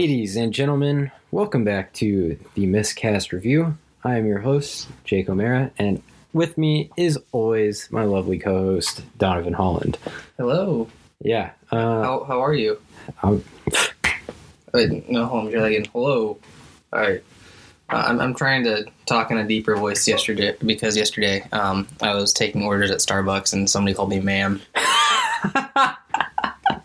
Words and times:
Ladies 0.00 0.36
and 0.36 0.52
gentlemen, 0.54 1.10
welcome 1.32 1.64
back 1.64 1.92
to 1.94 2.38
the 2.54 2.66
Miscast 2.66 3.32
Review. 3.32 3.76
I 4.04 4.16
am 4.16 4.26
your 4.26 4.38
host, 4.38 4.86
Jake 5.02 5.28
O'Mara, 5.28 5.72
and 5.76 6.00
with 6.32 6.56
me 6.56 6.92
is 6.96 7.18
always 7.32 7.90
my 7.90 8.04
lovely 8.04 8.38
co 8.38 8.56
host, 8.58 9.02
Donovan 9.18 9.54
Holland. 9.54 9.98
Hello. 10.36 10.86
Yeah. 11.20 11.50
Uh, 11.72 12.04
How, 12.04 12.24
how 12.28 12.40
are 12.44 12.54
you? 12.54 12.80
I'm- 13.24 13.42
Wait, 14.72 15.10
no, 15.10 15.26
hold 15.26 15.46
on. 15.46 15.50
You're 15.50 15.62
like, 15.62 15.90
hello. 15.90 16.38
All 16.92 17.00
right. 17.00 17.24
Uh, 17.90 18.04
I'm, 18.06 18.20
I'm 18.20 18.34
trying 18.36 18.62
to 18.66 18.86
talk 19.04 19.32
in 19.32 19.36
a 19.38 19.48
deeper 19.48 19.74
voice 19.74 20.06
yesterday 20.06 20.54
because 20.64 20.96
yesterday 20.96 21.44
um, 21.50 21.88
I 22.00 22.14
was 22.14 22.32
taking 22.32 22.62
orders 22.62 22.92
at 22.92 22.98
Starbucks 22.98 23.52
and 23.52 23.68
somebody 23.68 23.96
called 23.96 24.10
me 24.10 24.20
ma'am. 24.20 24.62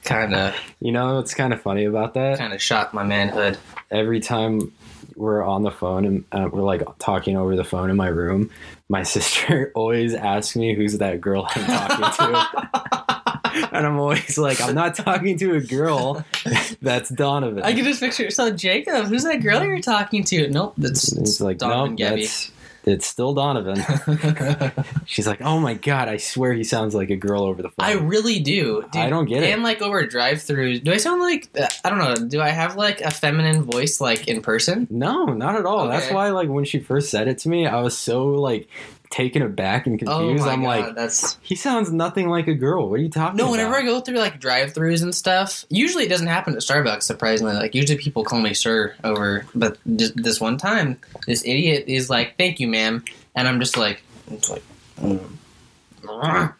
kind 0.04 0.36
of 0.36 0.56
you 0.80 0.92
know 0.92 1.16
what's 1.16 1.34
kind 1.34 1.54
of 1.54 1.62
funny 1.62 1.86
about 1.86 2.14
that? 2.16 2.38
kind 2.38 2.54
of 2.54 2.62
shot 2.62 2.94
my 2.94 3.04
manhood. 3.04 3.58
Every 3.92 4.20
time 4.20 4.72
we're 5.16 5.44
on 5.44 5.64
the 5.64 5.72
phone 5.72 6.06
and 6.06 6.26
uh, 6.32 6.50
we're 6.52 6.64
like 6.64 6.82
talking 7.00 7.38
over 7.38 7.56
the 7.56 7.64
phone 7.64 7.90
in 7.90 7.96
my 7.96 8.08
room, 8.08 8.50
my 8.90 9.04
sister 9.14 9.72
always 9.76 10.14
asks 10.14 10.56
me 10.56 10.74
who's 10.74 10.98
that 10.98 11.22
girl 11.22 11.48
I'm 11.56 11.66
talking 11.66 12.26
to. 12.26 13.70
and 13.72 13.86
I'm 13.86 14.00
always 14.00 14.38
like, 14.38 14.62
I'm 14.62 14.76
not 14.76 14.96
talking 14.96 15.38
to 15.40 15.56
a 15.56 15.62
girl. 15.62 16.26
That's 16.82 17.10
Donovan. 17.10 17.64
I 17.64 17.74
can 17.74 17.84
just 17.84 18.00
picture. 18.00 18.32
So 18.32 18.52
Jacob, 18.52 19.06
who's 19.06 19.24
that 19.24 19.42
girl 19.42 19.64
you're 19.64 19.82
talking 19.82 20.24
to? 20.26 20.50
Nope, 20.50 20.74
that's 20.78 21.12
it's 21.14 21.40
like, 21.40 21.60
Donovan 21.60 21.92
no, 21.92 21.98
Gabby. 21.98 22.22
that's 22.22 22.52
it's 22.86 23.06
still 23.06 23.34
Donovan. 23.34 23.84
She's 25.06 25.28
like, 25.28 25.42
oh 25.42 25.60
my 25.60 25.74
god, 25.74 26.10
I 26.10 26.18
swear 26.18 26.54
he 26.54 26.64
sounds 26.64 26.94
like 26.94 27.10
a 27.10 27.16
girl 27.16 27.44
over 27.44 27.62
the 27.62 27.70
phone. 27.70 27.86
I 27.86 27.94
really 27.94 28.40
do. 28.40 28.84
Dude, 28.92 29.02
I 29.02 29.10
don't 29.10 29.26
get 29.26 29.44
it. 29.44 29.52
And 29.52 29.64
like 29.64 29.82
over 29.82 30.06
drive-through, 30.06 30.80
do 30.80 30.92
I 30.92 30.98
sound 30.98 31.22
like 31.22 31.50
uh, 31.60 31.68
I 31.84 31.90
don't 31.90 32.00
know? 32.00 32.28
Do 32.28 32.42
I 32.42 32.50
have 32.50 32.76
like 32.76 33.02
a 33.02 33.12
feminine 33.12 33.64
voice 33.64 34.02
like 34.02 34.28
in 34.28 34.42
person? 34.42 34.88
no, 34.90 35.26
not 35.26 35.56
at 35.56 35.66
all. 35.66 35.88
That's 35.88 36.10
why, 36.12 36.30
like, 36.30 36.50
when 36.50 36.66
she 36.66 36.80
first 36.80 37.10
said 37.10 37.28
it 37.28 37.40
to 37.40 37.50
me, 37.50 37.68
I 37.68 37.82
was 37.82 37.98
so 37.98 38.28
like 38.28 38.70
taken 39.14 39.44
aback 39.44 39.86
and 39.86 40.02
Oh 40.08 40.18
confused. 40.18 40.44
my 40.46 40.52
I'm 40.54 40.62
god, 40.62 40.68
like, 40.68 40.96
that's 40.96 41.38
he 41.44 41.56
sounds 41.56 41.92
nothing 41.92 42.30
like 42.30 42.48
a 42.48 42.56
girl. 42.56 42.90
What 42.90 43.00
are 43.00 43.04
you 43.04 43.10
talking 43.10 43.36
about? 43.36 43.38
no. 43.38 43.44
about? 43.44 43.52
Whenever 43.52 43.76
I 43.76 43.84
go 43.84 44.00
through 44.00 44.18
like 44.18 44.40
drive-throughs 44.40 45.04
and 45.04 45.14
stuff, 45.14 45.66
usually 45.70 46.06
it 46.06 46.10
doesn't 46.10 46.28
happen 46.28 46.54
at 46.54 46.60
Starbucks. 46.62 47.04
Surprisingly, 47.04 47.54
like 47.54 47.76
usually 47.76 48.00
people 48.00 48.24
call 48.24 48.42
me 48.42 48.56
sir 48.56 48.96
over, 49.04 49.46
but 49.54 49.78
just 49.96 50.16
this 50.16 50.42
one 50.42 50.58
time, 50.58 51.00
this 51.28 51.44
idiot 51.46 51.86
is 51.88 52.10
like, 52.10 52.38
"Thank 52.40 52.60
you, 52.60 52.68
ma'am," 52.68 53.04
and 53.36 53.48
I'm 53.48 53.60
just 53.60 53.78
like, 53.78 54.02
it's 54.32 54.50
like. 54.50 54.64
mm. 55.00 55.24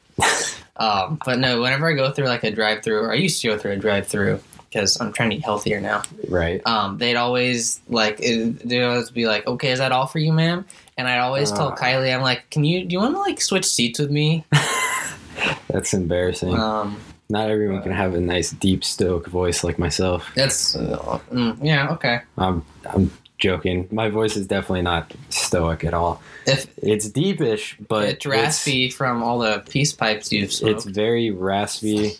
um, 0.78 1.20
but 1.26 1.40
no, 1.40 1.60
whenever 1.60 1.90
I 1.90 1.94
go 1.94 2.12
through 2.12 2.28
like 2.28 2.44
a 2.44 2.52
drive-through, 2.52 3.00
or 3.00 3.12
I 3.12 3.16
used 3.16 3.42
to 3.42 3.48
go 3.48 3.58
through 3.58 3.72
a 3.72 3.78
drive-through 3.78 4.40
because 4.74 5.00
I'm 5.00 5.14
trying 5.14 5.30
to 5.32 5.36
eat 5.36 5.44
healthier 5.46 5.80
now. 5.80 6.02
right? 6.30 6.62
um, 6.66 6.98
they'd 6.98 7.16
always 7.16 7.80
like 7.88 8.18
it, 8.20 8.68
they'd 8.68 8.84
always 8.84 9.12
be 9.12 9.28
like, 9.28 9.46
"Okay, 9.48 9.72
is 9.72 9.80
that 9.80 9.92
all 9.92 10.08
for 10.08 10.20
you, 10.20 10.34
ma'am?" 10.34 10.66
And 10.98 11.08
I'd 11.08 11.20
always 11.20 11.52
tell 11.52 11.70
Ah. 11.70 11.76
Kylie, 11.76 12.14
"I'm 12.14 12.22
like, 12.22 12.50
can 12.50 12.64
you 12.64 12.86
do 12.86 12.94
you 12.94 13.00
want 13.00 13.16
to 13.16 13.20
like 13.20 13.40
switch 13.42 13.66
seats 13.66 14.00
with 14.00 14.10
me?" 14.12 14.44
That's 15.70 15.94
embarrassing. 15.94 16.54
Um, 16.58 17.00
not 17.30 17.50
everyone 17.50 17.82
can 17.82 17.92
have 17.92 18.14
a 18.14 18.20
nice, 18.22 18.52
deep, 18.52 18.84
stoic 18.84 19.28
voice 19.28 19.64
like 19.64 19.80
myself. 19.80 20.30
that's 20.36 20.76
uh, 20.76 21.20
mm, 21.32 21.58
yeah, 21.64 21.92
okay. 21.94 22.20
I'm, 22.38 22.64
I'm 22.86 23.12
joking. 23.40 23.88
My 23.92 24.10
voice 24.10 24.36
is 24.36 24.46
definitely 24.46 24.84
not 24.84 25.12
stoic 25.30 25.84
at 25.84 25.94
all. 25.96 26.22
If 26.46 26.68
It's 26.78 27.10
deepish, 27.10 27.78
but 27.88 28.08
it's 28.10 28.26
raspy 28.26 28.90
from 28.90 29.24
all 29.24 29.40
the 29.40 29.64
peace 29.68 29.94
pipes 29.94 30.32
you've 30.32 30.54
smoked. 30.54 30.76
it's 30.76 30.86
very 30.86 31.32
raspy. 31.32 32.14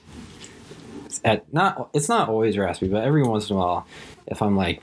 It's 1.24 1.44
at 1.48 1.54
not 1.54 1.90
it's 1.94 2.10
not 2.10 2.30
always 2.30 2.58
raspy, 2.58 2.88
but 2.88 3.04
every 3.04 3.24
once 3.24 3.50
in 3.50 3.56
a 3.56 3.60
while, 3.60 3.88
if 4.28 4.42
I'm 4.42 4.56
like 4.56 4.82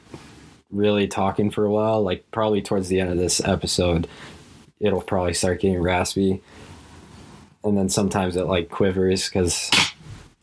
really 0.70 1.08
talking 1.08 1.50
for 1.50 1.64
a 1.64 1.70
while, 1.70 2.02
like 2.02 2.30
probably 2.30 2.62
towards 2.62 2.88
the 2.88 3.00
end 3.00 3.10
of 3.10 3.18
this 3.18 3.40
episode, 3.44 4.06
it'll 4.80 5.02
probably 5.02 5.34
start 5.34 5.60
getting 5.60 5.80
raspy, 5.80 6.42
and 7.64 7.76
then 7.76 7.88
sometimes 7.88 8.36
it 8.36 8.44
like 8.46 8.70
quivers 8.70 9.28
because 9.28 9.70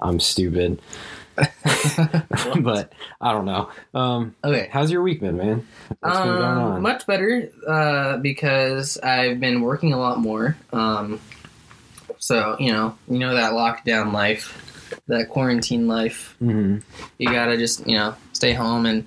I'm 0.02 0.20
stupid. 0.20 0.82
but 2.62 2.92
I 3.22 3.32
don't 3.32 3.46
know. 3.46 3.70
Um, 3.94 4.36
okay. 4.44 4.70
how's 4.72 4.90
your 4.92 5.04
week 5.04 5.20
been, 5.22 5.38
man? 5.38 5.68
What's 6.00 6.18
been 6.18 6.26
going 6.28 6.42
Um, 6.44 6.58
on? 6.74 6.82
much 6.82 7.06
better 7.06 7.50
uh, 7.68 8.18
because 8.18 8.98
I've 8.98 9.40
been 9.40 9.62
working 9.62 9.94
a 9.94 10.00
lot 10.00 10.20
more. 10.20 10.58
Um, 10.74 11.20
so 12.18 12.58
you 12.60 12.72
know, 12.72 12.98
you 13.08 13.20
know 13.20 13.36
that 13.36 13.54
lockdown 13.54 14.14
life, 14.14 14.67
that 15.08 15.30
quarantine 15.30 15.88
life. 15.88 16.36
hmm 16.40 16.78
you 17.18 17.30
gotta 17.32 17.58
just 17.58 17.86
you 17.88 17.96
know 17.96 18.16
stay 18.34 18.54
home 18.54 18.86
and 18.86 19.06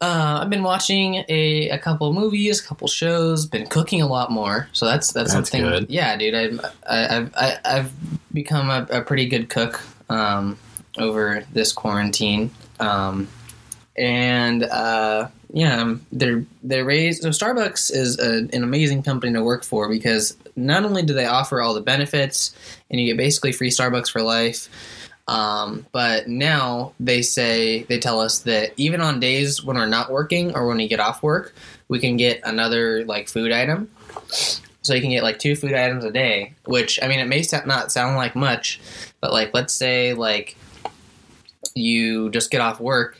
uh, 0.00 0.40
I've 0.42 0.50
been 0.50 0.62
watching 0.62 1.24
a, 1.28 1.70
a 1.70 1.78
couple 1.78 2.12
movies, 2.12 2.60
a 2.62 2.66
couple 2.66 2.88
shows, 2.88 3.46
been 3.46 3.66
cooking 3.66 4.02
a 4.02 4.06
lot 4.06 4.30
more. 4.30 4.68
So 4.72 4.84
that's 4.84 5.12
that's, 5.12 5.32
That's 5.32 5.50
something. 5.50 5.62
good. 5.62 5.86
Yeah, 5.88 6.16
dude, 6.16 6.34
I've 6.34 6.60
I, 6.86 7.16
I've 7.16 7.34
I, 7.34 7.58
I've 7.64 7.92
become 8.32 8.68
a, 8.68 8.86
a 8.90 9.00
pretty 9.02 9.26
good 9.26 9.48
cook 9.48 9.80
um, 10.10 10.58
over 10.98 11.44
this 11.52 11.72
quarantine, 11.72 12.50
um, 12.80 13.28
and 13.96 14.64
uh, 14.64 15.28
yeah, 15.52 15.80
um, 15.80 16.04
they're 16.12 16.44
they're 16.62 16.84
raised. 16.84 17.22
So 17.22 17.30
Starbucks 17.30 17.90
is 17.90 18.18
a, 18.18 18.48
an 18.54 18.62
amazing 18.62 19.04
company 19.04 19.32
to 19.32 19.42
work 19.42 19.64
for 19.64 19.88
because 19.88 20.36
not 20.56 20.84
only 20.84 21.02
do 21.02 21.14
they 21.14 21.26
offer 21.26 21.60
all 21.60 21.74
the 21.74 21.80
benefits, 21.80 22.54
and 22.90 23.00
you 23.00 23.06
get 23.06 23.16
basically 23.16 23.52
free 23.52 23.70
Starbucks 23.70 24.10
for 24.10 24.22
life. 24.22 24.68
Um, 25.26 25.86
but 25.92 26.28
now 26.28 26.92
they 27.00 27.22
say 27.22 27.84
they 27.84 27.98
tell 27.98 28.20
us 28.20 28.40
that 28.40 28.72
even 28.76 29.00
on 29.00 29.20
days 29.20 29.64
when 29.64 29.76
we're 29.76 29.86
not 29.86 30.10
working 30.10 30.54
or 30.54 30.66
when 30.66 30.76
we 30.76 30.88
get 30.88 31.00
off 31.00 31.22
work, 31.22 31.54
we 31.88 31.98
can 31.98 32.16
get 32.16 32.40
another 32.44 33.04
like 33.06 33.28
food 33.28 33.50
item. 33.50 33.90
So 34.82 34.92
you 34.92 35.00
can 35.00 35.10
get 35.10 35.22
like 35.22 35.38
two 35.38 35.56
food 35.56 35.72
items 35.72 36.04
a 36.04 36.10
day, 36.10 36.52
which 36.66 36.98
I 37.02 37.08
mean 37.08 37.20
it 37.20 37.26
may 37.26 37.42
not 37.64 37.90
sound 37.90 38.16
like 38.16 38.36
much, 38.36 38.80
but 39.20 39.32
like 39.32 39.54
let's 39.54 39.72
say 39.72 40.12
like 40.12 40.56
you 41.74 42.30
just 42.30 42.50
get 42.50 42.60
off 42.60 42.80
work 42.80 43.18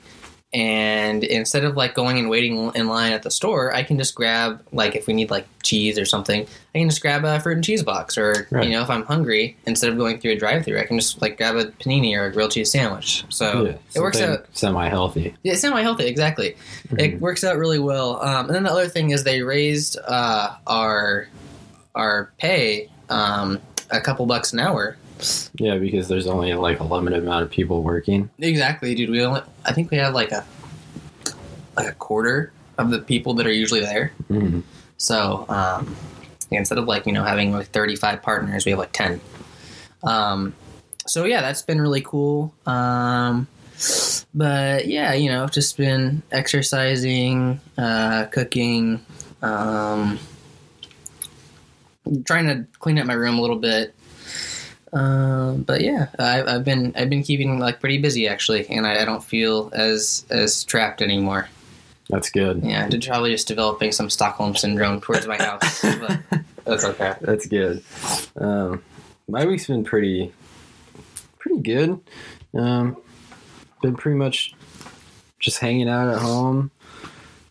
and 0.55 1.25
instead 1.25 1.65
of 1.65 1.77
like 1.77 1.95
going 1.95 2.17
and 2.19 2.31
waiting 2.31 2.71
in 2.77 2.87
line 2.87 3.13
at 3.13 3.25
the 3.25 3.31
store, 3.31 3.75
I 3.75 3.83
can 3.83 3.99
just 3.99 4.15
grab 4.15 4.63
like 4.73 4.95
if 4.95 5.07
we 5.09 5.13
need 5.13 5.31
like 5.31 5.47
cheese 5.65 5.99
or 5.99 6.05
something, 6.05 6.47
I 6.75 6.79
can 6.79 6.89
just 6.89 7.03
grab 7.03 7.25
a 7.25 7.41
fruit 7.41 7.57
and 7.57 7.65
cheese 7.65 7.83
box, 7.83 8.17
or 8.17 8.47
Right. 8.51 8.65
you 8.67 8.71
know 8.73 8.83
if 8.83 8.89
I'm 8.89 9.03
hungry, 9.05 9.57
instead 9.67 9.91
of 9.91 9.99
going 9.99 10.21
through 10.21 10.33
a 10.33 10.37
drive-through, 10.37 10.79
I 10.79 10.85
can 10.85 10.99
just 10.99 11.21
like 11.21 11.37
grab 11.37 11.57
a 11.57 11.65
panini 11.67 12.17
or 12.17 12.27
a 12.27 12.33
grilled 12.33 12.53
cheese 12.53 12.71
sandwich. 12.71 13.25
So 13.31 13.75
it 13.95 14.01
works 14.01 14.21
out. 14.21 14.47
semi 14.53 14.89
healthy. 14.89 15.35
Yeah, 15.43 15.55
semi-healthy, 15.57 16.07
exactly. 16.07 16.57
It 16.99 17.21
works 17.21 17.43
out 17.43 17.57
really 17.59 17.81
well. 17.81 18.23
Um, 18.23 18.47
and 18.47 18.55
then 18.55 18.63
the 18.63 18.71
other 18.71 18.89
thing 18.89 19.11
is 19.11 19.25
they 19.25 19.43
raised 19.43 19.99
uh, 20.07 20.55
our 20.69 21.27
our 21.97 22.33
pay 22.39 22.89
um, 23.09 23.61
a 23.91 24.01
couple 24.01 24.25
bucks 24.27 24.53
an 24.53 24.61
hour. 24.61 24.97
Yeah, 25.55 25.77
because 25.79 26.09
there's 26.09 26.27
only 26.27 26.53
like 26.55 26.81
a 26.81 26.85
limited 26.85 27.23
amount 27.23 27.45
of 27.45 27.51
people 27.51 27.83
working. 27.83 28.31
Exactly, 28.39 28.95
dude. 28.95 29.11
We 29.11 29.23
only 29.25 29.43
I 29.65 29.73
think 29.73 29.91
we 29.91 29.97
have 29.99 30.15
like 30.15 30.33
a 30.33 30.45
like 31.77 31.89
a 31.89 31.93
quarter 31.93 32.53
of 32.79 32.91
the 32.91 33.01
people 33.01 33.35
that 33.35 33.47
are 33.47 33.53
usually 33.53 33.81
there. 33.81 34.13
Mhm. 34.31 34.63
So 34.97 35.47
um, 35.49 35.97
instead 36.51 36.79
of 36.79 36.87
like 36.87 37.07
you 37.07 37.13
know 37.13 37.25
having 37.25 37.53
like 37.53 37.69
35 37.69 38.23
partners, 38.23 38.65
we 38.65 38.71
have 38.71 38.79
like 38.79 38.93
10. 38.93 39.21
Um, 40.03 40.55
so 41.07 41.25
yeah, 41.25 41.41
that's 41.41 41.63
been 41.63 41.81
really 41.81 42.03
cool. 42.03 42.55
Um, 42.67 43.47
but 44.35 44.87
yeah, 44.87 45.15
you 45.15 45.31
know, 45.31 45.47
just 45.47 45.77
been 45.77 46.23
exercising, 46.31 47.61
uh, 47.77 48.27
cooking, 48.27 49.05
um, 49.43 50.19
trying 52.25 52.47
to 52.47 52.67
clean 52.79 52.99
up 52.99 53.07
my 53.07 53.15
room 53.15 53.39
a 53.39 53.41
little 53.41 53.59
bit. 53.59 53.95
Um, 54.95 55.63
but 55.63 55.81
yeah, 55.81 56.07
I've, 56.19 56.47
I've 56.47 56.65
been 56.65 56.93
I've 56.97 57.11
been 57.11 57.25
keeping 57.25 57.59
like 57.59 57.81
pretty 57.81 57.99
busy 57.99 58.29
actually, 58.29 58.69
and 58.69 58.87
I, 58.87 59.03
I 59.03 59.05
don't 59.05 59.25
feel 59.25 59.71
as 59.75 60.25
as 60.31 60.65
trapped 60.65 61.03
anymore. 61.03 61.49
That's 62.11 62.31
good. 62.31 62.63
Yeah, 62.63 62.89
I'm 62.91 63.01
probably 63.01 63.31
just 63.31 63.49
developing 63.49 63.91
some 63.91 64.11
Stockholm 64.11 64.55
syndrome 64.55 65.01
towards 65.01 65.27
my 65.27 65.37
house. 65.37 65.83
but 65.99 66.21
that's 66.65 66.85
okay. 66.85 67.15
That's 67.21 67.47
good. 67.47 67.83
Um, 68.37 68.83
my 69.27 69.47
week's 69.47 69.67
been 69.67 69.85
pretty, 69.85 70.33
pretty 71.39 71.61
good. 71.61 71.99
Um, 72.53 72.97
been 73.83 73.97
pretty 73.97 74.19
much 74.19 74.55
just 75.41 75.59
hanging 75.59 75.89
out 75.89 76.15
at 76.15 76.21
home, 76.21 76.71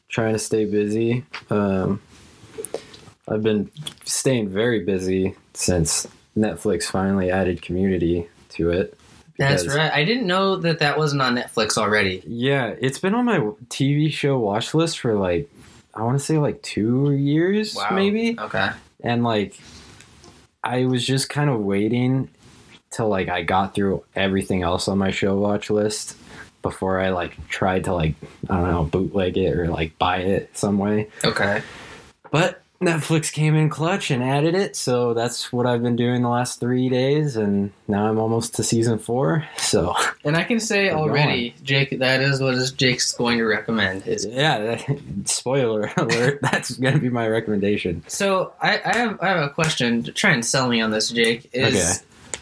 trying 0.08 0.34
to 0.34 0.40
stay 0.40 0.66
busy. 0.66 1.26
Um, 1.50 2.00
I've 3.28 3.44
been 3.44 3.72
staying 4.06 4.50
very 4.50 4.82
busy 4.84 5.36
since 5.54 6.08
Netflix 6.38 6.84
finally 6.86 7.32
added 7.32 7.62
Community 7.62 8.28
to 8.50 8.70
it. 8.72 8.98
That's 9.38 9.68
right. 9.68 9.92
I 9.92 10.04
didn't 10.04 10.28
know 10.28 10.58
that 10.58 10.80
that 10.80 10.98
wasn't 10.98 11.22
on 11.22 11.36
Netflix 11.36 11.78
already. 11.78 12.24
Yeah, 12.26 12.76
it's 12.80 13.00
been 13.00 13.16
on 13.16 13.26
my 13.26 13.40
TV 13.70 14.12
show 14.12 14.38
watch 14.38 14.74
list 14.74 15.00
for 15.00 15.16
like 15.16 15.50
I 15.94 16.04
want 16.04 16.18
to 16.18 16.24
say 16.24 16.38
like 16.38 16.62
two 16.62 17.12
years, 17.12 17.78
maybe. 17.92 18.40
Okay. 18.40 18.70
and 19.02 19.24
like 19.24 19.60
I 20.64 20.86
was 20.86 21.06
just 21.06 21.30
kind 21.30 21.50
of 21.50 21.60
waiting 21.62 22.30
till 22.92 23.10
like 23.10 23.28
I 23.28 23.44
got 23.44 23.76
through 23.76 24.04
everything 24.16 24.64
else 24.64 24.88
on 24.88 24.98
my 24.98 25.12
show 25.12 25.36
watch 25.38 25.70
list 25.70 26.16
before 26.62 27.00
I 27.00 27.10
like 27.10 27.48
tried 27.50 27.84
to 27.86 27.94
like 27.94 28.16
I 28.50 28.58
don't 28.58 28.72
know 28.72 28.84
bootleg 28.86 29.38
it 29.38 29.58
or 29.58 29.68
like 29.68 29.98
buy 30.00 30.18
it 30.20 30.58
some 30.58 30.78
way. 30.78 31.10
Okay. 31.24 31.62
But 32.32 32.63
Netflix 32.82 33.32
came 33.32 33.56
in 33.56 33.70
clutch 33.70 34.12
and 34.12 34.22
added 34.22 34.56
it, 34.56 34.76
so 34.76 35.14
that's 35.14 35.54
what 35.54 35.66
I've 35.66 35.82
been 35.82 35.96
doing 35.96 36.22
the 36.22 36.28
last 36.28 36.60
three 36.60 36.90
days, 36.90 37.38
and 37.38 37.72
now 37.88 38.08
I'm 38.08 38.20
almost 38.20 38.56
to 38.56 38.64
season 38.64 39.00
four. 39.00 39.46
So 39.58 39.96
And 40.26 40.36
I 40.36 40.44
can 40.44 40.60
say 40.60 40.90
already, 40.90 41.56
Jake, 41.64 41.98
that 42.00 42.20
is 42.20 42.42
what 42.42 42.56
is 42.56 42.72
Jake's 42.74 43.14
going 43.14 43.38
to 43.38 43.46
recommend. 43.46 44.06
Is 44.06 44.26
yeah, 44.26 44.58
that, 44.60 45.00
spoiler 45.26 45.92
alert. 45.96 46.40
That's 46.42 46.72
gonna 46.78 47.00
be 47.00 47.10
my 47.10 47.28
recommendation. 47.30 48.04
so 48.08 48.52
I, 48.62 48.82
I 48.84 48.98
have 48.98 49.22
I 49.22 49.28
have 49.30 49.44
a 49.44 49.50
question. 49.50 50.04
Try 50.04 50.32
and 50.32 50.46
sell 50.46 50.68
me 50.68 50.82
on 50.82 50.92
this, 50.92 51.10
Jake. 51.10 51.50
Is 51.54 51.76
Okay. 51.76 52.36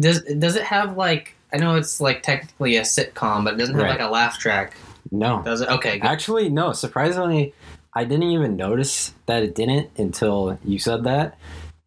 does 0.00 0.22
does 0.22 0.56
it 0.56 0.62
have 0.62 0.96
like 0.96 1.34
I 1.52 1.58
know 1.58 1.76
it's 1.76 2.00
like 2.00 2.22
technically 2.22 2.76
a 2.76 2.82
sitcom, 2.82 3.44
but 3.44 3.54
it 3.54 3.56
doesn't 3.58 3.74
have 3.74 3.84
Right. 3.84 4.00
like 4.00 4.08
a 4.08 4.10
laugh 4.10 4.38
track, 4.38 4.74
No, 5.10 5.42
does 5.42 5.60
it? 5.62 5.68
Okay, 5.68 5.98
good. 5.98 6.06
actually, 6.08 6.48
no. 6.48 6.72
Surprisingly, 6.72 7.52
I 7.98 8.04
didn't 8.04 8.30
even 8.30 8.54
notice 8.54 9.12
that 9.26 9.42
it 9.42 9.56
didn't 9.56 9.90
until 9.98 10.56
you 10.64 10.78
said 10.78 11.02
that. 11.02 11.36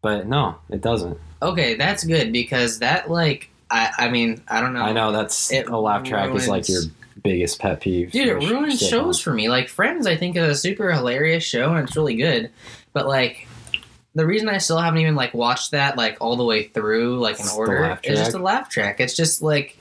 But 0.02 0.26
no, 0.26 0.56
it 0.68 0.82
doesn't. 0.82 1.18
okay, 1.40 1.74
that's 1.74 2.04
good 2.04 2.34
because 2.34 2.80
that 2.80 3.10
like 3.10 3.48
I 3.70 3.90
I 3.96 4.08
mean 4.10 4.42
I 4.46 4.60
don't 4.60 4.74
know. 4.74 4.82
I 4.82 4.92
know 4.92 5.10
that's 5.10 5.50
It 5.50 5.68
a 5.68 5.78
laugh 5.78 6.04
track 6.04 6.34
is 6.34 6.48
like 6.48 6.68
your 6.68 6.82
biggest 7.22 7.60
pet 7.60 7.80
peeve. 7.80 8.12
Dude, 8.12 8.28
it 8.28 8.34
ruins 8.34 8.78
shows 8.78 9.20
for 9.20 9.32
me. 9.32 9.48
Like 9.48 9.70
Friends, 9.70 10.06
I 10.06 10.14
think 10.16 10.36
is 10.36 10.46
a 10.46 10.54
super 10.54 10.92
hilarious 10.92 11.44
show 11.44 11.72
and 11.74 11.88
it's 11.88 11.96
really 11.96 12.16
good. 12.16 12.50
But 12.92 13.06
like 13.06 13.48
the 14.14 14.26
reason 14.26 14.50
I 14.50 14.58
still 14.58 14.78
haven't 14.78 15.00
even 15.00 15.14
like 15.14 15.32
watched 15.32 15.70
that 15.70 15.96
like 15.96 16.18
all 16.20 16.36
the 16.36 16.44
way 16.44 16.64
through 16.64 17.20
like 17.20 17.36
in 17.36 17.46
It's 17.46 17.54
order 17.54 17.98
is 18.04 18.18
just 18.18 18.34
a 18.34 18.38
laugh 18.38 18.68
track. 18.68 19.00
It's 19.00 19.16
just 19.16 19.40
like 19.40 19.78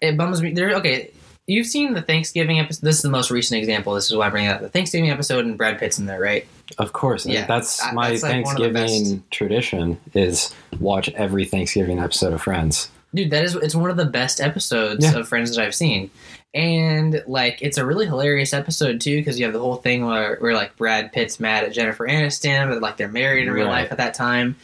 it 0.00 0.16
bums 0.16 0.42
me. 0.42 0.54
There, 0.54 0.74
okay. 0.78 1.12
You've 1.46 1.66
seen 1.66 1.94
the 1.94 2.02
Thanksgiving 2.02 2.60
episode. 2.60 2.82
This 2.86 2.96
is 2.96 3.02
the 3.02 3.10
most 3.10 3.30
recent 3.30 3.58
example. 3.58 3.94
This 3.94 4.08
is 4.10 4.16
why 4.16 4.26
I 4.26 4.30
bring 4.30 4.44
it 4.46 4.50
up. 4.50 4.60
The 4.60 4.68
Thanksgiving 4.68 5.10
episode 5.10 5.44
and 5.44 5.56
Brad 5.58 5.78
Pitt's 5.78 5.98
in 5.98 6.06
there, 6.06 6.20
right? 6.20 6.46
Of 6.78 6.92
course, 6.92 7.26
Yeah, 7.26 7.46
that's 7.46 7.82
I- 7.82 7.92
my 7.92 8.10
that's, 8.10 8.22
like, 8.22 8.44
one 8.44 8.56
of 8.56 8.62
the 8.62 8.72
Thanksgiving 8.78 9.24
tradition 9.30 9.98
is 10.14 10.54
watch 10.78 11.08
every 11.10 11.44
Thanksgiving 11.44 11.98
episode 11.98 12.32
of 12.32 12.42
Friends. 12.42 12.90
Dude, 13.12 13.30
that 13.32 13.42
is 13.42 13.56
it's 13.56 13.74
one 13.74 13.90
of 13.90 13.96
the 13.96 14.04
best 14.04 14.40
episodes 14.40 15.04
Yeah. 15.04 15.18
of 15.18 15.26
Friends 15.28 15.56
that 15.56 15.64
I've 15.66 15.74
seen. 15.74 16.10
And 16.54 17.22
like 17.26 17.58
it's 17.62 17.78
a 17.78 17.84
really 17.86 18.06
hilarious 18.06 18.52
episode 18.52 19.00
too 19.00 19.16
because 19.16 19.38
you 19.38 19.44
have 19.44 19.52
the 19.52 19.58
whole 19.60 19.76
thing 19.76 20.06
where, 20.06 20.36
where 20.36 20.54
like 20.54 20.76
Brad 20.76 21.12
Pitt's 21.12 21.40
mad 21.40 21.64
at 21.64 21.72
Jennifer 21.72 22.06
Aniston, 22.06 22.68
but 22.68 22.80
like 22.80 22.96
they're 22.96 23.08
married 23.08 23.48
in 23.48 23.52
real 23.52 23.66
Right. 23.66 23.82
life 23.82 23.92
at 23.92 23.98
that 23.98 24.14
time. 24.14 24.54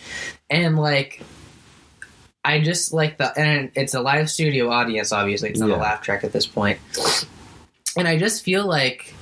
And 0.51 0.79
like 0.79 1.23
I 2.47 2.61
just 2.61 2.93
like 2.93 3.19
the 3.19 3.37
and 3.39 3.71
it's 3.75 3.95
a 3.95 4.01
live 4.01 4.31
studio 4.31 4.71
audience 4.71 5.13
obviously, 5.13 5.51
it's 5.51 5.61
not 5.61 5.69
Yeah. 5.71 5.77
a 5.77 5.83
laugh 5.83 6.01
track 6.03 6.25
at 6.25 6.33
this 6.33 6.47
point. 6.47 6.79
And 7.97 8.07
I 8.07 8.19
just 8.19 8.43
feel 8.45 8.67
like 8.67 9.15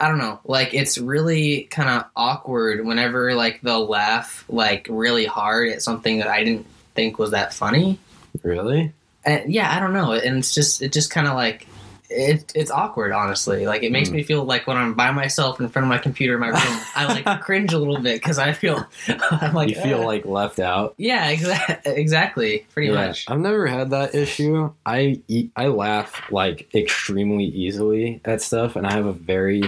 I 0.00 0.08
don't 0.08 0.18
know, 0.18 0.40
like 0.44 0.74
it's 0.74 0.98
really 0.98 1.64
kind 1.70 1.88
of 1.88 2.04
awkward 2.16 2.84
whenever 2.84 3.34
like 3.34 3.60
they'll 3.62 3.86
laugh 3.86 4.44
like 4.48 4.86
really 4.90 5.26
hard 5.26 5.68
at 5.68 5.82
something 5.82 6.18
that 6.18 6.26
I 6.28 6.42
didn't 6.42 6.66
think 6.94 7.18
was 7.18 7.30
that 7.32 7.54
funny. 7.54 7.98
Really? 8.42 8.92
And 9.24 9.52
yeah, 9.52 9.72
I 9.72 9.78
don't 9.78 9.92
know, 9.92 10.12
and 10.12 10.38
it's 10.38 10.52
just 10.54 10.82
it 10.82 10.92
just 10.92 11.10
kind 11.10 11.28
of 11.28 11.34
like 11.34 11.66
it, 12.12 12.52
it's 12.54 12.70
awkward, 12.70 13.12
honestly. 13.12 13.66
Like 13.66 13.82
it 13.82 13.90
makes 13.92 14.08
Hmm. 14.08 14.16
me 14.16 14.22
feel 14.22 14.44
like 14.44 14.66
when 14.66 14.76
I'm 14.76 14.94
by 14.94 15.10
myself 15.10 15.60
in 15.60 15.68
front 15.68 15.84
of 15.84 15.88
my 15.88 15.98
computer 15.98 16.34
in 16.34 16.40
my 16.40 16.48
room, 16.48 16.80
I 16.94 17.06
like 17.06 17.40
cringe 17.42 17.72
a 17.72 17.78
little 17.78 17.98
bit 18.00 18.16
because 18.22 18.38
I 18.38 18.52
feel 18.52 18.86
I'm 19.30 19.54
like 19.54 19.68
you 19.70 19.74
feel 19.74 20.04
like 20.04 20.24
left 20.24 20.58
out. 20.58 20.94
yeah, 20.98 21.32
exa- 21.34 21.80
exactly, 21.86 22.66
pretty 22.72 22.88
Yeah, 22.92 23.06
much. 23.06 23.24
I've 23.28 23.38
never 23.40 23.66
had 23.66 23.90
that 23.90 24.14
issue. 24.14 24.70
I 24.86 25.20
eat, 25.28 25.50
I 25.56 25.66
laugh 25.68 26.20
like 26.30 26.72
extremely 26.74 27.44
easily 27.44 28.20
at 28.24 28.42
stuff, 28.42 28.76
and 28.76 28.86
I 28.86 28.92
have 28.92 29.06
a 29.06 29.12
very 29.12 29.62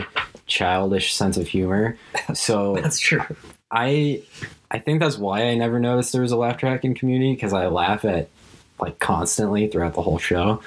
childish 0.46 1.14
sense 1.14 1.36
of 1.36 1.48
humor. 1.48 1.96
So 2.34 2.74
That's 2.76 2.98
true. 3.00 3.22
I 3.70 4.22
I 4.70 4.78
think 4.78 5.00
that's 5.00 5.16
why 5.18 5.44
I 5.44 5.54
never 5.54 5.78
noticed 5.80 6.12
there 6.12 6.22
was 6.22 6.32
a 6.32 6.36
laugh 6.36 6.58
track 6.58 6.84
in 6.84 6.94
Community 6.94 7.34
because 7.34 7.52
I 7.52 7.66
laugh 7.68 8.04
at 8.04 8.28
like 8.80 8.98
constantly 8.98 9.68
throughout 9.68 9.94
the 9.94 10.02
whole 10.02 10.18
show, 10.18 10.60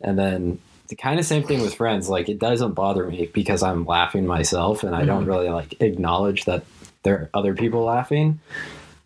and 0.00 0.18
then 0.18 0.58
the 0.88 0.96
kind 0.96 1.18
of 1.18 1.24
same 1.26 1.42
thing 1.44 1.60
with 1.62 1.74
Friends. 1.74 2.08
Like 2.08 2.28
it 2.28 2.38
doesn't 2.38 2.72
bother 2.72 3.06
me 3.06 3.30
because 3.32 3.62
I'm 3.62 3.84
laughing 3.86 4.26
myself, 4.26 4.82
and 4.84 4.94
I 4.94 5.04
don't 5.04 5.24
Mhm. 5.24 5.28
really 5.28 5.48
like 5.48 5.80
acknowledge 5.80 6.44
that 6.44 6.64
there 7.02 7.14
are 7.14 7.30
other 7.34 7.54
people 7.54 7.84
laughing. 7.84 8.40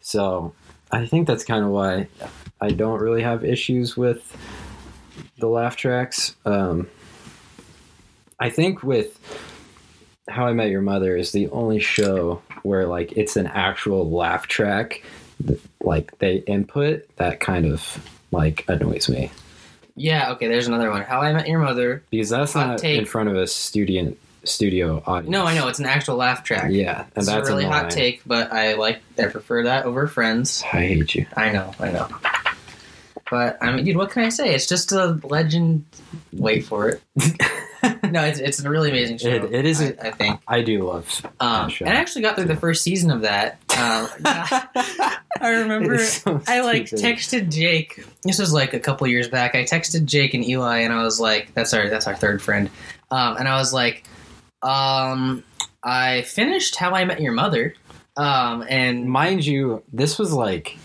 So 0.00 0.52
I 0.90 1.06
think 1.06 1.26
that's 1.26 1.44
kind 1.44 1.64
of 1.64 1.70
why 1.70 2.08
I 2.60 2.70
don't 2.70 3.00
really 3.00 3.22
have 3.22 3.44
issues 3.44 3.96
with 3.96 4.36
the 5.38 5.46
laugh 5.48 5.76
tracks. 5.76 6.34
Um, 6.44 6.88
I 8.40 8.50
think 8.50 8.82
with 8.82 9.18
How 10.28 10.46
I 10.46 10.52
Met 10.52 10.70
Your 10.70 10.82
Mother 10.82 11.16
is 11.16 11.32
the 11.32 11.48
only 11.50 11.78
show 11.80 12.42
where 12.62 12.86
like 12.86 13.12
it's 13.12 13.36
an 13.36 13.46
actual 13.46 14.10
laugh 14.10 14.46
track, 14.46 15.02
th- 15.46 15.60
like 15.80 16.16
they 16.18 16.36
input 16.46 17.04
that 17.16 17.40
kind 17.40 17.66
of 17.66 17.98
like 18.32 18.64
annoys 18.68 19.08
me 19.08 19.30
Yeah. 19.98 20.32
Okay. 20.32 20.48
There's 20.48 20.66
another 20.68 20.90
one. 20.90 21.02
How 21.02 21.20
I 21.20 21.32
Met 21.32 21.48
Your 21.48 21.58
Mother. 21.60 22.02
because 22.10 22.30
that's 22.30 22.52
Hot 22.54 22.66
not 22.68 22.78
take. 22.78 22.98
in 22.98 23.04
front 23.04 23.28
of 23.28 23.36
a 23.36 23.46
studio 23.46 24.14
studio 24.44 25.02
audience. 25.06 25.30
No, 25.30 25.44
I 25.44 25.54
know 25.54 25.68
it's 25.68 25.78
an 25.80 25.84
actual 25.86 26.16
laugh 26.16 26.42
track. 26.44 26.70
Yeah, 26.70 27.00
and 27.00 27.08
It's 27.16 27.26
that's 27.26 27.48
a 27.48 27.52
really 27.52 27.64
annoying. 27.64 27.82
hot 27.82 27.90
take, 27.90 28.22
but 28.24 28.50
I 28.52 28.74
like 28.74 29.00
I 29.18 29.26
prefer 29.26 29.64
that 29.64 29.84
over 29.84 30.06
Friends. 30.06 30.62
I 30.72 30.86
hate 30.86 31.14
you. 31.14 31.26
I 31.36 31.50
know, 31.52 31.74
I 31.80 31.90
know. 31.90 32.08
But 33.30 33.58
I 33.60 33.72
mean, 33.72 33.84
dude, 33.84 33.96
what 33.96 34.10
can 34.10 34.22
I 34.22 34.30
say? 34.30 34.54
It's 34.54 34.66
just 34.66 34.90
a 34.92 35.20
legend. 35.24 35.84
Wait 36.32 36.64
for 36.64 36.88
it. 36.88 37.02
no, 38.10 38.24
it's, 38.24 38.38
it's 38.38 38.60
a 38.62 38.68
really 38.70 38.90
amazing 38.90 39.18
show. 39.18 39.28
It- 39.28 39.52
it 39.52 39.64
is 39.66 39.80
I, 39.80 39.94
I 40.02 40.10
think. 40.10 40.40
I 40.48 40.62
do 40.62 40.84
love. 40.84 41.24
Um, 41.40 41.70
and 41.80 41.90
I 41.90 41.94
actually 42.00 42.22
got 42.22 42.36
through 42.36 42.46
the 42.46 42.56
first 42.56 42.82
season 42.82 43.10
of 43.10 43.22
that. 43.22 43.58
Um, 43.76 44.08
I 45.40 45.50
remember 45.50 45.98
so 45.98 46.40
I 46.46 46.60
like 46.60 46.84
texted 46.84 47.50
Jake. 47.50 48.04
This 48.24 48.38
was 48.38 48.52
like 48.52 48.74
a 48.74 48.80
couple 48.80 49.06
years 49.06 49.28
back. 49.28 49.54
I 49.54 49.64
texted 49.64 50.04
Jake 50.04 50.34
and 50.34 50.44
Eli, 50.44 50.78
and 50.78 50.92
I 50.92 51.02
was 51.02 51.20
like, 51.20 51.54
"That's 51.54 51.72
our 51.74 51.88
that's 51.88 52.06
our 52.06 52.16
third 52.16 52.42
friend." 52.42 52.68
Um, 53.10 53.36
and 53.36 53.46
I 53.48 53.56
was 53.56 53.72
like, 53.72 54.04
um, 54.62 55.44
"I 55.84 56.22
finished 56.22 56.76
How 56.76 56.92
I 56.92 57.04
Met 57.04 57.20
Your 57.20 57.32
Mother." 57.32 57.74
Um, 58.16 58.64
and 58.68 59.08
mind 59.08 59.46
you, 59.46 59.82
this 59.92 60.18
was 60.18 60.32
like 60.32 60.76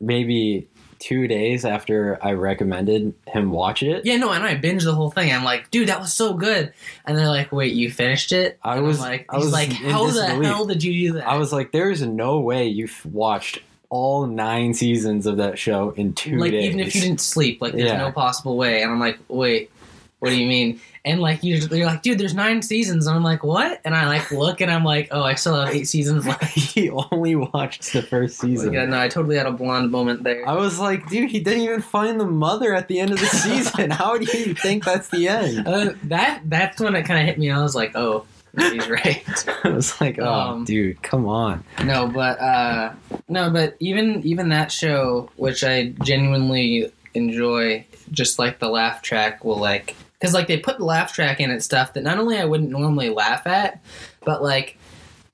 maybe 0.00 0.68
two 0.98 1.28
days 1.28 1.64
after 1.64 2.18
I 2.22 2.32
recommended 2.32 3.14
him 3.26 3.50
watch 3.50 3.82
it. 3.82 4.04
Yeah, 4.04 4.16
no, 4.16 4.30
and 4.32 4.44
I 4.44 4.56
binged 4.56 4.84
the 4.84 4.94
whole 4.94 5.10
thing. 5.10 5.32
I'm 5.32 5.44
like, 5.44 5.70
dude, 5.70 5.88
that 5.88 6.00
was 6.00 6.12
so 6.12 6.34
good. 6.34 6.72
And 7.06 7.16
they're 7.16 7.28
like, 7.28 7.52
wait, 7.52 7.72
you 7.74 7.90
finished 7.90 8.32
it? 8.32 8.58
I 8.62 8.72
And 8.72 8.80
I'm 8.80 8.86
was- 8.86 9.00
like, 9.00 9.26
I 9.28 9.38
was 9.38 9.52
like, 9.52 9.72
how 9.72 10.06
the 10.06 10.12
disbelief. 10.22 10.46
hell 10.46 10.66
did 10.66 10.82
you 10.84 10.92
do 11.08 11.12
that? 11.18 11.28
I 11.28 11.36
was 11.38 11.52
like, 11.52 11.72
there's 11.72 12.02
no 12.02 12.40
way 12.40 12.66
you've 12.66 13.04
watched 13.06 13.60
all 13.90 14.26
nine 14.26 14.74
seasons 14.74 15.24
of 15.26 15.38
that 15.38 15.58
show 15.58 15.90
in 15.90 16.12
two 16.12 16.36
like, 16.38 16.50
days. 16.50 16.64
even 16.66 16.80
if 16.80 16.94
you 16.94 17.00
didn't 17.00 17.20
sleep, 17.22 17.62
like, 17.62 17.72
there's 17.72 17.90
Yeah. 17.90 17.96
no 17.98 18.12
possible 18.12 18.56
way. 18.56 18.82
And 18.82 18.90
I'm 18.92 19.00
like, 19.00 19.18
wait, 19.28 19.70
what 20.18 20.28
do 20.30 20.36
you 20.36 20.46
mean? 20.46 20.80
And 21.08 21.20
like, 21.20 21.42
you, 21.42 21.56
you're 21.56 21.86
like, 21.86 22.02
dude, 22.02 22.18
there's 22.18 22.34
nine 22.34 22.60
seasons. 22.60 23.06
And 23.06 23.16
I'm 23.16 23.22
like, 23.22 23.42
what? 23.42 23.80
And 23.84 23.94
I 23.94 24.06
like 24.06 24.30
look, 24.30 24.60
and 24.60 24.70
I'm 24.70 24.84
like, 24.84 25.08
oh, 25.10 25.22
I 25.22 25.34
still 25.34 25.58
have 25.58 25.74
eight 25.74 25.84
seasons 25.88 26.26
left. 26.26 26.44
he 26.54 26.90
only 26.90 27.34
watched 27.34 27.92
the 27.92 28.02
first 28.02 28.38
season. 28.38 28.74
Yeah, 28.74 28.84
no, 28.84 29.00
I 29.00 29.08
totally 29.08 29.36
had 29.36 29.46
a 29.46 29.52
blonde 29.52 29.90
moment 29.90 30.22
there. 30.22 30.46
I 30.46 30.52
was 30.52 30.78
like, 30.78 31.08
dude, 31.08 31.30
he 31.30 31.40
didn't 31.40 31.62
even 31.62 31.80
find 31.80 32.20
the 32.20 32.26
mother 32.26 32.74
at 32.74 32.88
the 32.88 33.00
end 33.00 33.12
of 33.12 33.20
the 33.20 33.26
season. 33.44 33.90
How 33.90 34.18
do 34.18 34.24
you 34.38 34.54
think 34.54 34.84
that's 34.84 35.08
the 35.08 35.28
end? 35.28 35.66
Uh, 35.66 35.94
that 36.04 36.42
that's 36.44 36.80
when 36.80 36.94
it 36.94 37.04
kind 37.04 37.20
of 37.20 37.26
hit 37.26 37.38
me. 37.38 37.50
I 37.50 37.62
was 37.62 37.74
like, 37.74 37.96
oh, 37.96 38.26
he's 38.58 38.88
right. 38.90 39.46
I 39.64 39.70
was 39.70 40.00
like, 40.00 40.18
oh, 40.18 40.30
Um, 40.30 40.64
dude, 40.64 41.02
come 41.02 41.26
on. 41.26 41.64
No, 41.84 42.06
but 42.06 42.38
uh 42.40 42.92
no, 43.28 43.50
but 43.50 43.76
even 43.80 44.22
even 44.24 44.50
that 44.50 44.70
show, 44.70 45.30
which 45.36 45.64
I 45.64 45.94
genuinely 46.02 46.92
enjoy, 47.14 47.86
just 48.10 48.38
like 48.38 48.58
the 48.58 48.68
laugh 48.68 49.02
track 49.02 49.44
will 49.44 49.58
like 49.58 49.96
because 50.18 50.34
like 50.34 50.46
they 50.48 50.58
put 50.58 50.78
the 50.78 50.84
laugh 50.84 51.12
track 51.12 51.40
in 51.40 51.50
at 51.50 51.62
stuff 51.62 51.92
that 51.94 52.02
not 52.02 52.18
only 52.18 52.38
I 52.38 52.44
wouldn't 52.44 52.70
normally 52.70 53.10
laugh 53.10 53.46
at, 53.46 53.80
but 54.24 54.42
like 54.42 54.76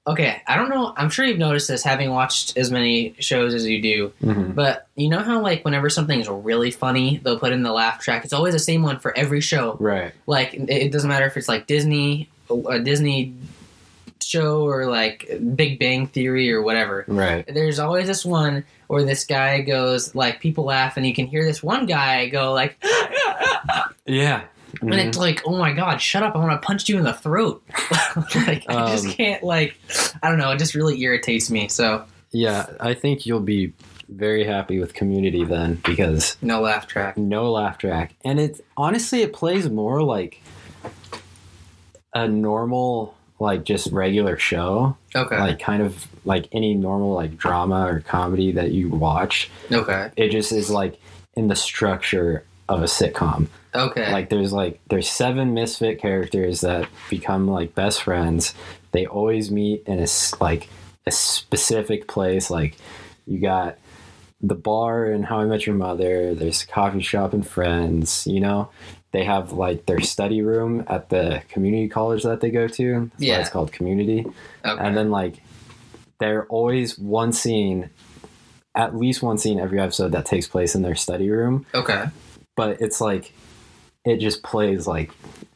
okay, 0.07 0.43
I 0.47 0.57
don't 0.57 0.69
know. 0.69 0.93
I'm 0.99 1.09
sure 1.09 1.25
you've 1.25 1.39
noticed 1.39 1.67
this 1.67 1.83
having 1.83 2.11
watched 2.11 2.59
as 2.59 2.71
many 2.71 3.15
shows 3.21 3.55
as 3.55 3.65
you 3.67 3.81
do, 3.81 4.13
Mhm. 4.23 4.55
but 4.55 4.87
you 4.97 5.09
know 5.09 5.21
how 5.21 5.41
like 5.41 5.65
whenever 5.65 5.89
something's 5.89 6.29
really 6.29 6.71
funny, 6.71 7.21
they'll 7.25 7.39
put 7.39 7.53
in 7.53 7.63
the 7.63 7.73
laugh 7.73 8.01
track. 8.01 8.23
It's 8.23 8.35
always 8.35 8.53
the 8.53 8.59
same 8.59 8.83
one 8.83 8.99
for 8.99 9.17
every 9.17 9.41
show. 9.41 9.77
Right. 9.81 10.13
Like 10.27 10.53
it 10.53 10.69
it 10.69 10.93
doesn't 10.93 11.09
matter 11.09 11.25
if 11.25 11.39
it's 11.39 11.49
like 11.49 11.67
Disney, 11.67 12.29
a 12.69 12.79
Disney 12.81 13.33
show 14.21 14.67
or 14.67 14.87
like 14.87 15.27
Big 15.55 15.79
Bang 15.79 16.07
Theory 16.07 16.53
or 16.53 16.61
whatever. 16.61 17.05
Right. 17.09 17.47
There's 17.47 17.79
always 17.79 18.07
this 18.07 18.25
one 18.27 18.65
where 18.89 19.05
this 19.05 19.25
guy 19.25 19.63
goes 19.63 20.15
like 20.15 20.39
people 20.41 20.65
laugh 20.65 20.99
and 20.99 21.07
you 21.07 21.15
can 21.15 21.27
hear 21.27 21.45
this 21.47 21.63
one 21.63 21.87
guy 21.87 22.29
go 22.29 22.53
like 22.53 22.77
Yeah. 24.07 24.43
And 24.93 25.01
Mhm. 25.01 25.07
it's 25.09 25.19
like 25.19 25.43
oh 25.47 25.57
my 25.57 25.73
god 25.73 26.01
shut 26.01 26.23
up 26.23 26.35
I 26.35 26.39
want 26.39 26.53
to 26.61 26.67
punch 26.67 26.89
you 26.89 26.99
in 26.99 27.05
the 27.05 27.13
throat 27.13 27.63
like 28.35 28.65
I 28.69 28.91
just 28.93 29.07
Um, 29.07 29.13
can't 29.13 29.43
like 29.43 29.77
I 30.23 30.29
don't 30.29 30.39
know 30.39 30.51
it 30.51 30.59
just 30.59 30.75
really 30.75 31.01
irritates 31.03 31.51
me 31.51 31.69
so 31.69 32.05
Yeah, 32.33 32.67
I 32.81 32.95
think 32.95 33.27
you'll 33.27 33.41
be 33.41 33.73
very 34.09 34.45
happy 34.45 34.79
with 34.81 34.93
Community 34.95 35.45
then 35.45 35.81
because 35.85 36.37
No 36.43 36.61
laugh 36.61 36.87
track. 36.87 37.17
no 37.17 37.51
laugh 37.53 37.79
track, 37.79 38.15
and 38.25 38.39
it 38.41 38.61
honestly 38.77 39.23
it 39.23 39.33
plays 39.33 39.71
more 39.71 40.03
like 40.03 40.41
a 42.13 42.29
normal 42.29 43.15
like 43.41 43.65
just 43.65 43.91
regular 43.93 44.39
show, 44.39 44.97
Okay. 45.15 45.39
like 45.39 45.59
kind 45.59 45.83
of 45.83 46.07
like 46.25 46.49
any 46.53 46.75
normal 46.75 47.15
like 47.15 47.37
drama 47.37 47.87
or 47.87 48.01
comedy 48.01 48.53
that 48.53 48.71
you 48.73 48.89
watch. 48.89 49.51
okay. 49.73 50.11
It 50.17 50.31
just 50.31 50.53
is 50.53 50.71
like 50.71 51.01
in 51.35 51.49
the 51.49 51.57
structure 51.57 52.45
of 52.69 52.81
a 52.83 52.87
sitcom. 52.87 53.49
Okay. 53.75 54.13
Like 54.13 54.29
there's 54.31 54.53
like 54.53 54.81
there's 54.89 55.09
seven 55.11 55.55
misfit 55.55 56.01
characters 56.01 56.61
that 56.61 56.89
become 57.11 57.49
like 57.49 57.75
best 57.75 58.03
friends. 58.03 58.55
They 58.93 59.07
always 59.07 59.51
meet 59.51 59.83
in 59.87 59.99
a 59.99 60.07
like 60.41 60.69
a 61.07 61.11
specific 61.11 62.07
place. 62.07 62.51
Like 62.51 62.77
you 63.27 63.41
got 63.41 63.79
the 64.41 64.55
bar 64.55 65.07
in 65.07 65.23
How 65.25 65.41
I 65.41 65.45
Met 65.47 65.67
Your 65.67 65.75
Mother. 65.75 66.35
There's 66.35 66.63
a 66.63 66.67
coffee 66.67 67.03
shop 67.03 67.33
and 67.33 67.47
Friends. 67.47 68.27
You 68.27 68.41
know, 68.41 68.71
they 69.13 69.25
have 69.25 69.53
like 69.53 69.87
their 69.87 70.01
study 70.01 70.43
room 70.43 70.85
at 70.87 71.09
the 71.09 71.43
community 71.49 71.89
college 71.89 72.23
that 72.23 72.41
they 72.41 72.51
go 72.51 72.69
to. 72.69 73.11
That's 73.13 73.23
Yeah. 73.23 73.41
it's 73.41 73.51
called 73.51 73.73
community. 73.73 74.25
okay. 74.65 74.85
And 74.85 74.97
then 74.97 75.11
like 75.11 75.43
there 76.21 76.47
always 76.47 76.97
one 76.99 77.33
scene, 77.33 77.91
at 78.75 78.97
least 78.97 79.23
one 79.23 79.39
scene 79.39 79.59
every 79.59 79.81
episode 79.81 80.13
that 80.13 80.27
takes 80.27 80.47
place 80.47 80.75
in 80.75 80.83
their 80.83 80.95
study 80.95 81.31
room 81.31 81.65
okay. 81.75 82.07
but 82.57 82.81
it's 82.81 83.01
like 83.01 83.33
it 84.05 84.19
just 84.19 84.43
plays 84.43 84.87
like 84.87 85.11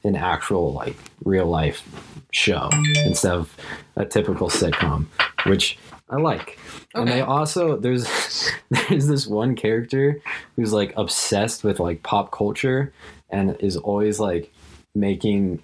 an 0.05 0.17
actual 0.17 0.73
like 0.73 0.97
real 1.25 1.47
life 1.47 1.83
show 2.31 2.69
instead 3.05 3.33
of 3.33 3.55
a 3.97 4.05
typical 4.05 4.49
sitcom 4.49 5.07
which 5.47 5.79
i 6.11 6.17
like. 6.17 6.59
And 6.95 7.09
they 7.09 7.21
also 7.21 7.77
there's 7.77 8.51
there's 8.71 9.07
this 9.07 9.27
one 9.27 9.55
character 9.55 10.21
who's 10.57 10.73
like 10.73 10.93
obsessed 10.97 11.65
with 11.65 11.81
like 11.81 12.03
pop 12.03 12.33
culture 12.33 12.93
and 13.31 13.57
is 13.61 13.77
always 13.77 14.19
like 14.19 14.53
making 14.95 15.63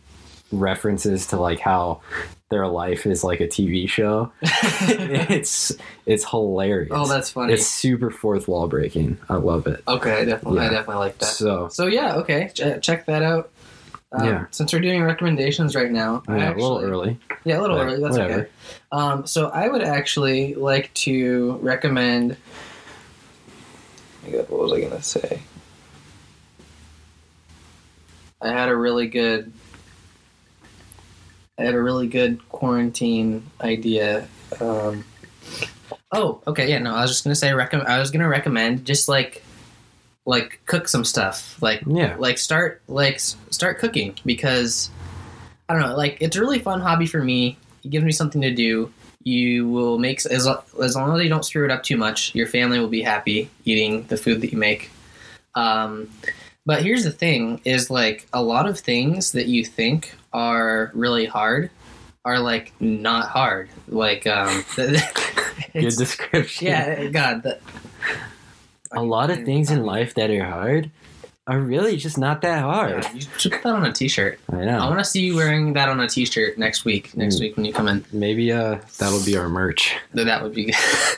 references 0.52 1.26
to 1.28 1.36
like 1.36 1.60
how 1.60 2.00
their 2.50 2.66
life 2.66 3.06
is 3.06 3.24
like 3.24 3.40
a 3.40 3.48
tv 3.48 3.88
show 3.88 4.30
it's 4.42 5.72
it's 6.06 6.28
hilarious 6.28 6.92
Oh, 6.94 7.06
that's 7.06 7.30
funny. 7.30 7.54
it's 7.54 7.66
super 7.66 8.10
fourth 8.10 8.46
wall 8.48 8.68
breaking 8.68 9.18
i 9.28 9.34
love 9.36 9.66
it 9.66 9.82
okay. 9.88 10.20
I 10.20 10.24
definitely, 10.24 10.60
I 10.60 10.68
definitely 10.68 10.96
like 10.96 11.18
that. 11.18 11.26
so 11.26 11.68
So 11.68 11.86
yeah, 11.86 12.16
okay, 12.16 12.50
Ch- 12.54 12.80
check 12.84 13.06
that 13.06 13.22
out. 13.22 13.50
Um, 14.12 14.26
Yeah. 14.28 14.46
Since 14.52 14.72
we're 14.72 14.80
doing 14.80 15.02
recommendations 15.02 15.74
right 15.74 15.90
now, 15.90 16.22
yeah, 16.28 16.52
a 16.52 16.54
little 16.54 16.80
early 16.80 17.18
Yeah, 17.44 17.58
a 17.58 17.62
little 17.62 17.78
early. 17.78 18.00
That's 18.00 18.16
whatever. 18.18 18.40
okay. 18.42 18.50
Um, 18.92 19.26
so 19.26 19.48
I 19.48 19.68
would 19.68 19.82
actually 19.82 20.54
like 20.54 20.92
to 20.94 21.58
recommend. 21.62 22.36
Oh 24.26 24.30
what 24.48 24.60
was 24.60 24.72
I 24.72 24.80
gonna 24.82 25.02
say? 25.02 25.40
I 28.40 28.48
had 28.48 28.68
a 28.68 28.76
really 28.76 29.06
good. 29.08 29.52
I 31.58 31.62
had 31.64 31.74
a 31.74 31.82
really 31.82 32.06
good 32.08 32.46
quarantine 32.48 33.48
idea. 33.60 34.26
Um, 34.60 35.04
oh, 36.12 36.40
okay, 36.46 36.68
yeah, 36.68 36.78
no, 36.78 36.94
I 36.94 37.02
was 37.02 37.10
just 37.10 37.24
gonna 37.24 37.34
say 37.34 37.52
recommend. 37.52 37.88
I 37.88 37.98
was 37.98 38.10
gonna 38.10 38.28
recommend 38.28 38.84
just 38.84 39.08
like, 39.08 39.42
like 40.26 40.60
cook 40.66 40.88
some 40.88 41.04
stuff, 41.04 41.60
like 41.62 41.82
Yeah. 41.86 42.16
like 42.18 42.38
start 42.38 42.82
like 42.88 43.20
start 43.20 43.78
cooking 43.78 44.14
because 44.24 44.90
I 45.68 45.74
don't 45.74 45.82
know, 45.82 45.96
like 45.96 46.16
it's 46.20 46.36
a 46.36 46.40
really 46.40 46.58
fun 46.58 46.80
hobby 46.80 47.06
for 47.06 47.22
me. 47.22 47.56
It 47.84 47.90
gives 47.90 48.04
me 48.04 48.12
something 48.12 48.40
to 48.40 48.52
do. 48.52 48.92
You 49.22 49.68
will 49.68 49.98
make 49.98 50.24
as 50.26 50.46
as 50.82 50.96
long 50.96 51.16
as 51.16 51.22
you 51.22 51.28
don't 51.28 51.44
screw 51.44 51.64
it 51.64 51.70
up 51.70 51.82
too 51.82 51.96
much. 51.96 52.34
Your 52.34 52.46
family 52.46 52.78
will 52.80 52.88
be 52.88 53.02
happy 53.02 53.48
eating 53.64 54.04
the 54.06 54.16
food 54.16 54.40
that 54.40 54.50
you 54.52 54.58
make. 54.58 54.90
Um, 55.54 56.10
but 56.66 56.82
here's 56.82 57.04
the 57.04 57.10
thing: 57.12 57.60
is 57.64 57.90
like 57.90 58.26
a 58.32 58.42
lot 58.42 58.68
of 58.68 58.78
things 58.80 59.32
that 59.32 59.46
you 59.46 59.64
think 59.64 60.14
are 60.32 60.90
really 60.94 61.26
hard 61.26 61.70
are 62.24 62.38
like 62.38 62.72
not 62.80 63.28
hard. 63.28 63.68
Like 63.88 64.26
um, 64.26 64.64
Good 64.76 65.02
description. 65.72 66.66
yeah, 66.66 67.04
God, 67.06 67.42
that, 67.42 67.60
A 68.92 69.02
lot 69.02 69.30
of 69.30 69.44
things 69.44 69.70
in 69.70 69.84
life 69.84 70.14
that 70.14 70.30
are 70.30 70.44
hard 70.44 70.90
are 71.46 71.58
really 71.60 71.98
just 71.98 72.16
not 72.16 72.40
that 72.40 72.62
hard. 72.62 73.04
Yeah, 73.04 73.12
you 73.12 73.20
should 73.36 73.52
put 73.52 73.62
that 73.64 73.74
on 73.74 73.84
a 73.84 73.92
T-shirt. 73.92 74.40
I 74.50 74.64
know. 74.64 74.78
I 74.78 74.86
want 74.88 75.00
to 75.00 75.04
see 75.04 75.20
you 75.26 75.36
wearing 75.36 75.74
that 75.74 75.90
on 75.90 76.00
a 76.00 76.08
T-shirt 76.08 76.56
next 76.56 76.86
week. 76.86 77.14
Next 77.14 77.36
Ooh. 77.36 77.40
week 77.40 77.56
when 77.56 77.66
you 77.66 77.72
come 77.74 77.86
in, 77.88 78.02
Maybe 78.12 78.50
uh 78.50 78.78
that'll 78.98 79.22
be 79.24 79.36
our 79.36 79.48
merch. 79.50 79.94
Th- 80.14 80.24
that 80.26 80.42
would 80.42 80.54
be 80.54 80.66
good. 80.66 80.74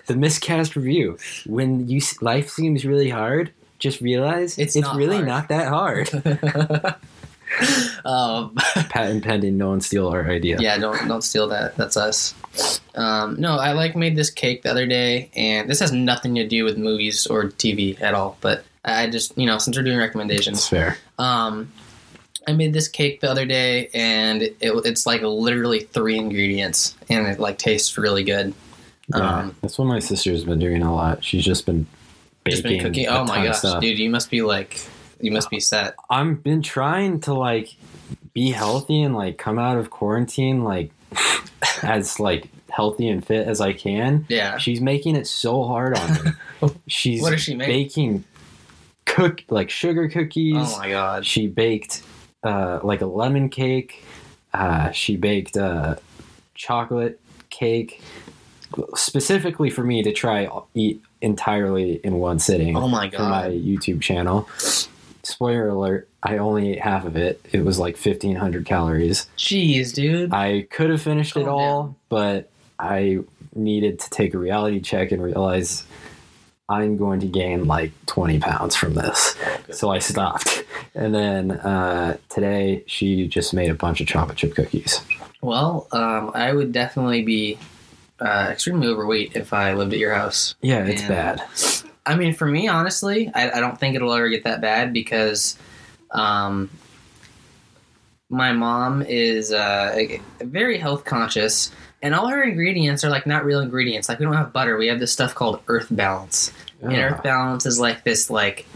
The 0.07 0.17
miscast 0.17 0.75
review. 0.75 1.19
When 1.47 1.87
you 1.89 2.01
life 2.21 2.49
seems 2.49 2.85
really 2.85 3.11
hard, 3.11 3.53
just 3.79 4.01
realize 4.01 4.59
It's 4.59 4.77
it's, 4.77 4.87
not 4.87 4.97
really 4.97 5.17
hard. 5.17 5.27
not 5.27 5.49
that 5.49 5.69
hard. 5.69 6.09
um, 8.05 8.55
Patent 8.89 9.25
pending, 9.25 9.57
no 9.57 9.69
one 9.71 9.81
steal 9.81 10.09
our 10.09 10.29
idea. 10.29 10.59
yeah, 10.61 10.79
don't 10.79 11.07
don't 11.09 11.23
steal 11.23 11.49
that. 11.49 11.77
That's 11.77 11.97
us. 11.97 12.35
Um, 12.95 13.37
no, 13.41 13.57
I 13.57 13.73
like 13.73 13.95
made 13.97 14.17
this 14.17 14.31
cake 14.31 14.63
the 14.63 14.71
other 14.71 14.87
day, 14.87 15.31
and 15.37 15.69
this 15.71 15.81
has 15.81 15.93
nothing 15.93 16.35
to 16.37 16.47
do 16.47 16.65
with 16.65 16.77
movies 16.79 17.27
or 17.27 17.45
TV 17.45 18.01
at 18.01 18.15
all. 18.15 18.37
But 18.41 18.65
I 18.85 19.09
just, 19.09 19.37
you 19.39 19.47
know, 19.47 19.59
since 19.59 19.77
we're 19.77 19.83
doing 19.85 19.99
It's 19.99 20.07
recommendations, 20.07 20.69
fair. 20.69 20.97
um, 21.19 21.71
I 22.49 22.53
made 22.53 22.73
this 22.73 22.89
cake 22.89 23.21
the 23.21 23.31
other 23.31 23.45
day, 23.47 23.91
and 23.95 24.43
it, 24.43 24.57
it's 24.61 25.07
like 25.07 25.23
literally 25.23 25.81
three 25.81 26.17
ingredients, 26.17 26.95
and 27.09 27.27
it 27.27 27.39
like 27.39 27.59
tastes 27.59 27.97
really 27.99 28.25
good. 28.25 28.55
Yeah, 29.09 29.39
Um, 29.39 29.57
that's 29.63 29.79
what 29.79 29.87
my 29.87 29.99
sister's 30.01 30.45
been 30.45 30.59
doing 30.59 30.83
a 30.83 30.93
lot. 30.95 31.23
She's 31.25 31.45
just 31.45 31.65
been 31.67 31.87
baking. 32.47 32.63
just 32.63 32.63
been 32.63 32.81
cooking. 32.81 33.07
Oh 33.09 33.25
my 33.25 33.45
gosh, 33.45 33.63
dude, 33.81 33.99
you 33.99 34.11
must 34.11 34.31
be 34.31 34.43
like, 34.43 34.81
you 35.21 35.31
must 35.31 35.51
be 35.51 35.61
set. 35.61 35.97
I've 36.11 36.43
been 36.43 36.63
trying 36.63 37.21
to 37.23 37.35
like 37.35 37.75
be 38.33 38.51
healthy 38.51 39.03
and 39.03 39.15
like 39.15 39.39
come 39.39 39.59
out 39.59 39.79
of 39.79 39.91
quarantine 39.91 40.63
like 40.63 40.91
as 41.83 42.21
like 42.21 42.49
healthy 42.71 43.09
and 43.09 43.27
fit 43.27 43.47
as 43.47 43.61
I 43.61 43.73
can. 43.73 44.27
Yeah. 44.29 44.59
She's 44.59 44.81
making 44.81 45.17
it 45.17 45.27
so 45.27 45.65
hard 45.65 45.97
on 45.97 46.13
me. 46.13 46.71
She's 46.87 47.23
what 47.23 47.33
is 47.33 47.41
she 47.41 47.55
make? 47.55 47.69
baking 47.69 48.25
cook 49.07 49.43
like 49.49 49.71
sugar 49.71 50.09
cookies. 50.09 50.55
Oh 50.57 50.79
my 50.79 50.91
god. 50.91 51.25
She 51.25 51.47
baked 51.47 52.03
uh, 52.43 52.81
like 52.83 53.01
a 53.01 53.07
lemon 53.07 53.49
cake. 53.49 54.05
Uh, 54.53 54.91
she 54.91 55.17
baked 55.17 55.57
a 55.57 55.99
chocolate 56.55 57.21
cake 57.51 58.03
specifically 58.95 59.71
for 59.71 59.85
me 59.85 60.03
to 60.03 60.13
try 60.13 60.49
eat 60.75 61.01
entirely 61.21 61.95
in 62.05 62.17
one 62.17 62.39
sitting 62.39 62.77
Oh 62.77 62.89
my 62.89 63.09
god! 63.09 63.19
for 63.19 63.23
my. 63.51 63.55
YouTube 63.55 64.01
channel. 64.01 64.49
Spoiler 65.23 65.69
alert, 65.69 66.09
I 66.23 66.39
only 66.39 66.73
ate 66.73 66.81
half 66.81 67.05
of 67.05 67.17
it. 67.17 67.41
It 67.53 67.65
was 67.65 67.79
like 67.81 67.95
1500 67.97 68.65
calories. 68.65 69.27
Jeez, 69.37 69.93
dude. 69.93 70.33
I 70.33 70.69
could 70.71 70.91
have 70.91 71.03
finished 71.03 71.37
it 71.37 71.49
all, 71.49 71.83
down. 71.83 71.97
but 72.09 72.51
I 72.79 73.19
needed 73.55 73.99
to 74.01 74.11
take 74.11 74.35
a 74.35 74.39
reality 74.39 74.79
check 74.81 75.11
and 75.11 75.21
realize 75.21 75.85
I'm 76.69 76.97
going 76.97 77.21
to 77.21 77.27
gain 77.27 77.65
like 77.67 77.91
20 78.07 78.39
pounds 78.39 78.77
from 78.77 78.95
this. 78.95 79.35
So 79.73 79.91
I 79.91 79.99
stopped. 79.99 80.65
And 80.95 81.15
then 81.15 81.51
uh, 81.51 82.17
today 82.31 82.83
she 82.87 83.29
just 83.29 83.53
made 83.53 83.69
a 83.71 83.75
bunch 83.75 84.01
of 84.01 84.07
chocolate 84.07 84.39
chip 84.39 84.55
cookies. 84.55 85.03
Well, 85.43 85.89
um, 85.93 86.31
I 86.35 86.55
would 86.55 86.73
definitely 86.73 87.23
be 87.23 87.59
uh, 88.21 88.49
extremely 88.51 88.87
overweight 88.89 89.37
if 89.37 89.53
I 89.53 89.75
lived 89.75 89.93
at 89.93 89.99
your 89.99 90.15
house. 90.15 90.55
Yeah, 90.63 90.85
it's 90.85 91.03
Man. 91.03 91.37
bad. 91.39 91.43
I 92.07 92.15
mean, 92.17 92.35
for 92.35 92.47
me, 92.47 92.69
honestly, 92.69 93.31
I, 93.35 93.51
I 93.51 93.61
don't 93.61 93.79
think 93.79 93.97
it'll 93.97 94.13
ever 94.13 94.29
get 94.29 94.45
that 94.45 94.61
bad 94.61 94.93
because 94.93 95.59
um, 96.13 96.71
my 98.29 98.53
mom 98.53 99.03
is 99.03 99.53
uh, 99.53 100.17
very 100.41 100.79
health 100.79 101.05
conscious, 101.05 101.73
and 102.03 102.15
all 102.15 102.29
her 102.29 102.43
ingredients 102.43 103.05
are 103.05 103.11
like 103.11 103.27
not 103.27 103.45
real 103.45 103.61
ingredients. 103.61 104.09
Like 104.09 104.19
we 104.19 104.25
don't 104.25 104.35
have 104.35 104.53
butter; 104.53 104.77
we 104.77 104.87
have 104.89 105.01
this 105.01 105.13
stuff 105.13 105.35
called 105.35 105.61
Earth 105.69 105.89
Balance. 105.91 106.53
And 106.83 106.95
Earth 106.95 107.23
Balance 107.23 107.67
is 107.67 107.81
like 107.81 108.05
this 108.05 108.31
like 108.31 108.67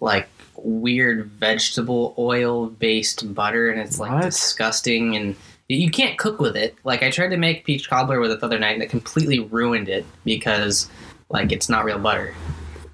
like 0.00 0.28
weird 0.56 1.26
vegetable 1.32 2.14
oil 2.18 2.66
based 2.68 3.34
butter, 3.34 3.70
and 3.70 3.80
it's 3.80 3.98
like 3.98 4.12
What? 4.12 4.22
disgusting 4.24 5.16
and. 5.16 5.36
You 5.76 5.90
can't 5.90 6.18
cook 6.18 6.40
with 6.40 6.56
it. 6.56 6.76
Like 6.82 7.02
I 7.04 7.10
tried 7.10 7.28
to 7.28 7.36
make 7.36 7.64
peach 7.64 7.88
cobbler 7.88 8.18
with 8.18 8.32
it 8.32 8.40
the 8.40 8.46
other 8.46 8.58
night, 8.58 8.74
and 8.74 8.82
it 8.82 8.90
completely 8.90 9.38
ruined 9.38 9.88
it 9.88 10.04
because, 10.24 10.90
like, 11.28 11.52
it's 11.52 11.68
not 11.68 11.84
real 11.84 11.98
butter. 11.98 12.34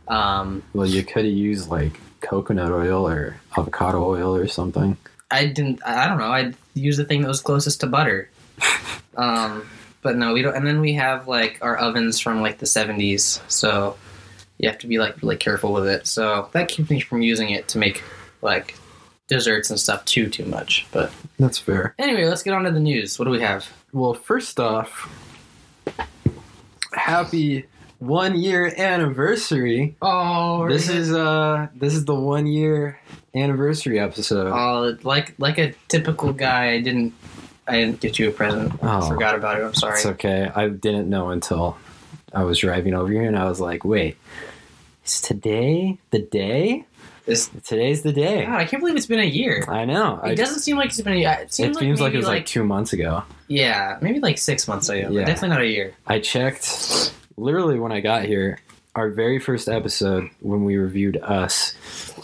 Um, 0.09 0.63
Well, 0.75 0.87
you 0.87 1.03
could 1.03 1.25
have 1.25 1.35
used 1.35 1.71
like 1.71 1.99
coconut 2.21 2.71
oil 2.71 3.09
or 3.09 3.37
avocado 3.57 4.05
oil 4.05 4.37
or 4.37 4.47
something. 4.47 4.97
I 5.31 5.47
didn't. 5.47 5.81
I 5.87 6.07
don't 6.07 6.19
know. 6.19 6.27
I 6.27 6.53
used 6.75 6.99
the 6.99 7.05
thing 7.05 7.23
that 7.23 7.29
was 7.29 7.41
closest 7.41 7.81
to 7.81 7.87
butter. 7.87 8.31
Um, 9.17 9.67
but 10.03 10.17
no, 10.17 10.35
we 10.35 10.43
don't. 10.43 10.55
And 10.55 10.67
then 10.67 10.83
we 10.83 10.93
have 10.93 11.27
like 11.27 11.59
our 11.63 11.75
ovens 11.75 12.21
from 12.21 12.43
like 12.43 12.59
the 12.59 12.67
'70s, 12.67 13.41
so 13.51 13.97
you 14.59 14.69
have 14.69 14.79
to 14.81 14.87
be 14.87 14.99
like 14.99 15.23
really 15.23 15.37
careful 15.39 15.73
with 15.73 15.89
it. 15.89 16.07
So 16.07 16.51
that 16.53 16.69
keeps 16.69 16.91
me 16.91 17.01
from 17.01 17.23
using 17.23 17.49
it 17.49 17.67
to 17.69 17.79
make 17.79 18.05
like 18.43 18.75
desserts 19.29 19.71
and 19.71 19.79
stuff 19.81 20.05
too 20.05 20.29
too 20.29 20.45
much. 20.45 20.87
But 20.93 21.11
That's 21.39 21.59
fair. 21.59 21.95
anyway, 21.99 22.27
let's 22.27 22.43
get 22.43 22.55
on 22.55 22.65
to 22.65 22.71
the 22.71 22.81
news. 22.81 23.19
What 23.19 23.25
do 23.27 23.31
we 23.31 23.41
have? 23.41 23.71
Well, 23.93 24.15
first 24.15 24.61
off, 24.61 25.09
happy 26.93 27.67
one 27.99 28.39
year 28.39 28.73
anniversary. 28.77 29.97
Oh, 30.03 30.69
This 30.69 30.89
is 30.89 31.13
uh 31.13 31.69
this 31.75 31.95
is 31.95 32.05
the 32.05 32.15
one 32.15 32.47
year 32.47 33.01
anniversary 33.35 33.99
episode. 33.99 34.49
oh, 34.53 34.97
like 35.03 35.35
like 35.39 35.59
a 35.59 35.73
typical 35.89 36.33
guy. 36.33 36.71
I 36.73 36.81
didn't 36.81 37.15
I 37.69 37.81
didn't 37.81 38.01
get 38.01 38.19
you 38.19 38.29
a 38.29 38.33
present. 38.33 38.73
Oh. 38.83 39.09
Forgot 39.09 39.35
about 39.35 39.61
it. 39.61 39.65
I'm 39.65 39.75
sorry. 39.75 39.95
It's 39.97 40.07
okay. 40.07 40.51
I 40.55 40.69
didn't 40.69 41.09
know 41.11 41.31
until 41.31 41.77
I 42.33 42.45
was 42.45 42.59
driving 42.59 42.95
over 42.95 43.11
here 43.11 43.23
and 43.25 43.37
I 43.37 43.49
was 43.49 43.61
like, 43.61 43.85
wait, 43.85 44.17
is 45.05 45.21
today 45.21 45.99
the 46.11 46.21
day? 46.21 46.85
This, 47.27 47.51
Today's 47.65 48.03
the 48.03 48.13
day. 48.13 48.47
God, 48.47 48.55
I 48.55 48.65
can't 48.65 48.81
believe 48.81 48.97
it's 48.97 49.07
been 49.07 49.21
a 49.21 49.25
year. 49.25 49.65
I 49.69 49.85
know. 49.85 50.21
It 50.25 50.29
I, 50.31 50.35
doesn't 50.35 50.61
seem 50.61 50.77
like 50.77 50.91
it's 50.91 51.01
been 51.01 51.13
a 51.15 51.17
year. 51.17 51.37
It 51.41 51.43
it 51.45 51.53
seems 51.53 51.79
seems 51.79 52.01
like, 52.01 52.15
it 52.15 52.19
was 52.19 52.27
like, 52.27 52.47
two 52.47 52.63
months 52.65 52.93
ago. 52.93 53.25
yeah, 53.49 53.99
maybe 54.01 54.21
like 54.21 54.39
six 54.39 54.69
months 54.69 54.89
ago. 54.89 55.09
Yeah. 55.11 55.25
Definitely 55.25 55.49
not 55.49 55.61
a 55.63 55.67
year. 55.67 55.95
I 56.07 56.21
checked 56.21 57.13
literally 57.37 57.79
when 57.79 57.93
I 57.93 58.01
got 58.01 58.25
here. 58.25 58.61
Our 58.95 59.11
very 59.11 59.39
first 59.39 59.69
episode 59.69 60.31
when 60.41 60.65
we 60.65 60.79
reviewed 60.79 61.19
Us 61.19 61.75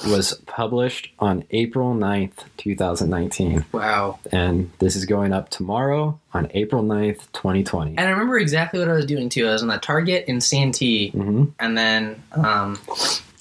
was 0.06 0.32
published 0.46 1.10
on 1.18 1.44
April 1.50 1.94
9th, 1.94 2.44
2019. 2.56 3.66
Wow. 3.72 4.18
And 4.32 4.70
this 4.78 4.96
is 4.96 5.04
going 5.04 5.34
up 5.34 5.50
tomorrow 5.50 6.18
on 6.32 6.48
April 6.54 6.82
9th, 6.82 7.30
2020. 7.34 7.90
And 7.90 8.00
I 8.00 8.04
remember 8.10 8.38
exactly 8.38 8.80
what 8.80 8.88
I 8.88 8.94
was 8.94 9.04
doing 9.04 9.28
too. 9.28 9.46
I 9.48 9.52
was 9.52 9.60
on 9.60 9.68
the 9.68 9.76
Target 9.76 10.24
in 10.28 10.40
Santee, 10.40 11.10
hmm 11.10 11.44
and 11.58 11.76
then 11.76 12.22
um, 12.32 12.78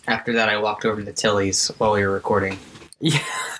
after 0.08 0.34
that, 0.34 0.50
I 0.50 0.58
walked 0.58 0.86
over 0.86 1.02
to 1.02 1.12
Tilly's 1.14 1.70
while 1.78 1.94
we 1.94 2.06
were 2.06 2.12
recording. 2.14 2.58
Yeah. 3.00 3.20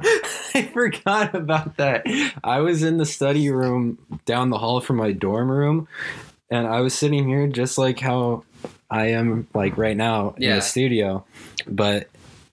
I 0.00 0.62
forgot 0.72 1.34
about 1.34 1.76
that. 1.76 2.04
I 2.42 2.60
was 2.60 2.82
in 2.82 2.96
the 2.98 3.06
study 3.06 3.50
room 3.50 3.98
down 4.26 4.50
the 4.50 4.58
hall 4.58 4.80
from 4.80 4.96
my 4.96 5.12
dorm 5.12 5.50
room, 5.50 5.88
and 6.50 6.66
I 6.66 6.80
was 6.80 6.94
sitting 6.94 7.26
here 7.28 7.46
just 7.48 7.78
like 7.78 7.98
how 8.00 8.44
I 8.90 9.06
am 9.08 9.46
like 9.54 9.76
right 9.76 9.96
now 9.96 10.34
in 10.36 10.42
Yeah. 10.44 10.54
the 10.56 10.62
studio, 10.62 11.24
but 11.66 12.08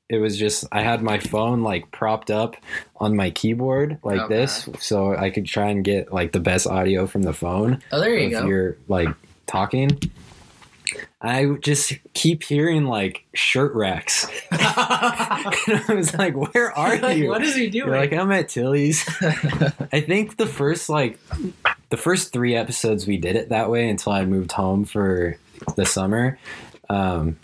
it 0.10 0.18
was 0.18 0.38
just 0.38 0.66
I 0.72 0.82
had 0.82 1.02
my 1.02 1.18
phone 1.20 1.64
like 1.64 1.90
propped 1.92 2.30
up 2.30 2.56
on 2.98 3.16
my 3.16 3.32
keyboard 3.32 3.98
like 4.04 4.22
Okay. 4.22 4.36
this, 4.36 4.68
so 4.80 5.16
I 5.16 5.30
could 5.30 5.46
try 5.46 5.70
and 5.70 5.84
get 5.84 6.14
like 6.14 6.32
the 6.32 6.40
best 6.40 6.68
audio 6.68 7.08
from 7.08 7.24
the 7.24 7.34
phone 7.34 7.82
Oh, 7.92 8.00
there 8.00 8.14
you 8.16 8.28
if 8.28 8.32
go. 8.32 8.46
you're 8.48 8.78
like 8.88 9.10
talking. 9.48 10.00
I 11.26 11.46
just 11.62 11.94
keep 12.14 12.44
hearing 12.44 12.86
like 12.86 13.26
shirt 13.34 13.74
racks. 13.74 14.28
and 14.52 14.62
I 14.62 15.94
was 15.96 16.14
like, 16.16 16.36
"Where 16.54 16.72
are 16.78 16.98
Like, 16.98 17.18
you?" 17.18 17.30
what 17.30 17.42
is 17.42 17.56
he 17.56 17.70
doing? 17.70 17.88
You're 17.88 17.98
like, 17.98 18.14
"I'm 18.14 18.32
at 18.32 18.50
Tilly's." 18.50 19.04
I 19.92 20.02
think 20.02 20.38
the 20.38 20.46
first 20.48 20.90
like 20.90 21.20
the 21.90 21.98
first 21.98 22.32
three 22.32 22.56
episodes 22.56 23.08
we 23.08 23.18
did 23.18 23.36
it 23.36 23.50
that 23.50 23.70
way 23.70 23.90
until 23.90 24.12
I 24.14 24.26
moved 24.26 24.52
home 24.52 24.86
for 24.86 25.38
the 25.76 25.86
summer 25.86 26.38
um, 26.90 27.38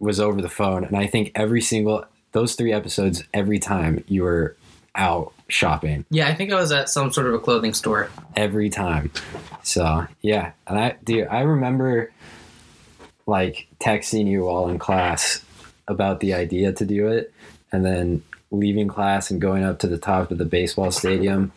was 0.00 0.18
over 0.20 0.40
the 0.40 0.48
phone, 0.48 0.84
and 0.84 0.96
I 0.96 1.06
think 1.06 1.32
every 1.34 1.60
single 1.60 2.04
those 2.32 2.54
three 2.54 2.72
episodes, 2.72 3.24
every 3.34 3.58
time 3.58 4.02
you 4.08 4.22
were 4.22 4.56
out 4.94 5.32
shopping, 5.48 6.04
yeah, 6.10 6.28
I 6.28 6.34
think 6.34 6.50
I 6.52 6.56
was 6.56 6.72
at 6.72 6.88
some 6.88 7.12
sort 7.12 7.26
of 7.26 7.34
a 7.34 7.38
clothing 7.38 7.74
store. 7.74 8.10
every 8.36 8.70
time. 8.70 9.10
So 9.62 10.06
yeah, 10.22 10.52
and 10.66 10.78
I 10.78 10.96
dude, 11.04 11.28
I 11.28 11.40
remember 11.42 12.10
like 13.26 13.66
texting 13.80 14.26
you 14.26 14.48
all 14.48 14.68
in 14.68 14.78
class 14.78 15.44
about 15.88 16.20
the 16.20 16.34
idea 16.34 16.72
to 16.72 16.84
do 16.84 17.08
it, 17.08 17.32
and 17.72 17.84
then 17.84 18.22
leaving 18.50 18.86
class 18.88 19.30
and 19.30 19.40
going 19.40 19.64
up 19.64 19.78
to 19.78 19.86
the 19.86 19.96
top 19.98 20.30
of 20.30 20.38
the 20.38 20.44
baseball 20.44 20.90
stadium, 20.90 21.50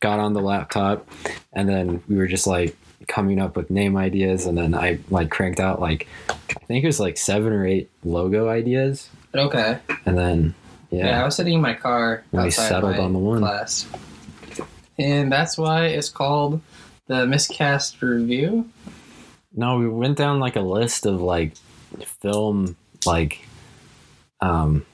got 0.00 0.18
on 0.18 0.32
the 0.32 0.40
laptop, 0.40 1.06
and 1.52 1.68
then 1.68 2.02
we 2.08 2.16
were 2.16 2.26
just 2.26 2.46
like 2.46 2.76
coming 3.08 3.40
up 3.40 3.56
with 3.56 3.70
name 3.70 3.96
ideas, 3.96 4.46
and 4.46 4.56
then 4.58 4.74
I 4.74 4.98
like 5.10 5.30
cranked 5.30 5.60
out 5.60 5.80
like 5.80 6.08
I 6.30 6.64
think 6.66 6.84
it 6.84 6.86
was 6.88 7.00
like 7.00 7.16
seven 7.16 7.52
or 7.52 7.66
eight 7.66 7.90
logo 8.04 8.48
ideas, 8.48 9.08
Okay. 9.34 9.78
and 10.06 10.16
then 10.18 10.54
Yeah, 10.90 11.06
yeah, 11.06 11.22
I 11.22 11.24
was 11.24 11.36
sitting 11.36 11.54
in 11.54 11.60
my 11.60 11.74
car 11.74 12.22
And 12.32 12.42
we 12.44 12.50
settled 12.50 12.96
on 12.96 13.12
the 13.12 13.18
one. 13.18 13.38
class, 13.40 13.86
and 14.98 15.30
that's 15.32 15.56
why 15.56 15.86
it's 15.86 16.08
called 16.08 16.60
the 17.06 17.26
miscast 17.26 18.00
review. 18.02 18.68
No, 19.54 19.78
we 19.78 19.88
went 19.88 20.16
down 20.16 20.40
like 20.40 20.56
a 20.56 20.60
list 20.60 21.06
of 21.06 21.20
like 21.20 21.54
film 22.20 22.76
like 23.04 23.46
um 24.40 24.84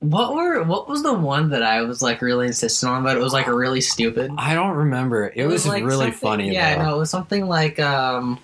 What 0.00 0.34
were 0.34 0.62
what 0.64 0.88
was 0.88 1.02
the 1.02 1.14
one 1.14 1.50
that 1.50 1.62
I 1.62 1.82
was 1.82 2.02
like 2.02 2.20
really 2.20 2.46
insistent 2.48 2.90
on, 2.92 3.02
but 3.04 3.16
it 3.16 3.20
was 3.20 3.32
like 3.32 3.46
a 3.46 3.54
really 3.54 3.80
stupid. 3.80 4.30
I 4.36 4.54
don't 4.54 4.74
remember. 4.76 5.32
It, 5.34 5.46
was, 5.46 5.66
like 5.66 5.84
really 5.84 6.10
funny 6.10 6.52
Yeah, 6.52 6.76
though. 6.76 6.82
no, 6.84 6.96
it 6.96 6.98
was 6.98 7.10
something 7.10 7.46
like 7.46 7.78
um 7.80 8.38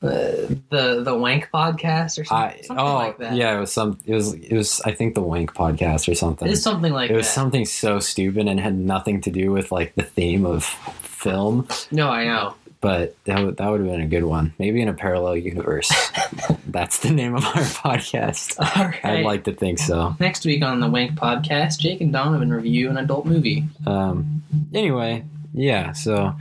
the 0.00 0.58
the 0.70 1.02
the 1.02 1.14
Wank 1.16 1.48
podcast 1.52 2.20
or 2.20 2.24
something, 2.24 2.60
I 2.60 2.62
something 2.62 2.84
oh 2.84 2.94
like 2.94 3.18
that. 3.18 3.34
yeah, 3.34 3.56
it 3.56 3.60
was 3.60 3.72
some 3.72 3.98
it 4.06 4.14
was 4.14 4.32
it 4.34 4.52
was 4.52 4.80
I 4.84 4.92
think 4.92 5.14
the 5.16 5.22
Wank 5.22 5.54
podcast 5.54 6.08
or 6.10 6.14
something. 6.14 6.48
it's 6.48 6.62
something 6.62 6.92
like 6.92 7.10
it 7.10 7.16
was 7.16 7.26
that. 7.26 7.32
something 7.32 7.64
so 7.64 7.98
stupid 7.98 8.46
and 8.46 8.60
had 8.60 8.76
nothing 8.78 9.20
to 9.22 9.30
do 9.30 9.50
with 9.50 9.72
like 9.72 9.94
the 9.96 10.04
theme 10.04 10.46
of 10.46 10.64
film, 11.02 11.66
no, 11.90 12.08
I 12.10 12.24
know. 12.26 12.54
But 12.80 13.16
that 13.24 13.44
would, 13.44 13.56
that 13.56 13.68
would 13.70 13.80
have 13.80 13.88
been 13.88 14.00
a 14.00 14.06
good 14.06 14.24
one. 14.24 14.54
Maybe 14.58 14.80
in 14.80 14.88
a 14.88 14.94
parallel 14.94 15.36
universe. 15.36 15.90
That's 16.66 16.98
the 17.00 17.10
name 17.10 17.34
of 17.34 17.44
our 17.44 17.52
podcast. 17.62 18.56
All 18.58 18.86
right. 18.86 19.04
I'd 19.04 19.24
like 19.24 19.44
to 19.44 19.52
think 19.52 19.78
so. 19.78 20.14
Next 20.20 20.44
week 20.44 20.62
on 20.62 20.80
the 20.80 20.88
Wank 20.88 21.12
podcast, 21.12 21.78
Jake 21.78 22.00
and 22.00 22.12
Donovan 22.12 22.52
review 22.52 22.90
an 22.90 22.96
adult 22.96 23.26
movie. 23.26 23.64
Um 23.86 24.42
anyway, 24.72 25.24
yeah, 25.54 25.92
so 25.92 26.34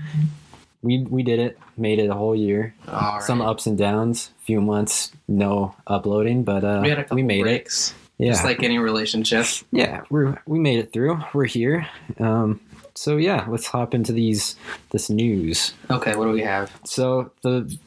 we 0.81 0.99
we 0.99 1.23
did 1.23 1.39
it. 1.39 1.57
Made 1.77 1.99
it 1.99 2.09
a 2.09 2.13
whole 2.13 2.35
year. 2.35 2.73
All 2.87 2.93
right. 3.15 3.23
some 3.23 3.41
ups 3.41 3.65
and 3.67 3.77
downs 3.77 4.31
few 4.47 4.61
months 4.61 5.11
no 5.27 5.75
uploading 5.87 6.41
but 6.41 6.63
uh 6.63 6.79
we 6.81 6.87
had 6.89 6.97
a 6.99 7.03
couple 7.03 7.21
made 7.21 7.41
breaks, 7.41 7.93
it 8.17 8.23
yeah 8.23 8.31
just 8.31 8.45
like 8.45 8.63
any 8.63 8.79
relationship. 8.79 9.45
yeah 9.71 10.03
we're 10.09 10.41
we 10.45 10.57
made 10.57 10.79
it 10.79 10.93
through 10.93 11.19
we're 11.33 11.43
here 11.43 11.85
um 12.21 12.61
so 12.97 13.17
yeah 13.17 13.45
let's 13.47 13.67
hop 13.67 13.93
into 13.93 14.11
these 14.11 14.55
this 14.89 15.09
news 15.09 15.73
Okay, 15.91 16.15
what 16.15 16.25
do 16.25 16.31
we 16.31 16.41
have? 16.41 16.71
so 16.85 17.31
the 17.43 17.77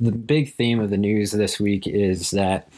the 0.00 0.12
big 0.12 0.54
theme 0.54 0.80
of 0.80 0.90
the 0.90 0.96
news 0.96 1.32
this 1.32 1.58
week 1.60 1.86
is 1.86 2.30
that 2.30 2.68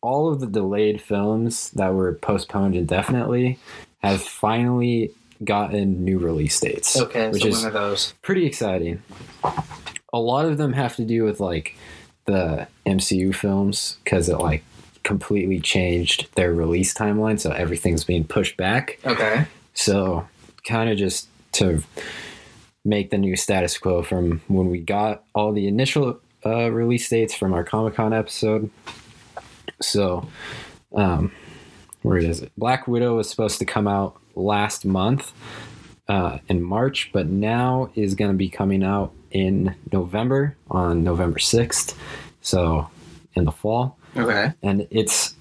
all 0.00 0.32
of 0.32 0.40
the 0.40 0.46
delayed 0.46 1.00
films 1.00 1.70
that 1.72 1.92
were 1.94 2.14
postponed 2.14 2.74
indefinitely 2.76 3.58
have 4.02 4.22
finally 4.22 5.10
gotten 5.44 6.04
new 6.04 6.18
release 6.18 6.58
dates 6.60 6.98
Okay, 7.00 7.28
which 7.30 7.42
so 7.42 7.48
is 7.48 7.58
one 7.58 7.66
of 7.66 7.72
those. 7.72 8.14
pretty 8.22 8.46
exciting. 8.46 9.02
A 10.12 10.18
lot 10.20 10.44
of 10.46 10.58
them 10.58 10.72
have 10.72 10.94
to 10.96 11.04
do 11.04 11.24
with 11.24 11.40
like 11.40 11.76
the 12.26 12.66
MCU 12.86 13.34
films 13.34 13.96
because 14.04 14.28
it 14.28 14.38
like 14.38 14.62
completely 15.02 15.58
changed 15.60 16.28
their 16.36 16.52
release 16.54 16.94
timeline, 16.94 17.40
so 17.40 17.50
everything's 17.50 18.04
being 18.04 18.22
pushed 18.24 18.56
back. 18.56 18.98
Okay. 19.04 19.46
So 19.74 20.26
kind 20.64 20.88
of 20.90 20.96
just 20.98 21.26
to 21.52 21.82
make 22.84 23.10
the 23.10 23.18
new 23.18 23.36
status 23.36 23.78
quo 23.78 24.02
from 24.02 24.40
when 24.48 24.68
we 24.70 24.80
got 24.80 25.24
all 25.34 25.52
the 25.52 25.68
initial 25.68 26.18
uh, 26.44 26.70
release 26.70 27.08
dates 27.08 27.34
from 27.34 27.52
our 27.54 27.62
Comic 27.64 27.94
Con 27.94 28.12
episode. 28.12 28.70
So, 29.80 30.28
um, 30.94 31.32
where 32.02 32.18
is 32.18 32.40
it? 32.42 32.52
Black 32.56 32.88
Widow 32.88 33.16
was 33.16 33.30
supposed 33.30 33.58
to 33.60 33.64
come 33.64 33.86
out 33.86 34.16
last 34.34 34.84
month 34.84 35.32
uh, 36.08 36.38
in 36.48 36.62
March, 36.62 37.10
but 37.12 37.28
now 37.28 37.90
is 37.94 38.14
going 38.14 38.30
to 38.32 38.36
be 38.36 38.48
coming 38.48 38.82
out 38.82 39.12
in 39.30 39.74
November 39.92 40.56
on 40.70 41.04
November 41.04 41.38
6th. 41.38 41.94
So, 42.40 42.88
in 43.34 43.44
the 43.44 43.52
fall 43.52 43.96
Okay. 44.14 44.52
and 44.62 44.86
it's 44.90 45.34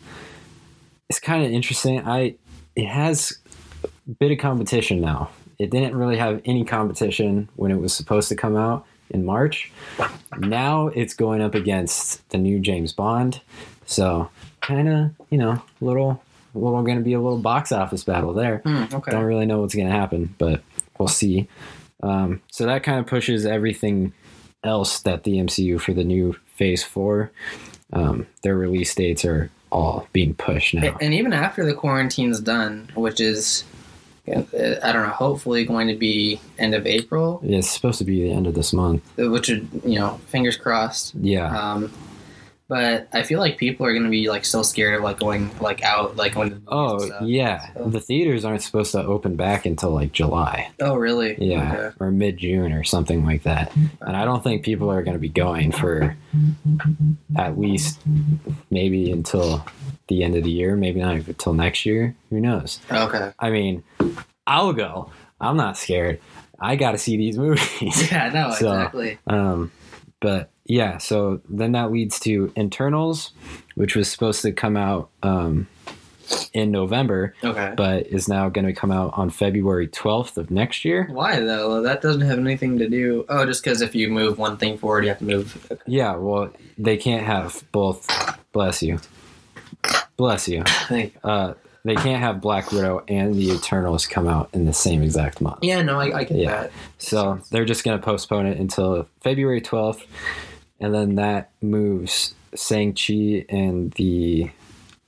it's 1.09 1.19
kind 1.19 1.43
of 1.43 1.51
interesting. 1.51 1.99
I 2.07 2.35
it 2.75 2.85
has 2.87 3.37
a 3.83 3.89
bit 4.17 4.31
of 4.31 4.37
competition 4.37 5.01
now. 5.01 5.29
It 5.61 5.69
didn't 5.69 5.95
really 5.95 6.17
have 6.17 6.41
any 6.43 6.65
competition 6.65 7.47
when 7.55 7.69
it 7.71 7.79
was 7.79 7.93
supposed 7.93 8.29
to 8.29 8.35
come 8.35 8.55
out 8.55 8.83
in 9.11 9.23
March. 9.23 9.71
Now 10.39 10.87
it's 10.87 11.13
going 11.13 11.39
up 11.39 11.53
against 11.53 12.27
the 12.29 12.39
new 12.39 12.59
James 12.59 12.93
Bond. 12.93 13.41
So 13.85 14.29
kind 14.61 14.89
of, 14.89 15.11
you 15.29 15.37
know, 15.37 15.61
little 15.79 16.23
little 16.55 16.81
going 16.81 16.97
to 16.97 17.03
be 17.03 17.13
a 17.13 17.21
little 17.21 17.37
box 17.37 17.71
office 17.71 18.03
battle 18.03 18.33
there. 18.33 18.57
Hmm, 18.65 18.85
okay. 18.91 19.11
Don't 19.11 19.23
really 19.23 19.45
know 19.45 19.61
what's 19.61 19.75
going 19.75 19.87
to 19.87 19.93
happen, 19.93 20.33
but 20.39 20.63
we'll 20.97 21.07
see. 21.07 21.47
Um, 22.01 22.41
so 22.51 22.65
that 22.65 22.81
kind 22.81 22.99
of 22.99 23.05
pushes 23.05 23.45
everything 23.45 24.13
else 24.63 25.01
that 25.01 25.25
the 25.25 25.37
MCU 25.37 25.79
for 25.79 25.93
the 25.93 26.03
new 26.03 26.35
Phase 26.55 26.83
Four, 26.83 27.31
um, 27.93 28.25
their 28.41 28.57
release 28.57 28.95
dates 28.95 29.23
are 29.25 29.51
all 29.71 30.07
being 30.11 30.33
pushed 30.33 30.73
now. 30.73 30.97
And 30.99 31.13
even 31.13 31.33
after 31.33 31.63
the 31.63 31.73
quarantine's 31.73 32.39
done, 32.39 32.89
which 32.95 33.19
is, 33.21 33.63
I 34.27 34.91
don't 34.93 35.03
know, 35.03 35.09
hopefully 35.13 35.65
going 35.65 35.87
to 35.87 35.95
be 35.95 36.39
end 36.59 36.73
of 36.75 36.85
April, 36.85 37.41
It's 37.43 37.69
supposed 37.69 37.97
to 37.99 38.05
be 38.05 38.21
the 38.23 38.31
end 38.31 38.47
of 38.47 38.53
this 38.53 38.71
month. 38.73 39.01
which 39.17 39.49
would, 39.49 39.67
you 39.83 39.99
know, 39.99 40.19
fingers 40.27 40.55
crossed. 40.57 41.15
Yeah, 41.15 41.47
Um, 41.73 41.91
but 42.71 43.09
I 43.11 43.23
feel 43.23 43.41
like 43.41 43.57
people 43.57 43.85
are 43.85 43.93
gonna 43.93 44.07
be 44.09 44.29
like 44.29 44.45
still 44.45 44.63
scared 44.63 44.95
of 44.95 45.03
like 45.03 45.19
going 45.19 45.51
like 45.59 45.83
out 45.83 46.15
like 46.15 46.35
going 46.35 46.51
to 46.51 46.55
the 46.55 46.61
Oh 46.69 47.19
yeah, 47.21 47.73
So- 47.73 47.89
the 47.89 47.99
theaters 47.99 48.45
aren't 48.45 48.61
supposed 48.63 48.93
to 48.93 49.03
open 49.03 49.35
back 49.35 49.65
until 49.65 49.89
like 49.91 50.13
July. 50.13 50.71
Oh 50.79 50.95
really? 50.95 51.35
Yeah, 51.37 51.73
Okay. 51.73 51.95
or 51.99 52.11
mid 52.11 52.37
June 52.37 52.71
or 52.71 52.85
something 52.85 53.25
like 53.25 53.43
that. 53.43 53.73
And 53.99 54.15
I 54.15 54.23
don't 54.23 54.41
think 54.41 54.63
people 54.63 54.89
are 54.89 55.03
going 55.03 55.15
to 55.15 55.19
be 55.19 55.27
going 55.27 55.73
for 55.73 56.15
at 57.37 57.59
least 57.59 57.99
maybe 58.69 59.11
until 59.11 59.65
the 60.07 60.23
end 60.23 60.35
of 60.35 60.45
the 60.45 60.51
year, 60.51 60.77
maybe 60.77 61.01
not 61.01 61.15
even 61.15 61.27
until 61.27 61.53
next 61.53 61.85
year. 61.85 62.15
Who 62.29 62.39
knows? 62.39 62.79
Okay. 62.89 63.31
I 63.37 63.49
mean, 63.49 63.83
I'll 64.47 64.71
go. 64.71 65.11
I'm 65.41 65.57
not 65.57 65.77
scared. 65.77 66.21
I 66.57 66.77
got 66.77 66.91
to 66.91 66.97
see 66.97 67.17
these 67.17 67.37
movies. 67.45 68.11
Yeah. 68.11 68.29
No. 68.29 68.51
So- 68.51 68.71
exactly. 68.71 69.19
Um, 69.27 69.71
but 70.21 70.51
yeah, 70.65 70.97
so 70.97 71.41
then 71.49 71.71
that 71.73 71.91
leads 71.91 72.19
to 72.21 72.51
Eternals, 72.57 73.31
which 73.75 73.95
was 73.95 74.09
supposed 74.09 74.41
to 74.43 74.51
come 74.51 74.77
out 74.77 75.09
um, 75.23 75.67
in 76.53 76.71
November, 76.71 77.33
Okay. 77.43 77.73
but 77.75 78.07
is 78.07 78.27
now 78.29 78.47
going 78.49 78.65
to 78.65 78.73
come 78.73 78.91
out 78.91 79.11
on 79.17 79.29
February 79.29 79.87
12th 79.87 80.37
of 80.37 80.49
next 80.51 80.85
year. 80.85 81.07
Why 81.11 81.39
though? 81.39 81.81
That 81.81 82.01
doesn't 82.01 82.21
have 82.21 82.39
anything 82.39 82.77
to 82.79 82.87
do. 82.87 83.25
Oh, 83.27 83.45
just 83.45 83.63
because 83.63 83.81
if 83.81 83.95
you 83.95 84.09
move 84.09 84.37
one 84.37 84.57
thing 84.57 84.77
forward, 84.77 85.03
you 85.03 85.09
have 85.09 85.19
to 85.19 85.25
move. 85.25 85.67
Okay. 85.71 85.81
Yeah, 85.87 86.15
well, 86.15 86.51
they 86.77 86.95
can't 86.97 87.25
have 87.25 87.63
both. 87.71 88.07
Bless 88.53 88.81
you. 88.81 88.99
Bless 90.17 90.47
you. 90.47 90.63
Thank 90.87 91.15
you. 91.15 91.29
Uh, 91.29 91.53
they 91.83 91.95
can't 91.95 92.21
have 92.21 92.41
Black 92.41 92.71
Widow 92.71 93.03
and 93.07 93.33
the 93.33 93.49
Eternals 93.51 94.05
come 94.05 94.27
out 94.27 94.49
in 94.53 94.65
the 94.65 94.73
same 94.73 95.01
exact 95.01 95.41
month. 95.41 95.59
Yeah. 95.63 95.81
No, 95.81 95.99
I, 95.99 96.19
I 96.19 96.23
get 96.25 96.37
Yeah. 96.37 96.49
that. 96.63 96.71
So 96.99 97.39
they're 97.49 97.65
just 97.65 97.83
going 97.83 97.97
to 97.99 98.05
postpone 98.05 98.45
it 98.45 98.59
until 98.59 99.07
February 99.21 99.61
12th. 99.61 100.03
And 100.81 100.93
then 100.93 101.15
that 101.15 101.51
moves 101.61 102.33
Shang-Chi 102.55 103.45
and 103.49 103.91
the, 103.93 104.49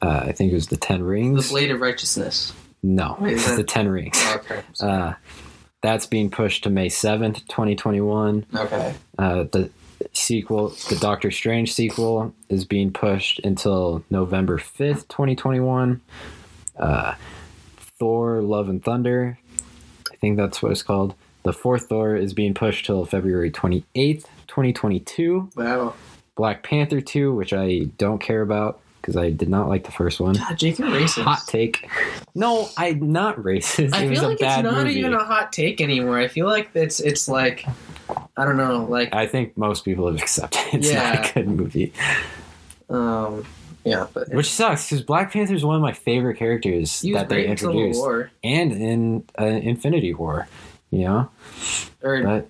uh, 0.01 0.21
I 0.27 0.31
think 0.31 0.51
it 0.51 0.55
was 0.55 0.67
the 0.67 0.77
Ten 0.77 1.03
Rings. 1.03 1.47
The 1.49 1.53
blade 1.53 1.71
of 1.71 1.81
righteousness. 1.81 2.53
no, 2.83 3.17
Wait, 3.19 3.33
it's 3.33 3.47
that- 3.49 3.57
the 3.57 3.63
Ten 3.63 3.87
Rings. 3.89 4.23
Okay. 4.35 4.61
Uh, 4.79 5.13
that's 5.81 6.05
being 6.05 6.29
pushed 6.29 6.63
to 6.63 6.69
May 6.69 6.87
7th, 6.87 7.45
2021. 7.47 8.45
okay. 8.55 8.93
Uh, 9.17 9.43
the 9.51 9.69
sequel, 10.13 10.69
the 10.89 10.97
Doctor 11.01 11.31
Strange 11.31 11.73
sequel, 11.73 12.33
is 12.49 12.63
being 12.65 12.91
pushed 12.93 13.39
until 13.43 14.03
November 14.09 14.57
5th, 14.59 15.07
2021. 15.09 15.99
Uh, 16.77 17.15
Thor 17.99 18.41
Love 18.41 18.69
and 18.69 18.83
Thunder, 18.83 19.37
I 20.11 20.15
think 20.17 20.37
that's 20.37 20.61
what 20.61 20.71
it's 20.71 20.83
called. 20.83 21.15
The 21.43 21.53
fourth 21.53 21.87
Thor 21.89 22.15
is 22.15 22.33
being 22.33 22.53
pushed 22.53 22.85
till 22.85 23.05
February 23.05 23.51
28th, 23.51 24.25
2022. 24.53 25.49
Wow. 25.55 25.93
Black 26.35 26.61
Panther 26.63 27.01
2, 27.01 27.33
which 27.33 27.53
I 27.53 27.85
don't 27.97 28.19
care 28.19 28.41
about 28.41 28.79
because 29.01 29.17
I 29.17 29.31
did 29.31 29.49
not 29.49 29.67
like 29.67 29.83
the 29.83 29.91
first 29.91 30.19
one. 30.19 30.35
God, 30.35 30.57
Jake, 30.57 30.77
you're 30.79 30.87
racist. 30.89 31.23
Hot 31.23 31.41
take. 31.47 31.89
No, 32.35 32.69
I'm 32.77 33.11
not 33.11 33.37
racist. 33.37 33.93
I 33.93 34.03
it 34.05 34.09
feel 34.15 34.29
like 34.29 34.33
it's 34.41 34.63
not 34.63 34.63
movie. 34.85 34.93
even 34.99 35.13
a 35.13 35.23
hot 35.23 35.51
take 35.51 35.81
anymore. 35.81 36.19
I 36.19 36.27
feel 36.27 36.45
like 36.47 36.69
it's 36.75 36.99
it's 36.99 37.27
like 37.27 37.65
I 38.37 38.45
don't 38.45 38.57
know, 38.57 38.85
like 38.85 39.13
I 39.13 39.25
think 39.27 39.57
most 39.57 39.85
people 39.85 40.05
have 40.07 40.15
accepted 40.21 40.61
it's 40.73 40.91
not 40.93 41.29
a 41.29 41.33
good 41.33 41.47
movie. 41.47 41.91
um 42.89 43.45
yeah, 43.85 44.07
but 44.13 44.29
Which 44.29 44.49
sucks 44.49 44.85
because 44.89 45.03
Black 45.03 45.33
Panther 45.33 45.53
is 45.55 45.65
one 45.65 45.75
of 45.75 45.81
my 45.81 45.91
favorite 45.91 46.37
characters 46.37 47.01
that 47.01 47.27
they 47.27 47.35
great 47.43 47.49
in 47.49 47.57
Civil 47.57 47.73
introduced, 47.73 47.99
War. 47.99 48.31
and 48.43 48.71
in 48.71 49.23
uh, 49.39 49.45
Infinity 49.45 50.13
War. 50.13 50.47
You 50.89 50.99
know, 51.05 51.29
Or 52.03 52.21
but 52.23 52.47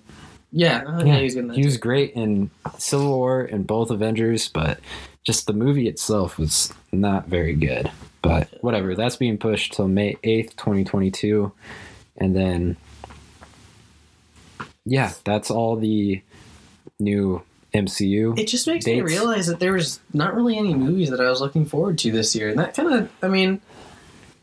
yeah, 0.56 1.02
yeah, 1.04 1.16
he 1.16 1.24
was 1.24 1.34
he 1.34 1.64
was 1.64 1.76
great 1.78 2.12
in 2.12 2.48
Civil 2.78 3.08
War 3.08 3.40
and 3.40 3.66
both 3.66 3.90
Avengers, 3.90 4.48
but 4.48 4.78
just 5.24 5.48
the 5.48 5.52
movie 5.52 5.88
itself 5.88 6.38
was 6.38 6.72
not 6.92 7.26
very 7.26 7.54
good. 7.54 7.90
But 8.22 8.62
whatever, 8.62 8.94
that's 8.94 9.16
being 9.16 9.36
pushed 9.36 9.72
till 9.72 9.88
May 9.88 10.16
eighth, 10.22 10.54
twenty 10.54 10.84
twenty 10.84 11.10
two, 11.10 11.50
and 12.16 12.36
then 12.36 12.76
yeah, 14.86 15.12
that's 15.24 15.50
all 15.50 15.74
the 15.74 16.22
new 17.00 17.42
MCU. 17.74 18.38
It 18.38 18.46
just 18.46 18.68
makes 18.68 18.86
me 18.86 19.00
realize 19.00 19.48
that 19.48 19.58
there 19.58 19.72
was 19.72 19.98
not 20.12 20.36
really 20.36 20.56
any 20.56 20.72
movies 20.72 21.10
that 21.10 21.20
I 21.20 21.28
was 21.30 21.40
looking 21.40 21.66
forward 21.66 21.98
to 21.98 22.12
this 22.12 22.32
year, 22.36 22.50
and 22.50 22.60
that 22.60 22.76
kind 22.76 22.94
of, 22.94 23.10
I 23.22 23.26
mean, 23.26 23.60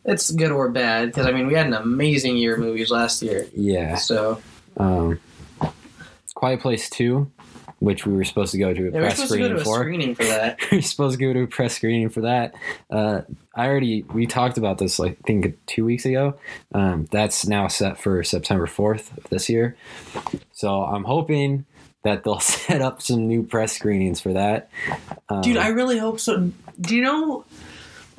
it's 0.04 0.30
good 0.30 0.52
or 0.52 0.68
bad 0.68 1.08
because 1.08 1.26
I 1.26 1.32
mean 1.32 1.48
we 1.48 1.54
had 1.54 1.68
an 1.68 1.74
amazing 1.74 2.36
year 2.36 2.56
of 2.56 2.60
movies 2.60 2.92
last 2.92 3.22
year, 3.22 3.48
yeah, 3.56 3.96
so 3.96 4.42
um, 4.76 5.22
Quiet 6.42 6.60
Place 6.60 6.90
Two, 6.90 7.32
which 7.78 8.08
we 8.08 8.14
were 8.14 8.24
supposed 8.24 8.52
to 8.54 8.58
go 8.58 8.74
to 8.74 8.82
a 8.82 8.86
yeah, 8.86 8.92
we're 8.94 9.02
press 9.02 9.18
to 9.18 9.22
go 9.22 9.28
screening 9.28 9.56
to 9.58 9.62
a 9.62 9.64
for. 9.64 9.80
screening 9.82 10.16
for 10.16 10.24
that. 10.24 10.60
we 10.72 10.80
are 10.80 10.82
supposed 10.82 11.20
to 11.20 11.24
go 11.24 11.34
to 11.34 11.44
a 11.44 11.48
press 11.48 11.76
screening 11.76 12.10
for 12.10 12.22
that. 12.22 12.56
Uh, 12.90 13.22
I 13.56 13.68
already 13.68 14.02
we 14.12 14.26
talked 14.26 14.58
about 14.58 14.80
this 14.80 14.98
like 14.98 15.20
I 15.24 15.28
think 15.28 15.56
two 15.68 15.86
weeks 15.86 16.04
ago. 16.04 16.40
Um, 16.74 17.08
that's 17.12 17.46
now 17.46 17.68
set 17.68 18.00
for 18.00 18.24
September 18.24 18.66
fourth 18.66 19.16
of 19.20 19.26
this 19.26 19.50
year. 19.50 19.78
So 20.52 20.82
I'm 20.82 21.04
hoping 21.04 21.66
that 22.04 22.24
they'll 22.24 22.40
set 22.40 22.82
up 22.82 23.04
some 23.04 23.28
new 23.28 23.44
press 23.44 23.74
screenings 23.74 24.20
for 24.20 24.34
that. 24.34 24.72
Um, 25.30 25.42
Dude, 25.42 25.58
I 25.58 25.68
really 25.68 26.00
hope 26.00 26.20
so. 26.20 26.52
Do 26.80 26.96
you 26.96 27.04
know? 27.04 27.46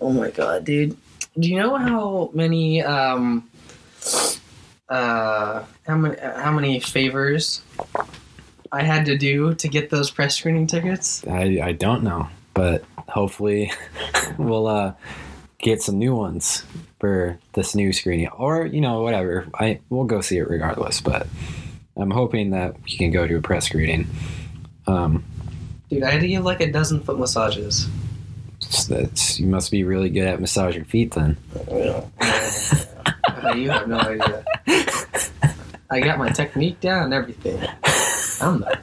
Oh 0.01 0.13
my 0.13 0.31
god, 0.31 0.65
dude! 0.65 0.97
Do 1.37 1.49
you 1.49 1.59
know 1.59 1.75
how 1.77 2.31
many 2.35 2.85
um 2.85 3.51
uh 4.93 5.65
how 5.87 5.97
many 5.97 6.17
how 6.21 6.53
many 6.53 6.81
favors 6.81 7.63
I 8.71 8.83
had 8.83 9.07
to 9.07 9.17
do 9.17 9.55
to 9.55 9.69
get 9.69 9.91
those 9.91 10.11
press 10.11 10.37
screening 10.37 10.67
tickets? 10.67 11.27
I 11.27 11.61
I 11.63 11.73
don't 11.73 12.03
know, 12.03 12.29
but 12.55 12.85
hopefully 13.09 13.73
we'll 14.39 14.67
uh, 14.67 14.95
get 15.59 15.83
some 15.83 15.99
new 15.99 16.15
ones 16.15 16.65
for 17.01 17.39
this 17.55 17.75
new 17.75 17.93
screening, 17.93 18.29
or 18.29 18.67
you 18.67 18.81
know 18.81 19.03
whatever. 19.03 19.47
I 19.55 19.81
we'll 19.89 20.05
go 20.05 20.21
see 20.21 20.39
it 20.39 20.49
regardless, 20.49 21.01
but. 21.01 21.27
I'm 21.95 22.11
hoping 22.11 22.51
that 22.51 22.75
we 22.85 22.97
can 22.97 23.11
go 23.11 23.27
to 23.27 23.37
a 23.37 23.43
press 23.43 23.67
screening. 23.67 24.09
Um, 24.87 25.23
Dude, 25.91 26.03
I 26.03 26.11
had 26.11 26.23
to 26.23 26.29
give 26.29 26.43
like 26.43 26.63
a 26.63 26.73
dozen 26.73 27.03
foot 27.03 27.19
massages. 27.19 27.87
So 28.61 28.95
that's 28.95 29.39
you 29.39 29.47
must 29.47 29.71
be 29.71 29.85
really 29.85 30.09
good 30.09 30.27
at 30.27 30.41
massaging 30.41 30.85
feet 30.85 31.13
then. 31.13 31.37
Uh, 33.45 33.55
you 33.55 33.71
have 33.71 33.89
no 33.89 33.99
idea. 33.99 34.45
I 35.93 36.01
got 36.01 36.19
my 36.19 36.31
technique 36.31 36.81
down 36.81 37.05
and 37.05 37.15
everything. 37.15 37.61
I'm 38.41 38.61
the 38.61 38.79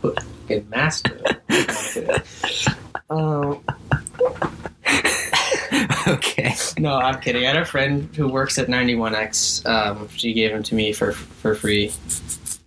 fucking 0.48 0.69
master. 0.69 1.19
Um, 3.10 3.63
okay. 6.08 6.54
no, 6.78 6.93
I'm 6.95 7.19
kidding. 7.19 7.43
I 7.45 7.48
had 7.48 7.58
a 7.58 7.65
friend 7.65 8.10
who 8.15 8.28
works 8.28 8.58
at 8.60 8.67
91X. 8.67 9.65
Um, 9.65 10.08
she 10.10 10.34
gave 10.34 10.52
them 10.52 10.63
to 10.63 10.76
me 10.76 10.93
for 10.93 11.12
for 11.13 11.56
free. 11.56 11.91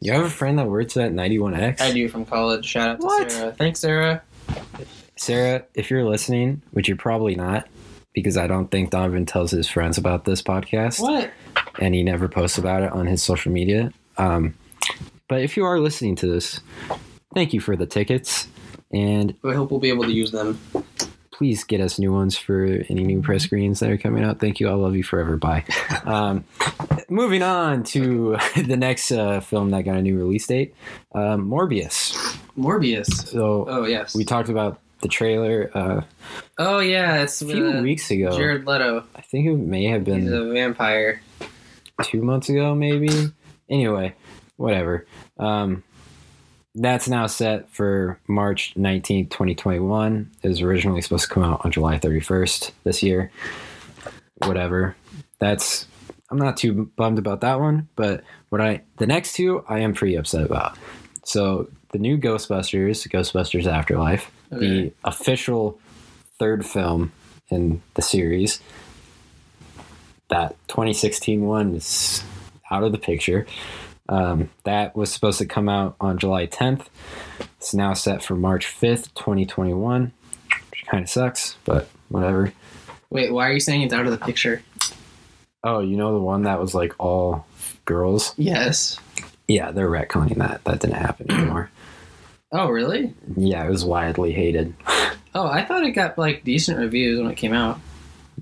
You 0.01 0.13
have 0.13 0.25
a 0.25 0.31
friend 0.31 0.59
that 0.59 0.67
works 0.67 0.97
at 0.97 1.13
91X? 1.13 1.81
I 1.81 1.93
do 1.93 2.09
from 2.09 2.25
college. 2.25 2.65
Shout 2.67 2.89
out 2.91 3.01
to 3.01 3.07
What? 3.07 3.31
Sarah. 3.31 3.53
Thanks, 3.53 3.81
Sarah. 3.81 4.23
Sarah, 5.17 5.63
if 5.75 5.91
you're 5.91 6.05
listening, 6.05 6.63
which 6.73 6.89
you're 6.89 6.97
probably 6.97 7.37
not, 7.37 7.69
because 8.13 8.37
I 8.37 8.49
don't 8.49 8.69
think 8.69 8.91
Donovan 8.91 9.27
tells 9.27 9.53
his 9.53 9.69
friends 9.69 9.99
about 9.99 10.25
this 10.25 10.43
podcast, 10.43 10.99
What? 11.01 11.31
and 11.79 11.95
he 11.95 12.03
never 12.03 12.27
posts 12.29 12.59
about 12.59 12.83
it 12.83 12.91
on 12.91 13.07
his 13.07 13.23
social 13.23 13.53
media. 13.53 13.93
Um, 14.19 14.55
but 15.29 15.43
if 15.43 15.57
you 15.57 15.65
are 15.65 15.79
listening 15.81 16.17
to 16.17 16.27
this, 16.27 16.61
thank 17.35 17.53
you 17.53 17.61
for 17.61 17.77
the 17.77 17.87
tickets, 17.87 18.49
and 18.93 19.35
I 19.45 19.55
hope 19.55 19.71
we'll 19.71 19.81
be 19.81 19.89
able 19.89 20.05
to 20.05 20.13
use 20.13 20.31
them. 20.33 20.59
please 21.31 21.65
get 21.65 21.81
us 21.81 21.99
new 21.99 22.13
ones 22.13 22.37
for 22.37 22.65
any 22.89 23.03
new 23.05 23.21
press 23.23 23.43
screens 23.45 23.81
that 23.81 23.91
are 23.91 23.97
coming 23.97 24.23
out. 24.23 24.39
Thank 24.39 24.61
you. 24.61 24.69
I 24.69 24.75
love 24.75 24.95
you 24.95 25.03
forever. 25.03 25.37
Bye. 25.37 25.65
um, 26.05 26.45
moving 27.09 27.43
on 27.43 27.83
to 27.85 28.37
the 28.67 28.77
next 28.77 29.11
uh, 29.11 29.41
film 29.41 29.71
that 29.71 29.83
got 29.83 29.97
a 29.97 30.03
new 30.03 30.17
release 30.19 30.47
date 30.47 30.75
um, 31.15 31.49
Morbius. 31.49 32.13
Morbius. 32.57 33.07
So 33.29 33.65
Oh 33.69 33.85
yes. 33.87 34.15
we 34.15 34.25
talked 34.25 34.51
about 34.51 34.79
the 35.01 35.09
trailer 35.09 35.69
uh, 35.75 36.03
oh 36.59 36.79
yeah, 36.79 37.23
it's 37.23 37.43
a 37.43 37.47
few 37.47 37.67
uh, 37.67 37.83
weeks 37.83 38.09
ago. 38.11 38.37
Jared 38.37 38.67
Leto. 38.67 39.03
I 39.17 39.21
think 39.23 39.47
it 39.49 39.57
may 39.57 39.85
have 39.87 40.07
He's 40.07 40.15
been 40.15 40.33
a 40.33 40.53
vampire. 40.53 41.23
two 42.05 42.23
months 42.23 42.49
ago, 42.51 42.75
maybe. 42.75 43.09
Anyway, 43.73 44.15
whatever. 44.57 45.07
Um, 45.39 45.83
that's 46.75 47.09
now 47.09 47.27
set 47.27 47.69
for 47.71 48.21
March 48.29 48.75
19th, 48.77 49.31
2021. 49.31 50.31
It 50.43 50.49
was 50.49 50.61
originally 50.61 51.01
supposed 51.01 51.25
to 51.29 51.35
come 51.35 51.43
out 51.43 51.65
on 51.65 51.73
July 51.73 51.99
31st 51.99 52.71
this 52.85 53.03
year. 53.03 53.33
Whatever. 54.47 54.95
That's 55.41 55.87
I'm 56.31 56.39
not 56.39 56.57
too 56.57 56.91
bummed 56.97 57.19
about 57.19 57.41
that 57.43 57.61
one, 57.61 57.89
but 57.97 58.23
what 58.51 58.61
I 58.61 58.83
the 58.99 59.07
next 59.07 59.35
two 59.35 59.65
I 59.69 59.81
am 59.81 59.93
pretty 59.95 60.15
upset 60.17 60.45
about. 60.47 60.79
So 61.25 61.69
the 61.93 61.99
new 61.99 62.17
Ghostbusters, 62.19 63.07
Ghostbusters 63.09 63.67
Afterlife, 63.67 64.31
Okay. 64.53 64.67
the 64.67 64.93
official 65.05 65.79
third 66.39 66.65
film 66.67 67.13
in 67.51 67.83
the 67.95 68.03
series. 68.03 68.61
That 70.29 70.57
2016 70.69 71.43
one 71.43 71.75
is 71.75 72.23
out 72.73 72.83
of 72.83 72.93
the 72.93 72.99
picture. 72.99 73.47
Um, 74.09 74.51
that 74.65 74.97
was 74.97 75.13
supposed 75.13 75.39
to 75.39 75.47
come 75.47 75.69
out 75.69 75.95
on 76.01 76.19
July 76.19 76.47
10th. 76.47 76.87
It's 77.59 77.73
now 77.75 77.93
set 77.95 78.23
for 78.23 78.35
March 78.35 78.67
5th, 78.67 79.15
2021. 79.15 80.13
Which 80.71 80.87
kind 80.87 81.05
of 81.05 81.09
sucks, 81.11 81.57
but 81.65 81.89
whatever. 82.09 82.53
Wait, 83.11 83.33
why 83.33 83.49
are 83.49 83.53
you 83.53 83.61
saying 83.61 83.83
it's 83.83 83.95
out 83.95 84.07
of 84.07 84.11
the 84.13 84.19
picture? 84.25 84.63
Oh, 85.65 85.79
you 85.81 85.97
know 85.97 86.13
the 86.13 86.19
one 86.25 86.43
that 86.43 86.61
was 86.61 86.75
like 86.75 86.95
all 86.99 87.47
girls? 87.85 88.35
Yes. 88.37 88.99
Yeah, 89.47 89.71
they're 89.71 89.89
retconning 89.89 90.39
that. 90.39 90.65
That 90.65 90.81
didn't 90.81 90.97
happen 90.97 91.31
anymore. 91.31 91.71
Oh, 92.55 92.69
really? 92.69 93.15
yeah, 93.35 93.65
it 93.65 93.71
was 93.71 93.83
widely 93.83 94.33
hated. 94.33 94.75
Oh, 95.35 95.47
I 95.47 95.65
thought 95.65 95.83
it 95.83 95.93
got 95.93 96.19
like 96.19 96.45
decent 96.45 96.79
reviews 96.79 97.19
when 97.19 97.31
it 97.31 97.37
came 97.39 97.55
out. 97.55 97.81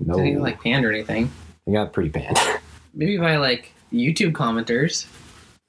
No, 0.05 0.15
Didn't 0.17 0.33
get, 0.33 0.41
like 0.41 0.61
panned 0.61 0.83
or 0.83 0.91
anything. 0.91 1.31
it 1.65 1.71
got 1.71 1.93
pretty 1.93 2.09
panned. 2.09 2.37
Maybe 2.93 3.15
by 3.17 3.37
like 3.37 3.71
YouTube 3.91 4.31
commenters. 4.33 5.05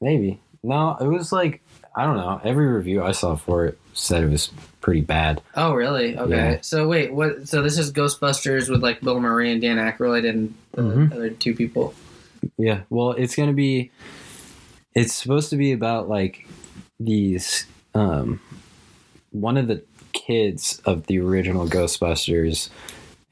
Maybe. 0.00 0.40
No, 0.62 0.96
it 1.00 1.06
was 1.06 1.32
like 1.32 1.62
I 1.94 2.04
don't 2.04 2.16
know. 2.16 2.40
Every 2.42 2.66
review 2.66 3.02
I 3.02 3.12
saw 3.12 3.34
for 3.36 3.66
it 3.66 3.78
said 3.92 4.22
it 4.24 4.30
was 4.30 4.50
pretty 4.80 5.02
bad. 5.02 5.42
Oh, 5.54 5.74
really? 5.74 6.16
Okay. 6.16 6.34
Yeah. 6.34 6.58
So 6.62 6.88
wait, 6.88 7.12
what? 7.12 7.46
So 7.48 7.62
this 7.62 7.76
is 7.78 7.92
Ghostbusters 7.92 8.70
with 8.70 8.82
like 8.82 9.00
Bill 9.02 9.20
Murray 9.20 9.52
and 9.52 9.60
Dan 9.60 9.76
Aykroyd 9.76 10.28
and 10.28 10.54
the 10.72 10.82
Mhm. 10.82 11.12
other 11.12 11.30
two 11.30 11.54
people. 11.54 11.94
Yeah. 12.56 12.80
Well, 12.90 13.12
it's 13.12 13.34
gonna 13.36 13.52
be. 13.52 13.90
It's 14.94 15.12
supposed 15.14 15.50
to 15.50 15.56
be 15.56 15.72
about 15.72 16.08
like 16.08 16.46
these. 17.00 17.66
Um, 17.94 18.40
one 19.30 19.56
of 19.58 19.66
the 19.66 19.82
kids 20.12 20.80
of 20.86 21.06
the 21.06 21.18
original 21.18 21.66
Ghostbusters, 21.68 22.68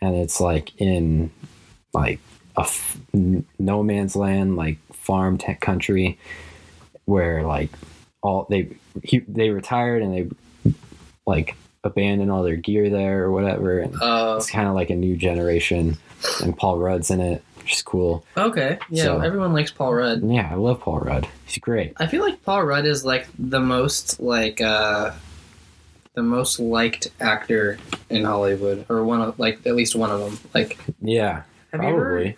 and 0.02 0.14
it's 0.16 0.40
like 0.40 0.78
in 0.80 1.30
like 1.94 2.18
a 2.56 2.60
f- 2.62 2.98
no 3.58 3.82
man's 3.82 4.16
land, 4.16 4.56
like 4.56 4.78
farm 4.92 5.38
tech 5.38 5.60
country, 5.60 6.18
where 7.04 7.42
like 7.42 7.70
all 8.22 8.46
they 8.50 8.68
he, 9.02 9.20
they 9.20 9.50
retired 9.50 10.02
and 10.02 10.12
they 10.14 10.74
like 11.26 11.54
abandoned 11.84 12.30
all 12.30 12.42
their 12.42 12.56
gear 12.56 12.90
there 12.90 13.22
or 13.24 13.30
whatever, 13.32 13.78
and 13.80 13.94
Oh, 14.00 14.36
it's 14.36 14.50
kind 14.50 14.68
of 14.68 14.74
like 14.74 14.90
a 14.90 14.96
new 14.96 15.16
generation, 15.16 15.96
and 16.42 16.56
Paul 16.56 16.78
Rudd's 16.78 17.10
in 17.10 17.20
it, 17.20 17.42
which 17.58 17.74
is 17.74 17.82
cool. 17.82 18.24
okay. 18.36 18.78
Yeah, 18.90 19.04
So- 19.04 19.20
everyone 19.20 19.52
likes 19.52 19.70
Paul 19.70 19.94
Rudd. 19.94 20.22
Yeah, 20.22 20.48
I 20.50 20.56
love 20.56 20.80
Paul 20.80 21.00
Rudd. 21.00 21.26
He's 21.46 21.58
great. 21.58 21.94
I 21.96 22.06
feel 22.06 22.22
like 22.22 22.42
Paul 22.44 22.64
Rudd 22.64 22.84
is 22.84 23.04
like 23.04 23.26
the 23.38 23.60
most 23.60 24.20
like 24.20 24.60
uh 24.60 25.12
the 26.14 26.22
most 26.22 26.58
liked 26.58 27.08
actor 27.20 27.78
in 28.10 28.24
Hollywood, 28.24 28.84
or 28.90 29.04
one 29.04 29.22
of 29.22 29.38
like 29.38 29.64
at 29.66 29.74
least 29.76 29.94
one 29.94 30.10
of 30.10 30.18
them. 30.20 30.38
Like, 30.52 30.76
Yeah, 31.00 31.42
have 31.72 31.82
you 31.82 31.88
ever? 31.88 32.10
probably. 32.10 32.36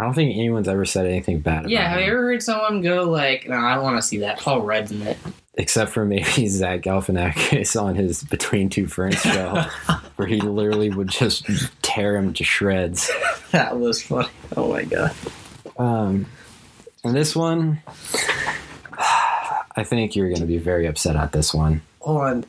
I 0.00 0.04
don't 0.04 0.14
think 0.14 0.36
anyone's 0.36 0.68
ever 0.68 0.84
said 0.84 1.06
anything 1.06 1.40
bad 1.40 1.60
about 1.60 1.70
Yeah, 1.70 1.88
have 1.88 1.98
him, 1.98 2.06
you 2.06 2.12
ever 2.12 2.22
heard 2.22 2.42
someone 2.42 2.82
go 2.82 3.02
like, 3.04 3.48
"No, 3.48 3.56
I 3.56 3.74
don't 3.74 3.82
want 3.82 3.96
to 3.96 4.02
see 4.02 4.18
that." 4.18 4.38
Paul 4.38 4.62
Rudd's 4.62 4.92
in 4.92 5.02
it. 5.02 5.18
except 5.54 5.90
for 5.90 6.04
maybe 6.04 6.46
Zach 6.48 6.82
Galifianakis 6.82 7.80
on 7.80 7.96
his 7.96 8.22
Between 8.22 8.68
Two 8.68 8.86
Ferns 8.86 9.20
show, 9.20 9.64
where 10.16 10.28
he 10.28 10.40
literally 10.40 10.90
would 10.90 11.08
just 11.08 11.46
tear 11.82 12.16
him 12.16 12.32
to 12.34 12.44
shreds. 12.44 13.10
that 13.50 13.78
was 13.78 14.00
funny. 14.02 14.28
Oh 14.56 14.70
my 14.72 14.84
god. 14.84 15.12
Um, 15.78 16.26
and 17.02 17.14
this 17.14 17.34
one, 17.34 17.80
I 18.92 19.84
think 19.84 20.14
you're 20.14 20.28
going 20.28 20.40
to 20.40 20.46
be 20.46 20.58
very 20.58 20.86
upset 20.86 21.16
at 21.16 21.32
this 21.32 21.52
one. 21.52 21.82
Hold 22.00 22.20
on. 22.20 22.44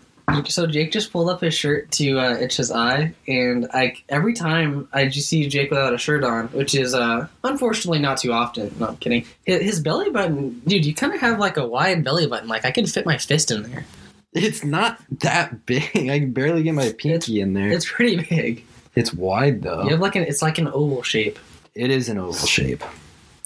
So 0.48 0.68
Jake 0.68 0.92
just 0.92 1.12
pulled 1.12 1.30
up 1.30 1.42
his 1.42 1.54
shirt 1.54 1.92
to 1.92 2.20
uh, 2.20 2.38
itch 2.38 2.58
his 2.58 2.72
eye, 2.72 3.14
and 3.28 3.68
I 3.74 3.96
every 4.10 4.34
time 4.34 4.88
I 4.94 5.08
just 5.08 5.30
see 5.30 5.48
Jake 5.48 5.70
without 5.70 5.94
a 5.94 5.98
shirt 5.98 6.24
on, 6.24 6.48
which 6.50 6.76
is 6.76 6.94
uh, 6.94 7.28
unfortunately 7.44 8.00
not 8.00 8.18
too 8.18 8.32
often. 8.32 8.74
No, 8.80 8.88
I'm 8.90 8.98
kidding. 8.98 9.26
His, 9.46 9.62
his 9.62 9.80
belly 9.80 10.10
button, 10.10 10.60
dude, 10.68 10.86
you 10.86 10.94
kind 10.94 11.14
of 11.14 11.22
have 11.22 11.40
like 11.40 11.58
a 11.58 11.68
wide 11.68 12.04
belly 12.04 12.28
button. 12.28 12.48
Like 12.48 12.66
I 12.66 12.72
could 12.72 12.90
fit 12.90 13.06
my 13.06 13.18
fist 13.18 13.52
in 13.52 13.64
there. 13.64 13.86
It's 14.34 14.64
not 14.64 15.00
that 15.22 15.66
big. 15.66 15.84
I 15.96 16.20
can 16.20 16.32
barely 16.32 16.64
get 16.64 16.74
my 16.76 16.94
pinky 16.98 17.42
in 17.42 17.54
there. 17.54 17.68
It's, 17.68 17.86
It's 17.86 17.92
pretty 17.92 18.18
big. 18.18 18.64
It's 18.96 19.14
wide 19.14 19.62
though. 19.62 19.84
You 19.84 19.90
have 19.92 20.00
like 20.00 20.16
an 20.16 20.24
it's 20.24 20.42
like 20.42 20.58
an 20.58 20.68
oval 20.68 21.04
shape. 21.04 21.40
It 21.76 21.90
is 21.90 22.10
an 22.10 22.18
oval 22.18 22.48
shape. 22.48 22.84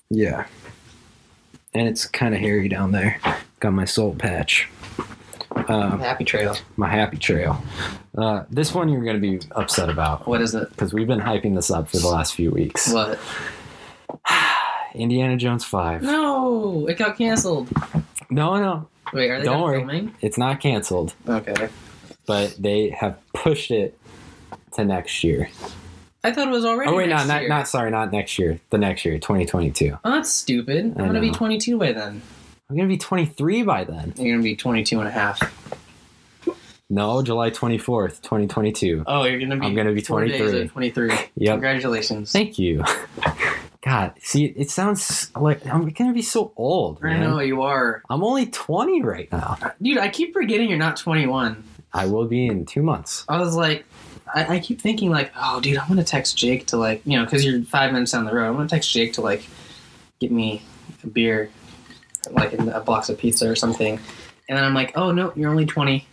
Yeah. 0.10 0.46
And 1.74 1.88
it's 1.88 2.06
kind 2.06 2.34
of 2.36 2.40
hairy 2.42 2.68
down 2.68 2.92
there. 2.92 3.20
Got 3.60 3.74
my 3.74 3.86
soul 3.86 4.14
patch. 4.16 4.68
Um, 5.56 6.00
Happy 6.00 6.24
trail. 6.26 6.56
my 6.78 6.90
happy 6.90 7.18
trail. 7.18 7.62
Uh, 8.18 8.44
this 8.50 8.74
one 8.74 8.90
you're 8.90 9.04
going 9.04 9.16
to 9.16 9.22
be 9.22 9.40
upset 9.52 9.90
about 9.90 10.28
What 10.28 10.42
is 10.42 10.54
it? 10.56 10.70
because 10.72 10.94
we've 10.94 11.08
been 11.08 11.20
hyping 11.22 11.56
this 11.56 11.72
up 11.72 11.90
for 11.90 11.98
the 11.98 12.08
last 12.08 12.36
few 12.36 12.52
weeks. 12.52 12.92
What? 12.92 13.20
Indiana 14.96 15.38
Jones 15.38 15.64
5. 15.66 16.04
No, 16.04 16.88
it 16.88 16.98
got 16.98 17.18
canceled. 17.18 17.70
No, 18.30 18.58
no. 18.58 18.88
Wait, 19.14 19.30
are 19.30 19.40
they 19.40 19.46
Don't 19.46 19.62
worry. 19.62 19.80
filming? 19.80 20.16
It's 20.22 20.38
not 20.38 20.60
canceled, 20.60 21.14
Okay. 21.28 21.70
but 22.26 22.56
they 22.60 22.90
have 22.90 23.18
pushed 23.34 23.72
it 23.72 23.98
to 24.74 24.86
next 24.86 25.24
year. 25.24 25.50
I 26.24 26.32
thought 26.32 26.48
it 26.48 26.52
was 26.52 26.66
already. 26.66 26.90
Oh, 26.92 26.96
wait, 26.96 27.10
next 27.10 27.28
not, 27.28 27.34
not, 27.34 27.40
year. 27.42 27.50
not, 27.50 27.68
sorry, 27.68 27.92
not 27.92 28.12
next 28.12 28.40
year. 28.40 28.60
The 28.70 28.78
next 28.78 29.04
year, 29.06 29.18
2022. 29.20 29.98
Oh, 30.04 30.12
that's 30.12 30.32
stupid. 30.32 30.86
I'm 30.98 31.06
gonna 31.06 31.20
be 31.20 31.32
22 31.32 31.78
by 31.78 31.92
then. 31.92 32.22
I'm 32.74 32.78
going 32.78 32.90
to 32.90 32.94
be 32.96 32.98
23 32.98 33.62
by 33.62 33.84
then. 33.84 34.16
You're 34.18 34.36
gonna 34.36 34.42
be 34.42 34.56
22 34.56 34.98
and 34.98 35.08
a 35.08 35.12
half. 35.12 35.40
No, 36.90 37.22
July 37.22 37.52
24th, 37.52 38.20
2022. 38.24 39.04
Oh, 39.06 39.26
you're 39.26 39.40
gonna 39.40 39.58
be. 39.58 39.68
I'm 39.68 39.76
gonna 39.76 39.94
be 39.94 40.02
23. 40.02 40.70
23. 40.70 41.10
Yep. 41.36 41.54
Congratulations. 41.54 42.32
Thank 42.32 42.58
you. 42.58 42.84
God, 43.84 44.14
see, 44.24 44.46
it 44.46 44.72
sounds 44.72 45.30
like 45.36 45.64
I'm 45.68 45.88
gonna 45.88 46.14
be 46.14 46.24
so 46.24 46.52
old, 46.56 46.98
I 47.04 47.10
man. 47.10 47.22
know 47.22 47.40
you 47.42 47.62
are, 47.62 48.02
I'm 48.10 48.24
only 48.24 48.48
20 48.48 49.04
right 49.04 49.32
now. 49.32 49.56
dude. 49.80 50.00
I 50.00 50.10
keep 50.10 50.34
forgetting 50.34 50.68
you're 50.68 50.80
not 50.80 50.98
21. 50.98 51.64
I 51.94 52.08
will 52.08 52.26
be 52.26 52.48
in 52.48 52.66
two 52.66 52.82
months. 52.82 53.24
I 53.30 53.40
was 53.40 53.56
like, 53.56 53.86
I, 54.34 54.56
I 54.56 54.60
keep 54.60 54.82
thinking 54.82 55.12
like, 55.12 55.32
oh, 55.40 55.60
dude, 55.62 55.78
I'm 55.78 55.88
gonna 55.88 56.04
text 56.04 56.36
Jake 56.38 56.66
to 56.68 56.78
like, 56.78 57.04
you 57.06 57.20
know, 57.20 57.24
because 57.24 57.46
you're 57.46 57.62
five 57.62 57.94
minutes 57.94 58.14
down 58.14 58.26
the 58.26 58.34
road. 58.34 58.48
I'm 58.48 58.56
gonna 58.56 58.68
text 58.68 58.92
Jake 58.92 59.14
to 59.14 59.22
like, 59.22 59.44
get 60.20 60.32
me 60.32 60.64
a 61.04 61.08
beer, 61.08 61.52
like 62.32 62.54
in 62.54 62.70
a 62.70 62.80
box 62.82 63.10
of 63.10 63.18
pizza 63.18 63.50
or 63.50 63.56
something. 63.56 64.00
And 64.50 64.58
then 64.58 64.64
I'm 64.64 64.74
like, 64.74 64.98
oh 64.98 65.12
no, 65.12 65.32
you're 65.36 65.50
only 65.50 65.66
20. 65.66 66.06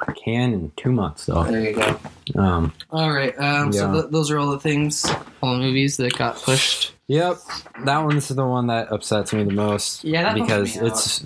I 0.00 0.12
can 0.12 0.52
in 0.52 0.72
two 0.76 0.92
months, 0.92 1.26
though. 1.26 1.44
There 1.44 1.60
you 1.60 1.74
go. 1.74 2.00
Um, 2.36 2.72
All 2.90 3.12
right. 3.12 3.36
Um, 3.38 3.72
So 3.72 3.92
th- 3.92 4.06
those 4.12 4.30
are 4.30 4.38
all 4.38 4.50
the 4.50 4.60
things, 4.60 5.04
all 5.42 5.54
the 5.54 5.58
movies 5.60 5.96
that 5.96 6.16
got 6.16 6.36
pushed. 6.36 6.92
yep, 7.08 7.38
that 7.84 7.98
one's 8.04 8.28
the 8.28 8.46
one 8.46 8.68
that 8.68 8.92
upsets 8.92 9.32
me 9.32 9.42
the 9.44 9.52
most. 9.52 10.04
Yeah, 10.04 10.22
that 10.22 10.34
because 10.34 10.76
me 10.76 10.82
out. 10.82 10.86
it's 10.88 11.24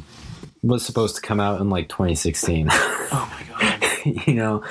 was 0.62 0.86
supposed 0.86 1.16
to 1.16 1.22
come 1.22 1.40
out 1.40 1.60
in 1.60 1.68
like 1.70 1.88
2016. 1.88 2.68
Oh 2.70 3.30
my 3.60 3.60
god. 4.04 4.26
you 4.26 4.34
know, 4.34 4.62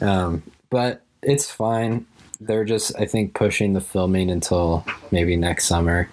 um, 0.00 0.42
but 0.70 1.02
it's 1.22 1.50
fine. 1.50 2.06
They're 2.40 2.64
just, 2.64 2.98
I 2.98 3.04
think, 3.04 3.34
pushing 3.34 3.74
the 3.74 3.80
filming 3.82 4.30
until 4.30 4.86
maybe 5.10 5.36
next 5.36 5.66
summer. 5.66 6.08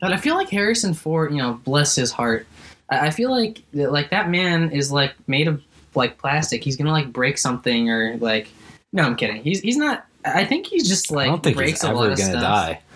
But 0.00 0.12
I 0.12 0.16
feel 0.16 0.34
like 0.34 0.48
Harrison 0.48 0.94
Ford, 0.94 1.32
you 1.32 1.38
know, 1.38 1.54
bless 1.64 1.94
his 1.94 2.10
heart. 2.10 2.46
I, 2.88 3.08
I 3.08 3.10
feel 3.10 3.30
like 3.30 3.62
that, 3.74 3.92
like 3.92 4.10
that 4.10 4.30
man 4.30 4.70
is 4.72 4.90
like 4.90 5.14
made 5.26 5.48
of 5.48 5.62
like 5.94 6.18
plastic. 6.18 6.64
He's 6.64 6.76
gonna 6.76 6.92
like 6.92 7.12
break 7.12 7.38
something 7.38 7.90
or 7.90 8.16
like. 8.18 8.48
No, 8.92 9.04
I'm 9.04 9.16
kidding. 9.16 9.42
He's 9.42 9.60
he's 9.60 9.76
not. 9.76 10.04
I 10.24 10.44
think 10.44 10.66
he's 10.66 10.88
just 10.88 11.10
like 11.10 11.28
I 11.28 11.30
don't 11.30 11.42
think 11.42 11.56
breaks 11.56 11.82
he's 11.82 11.90
a 11.90 11.92
lot 11.92 12.04
ever 12.04 12.12
of 12.12 12.18
gonna 12.18 12.30
stuff. 12.30 12.42
die. 12.42 12.80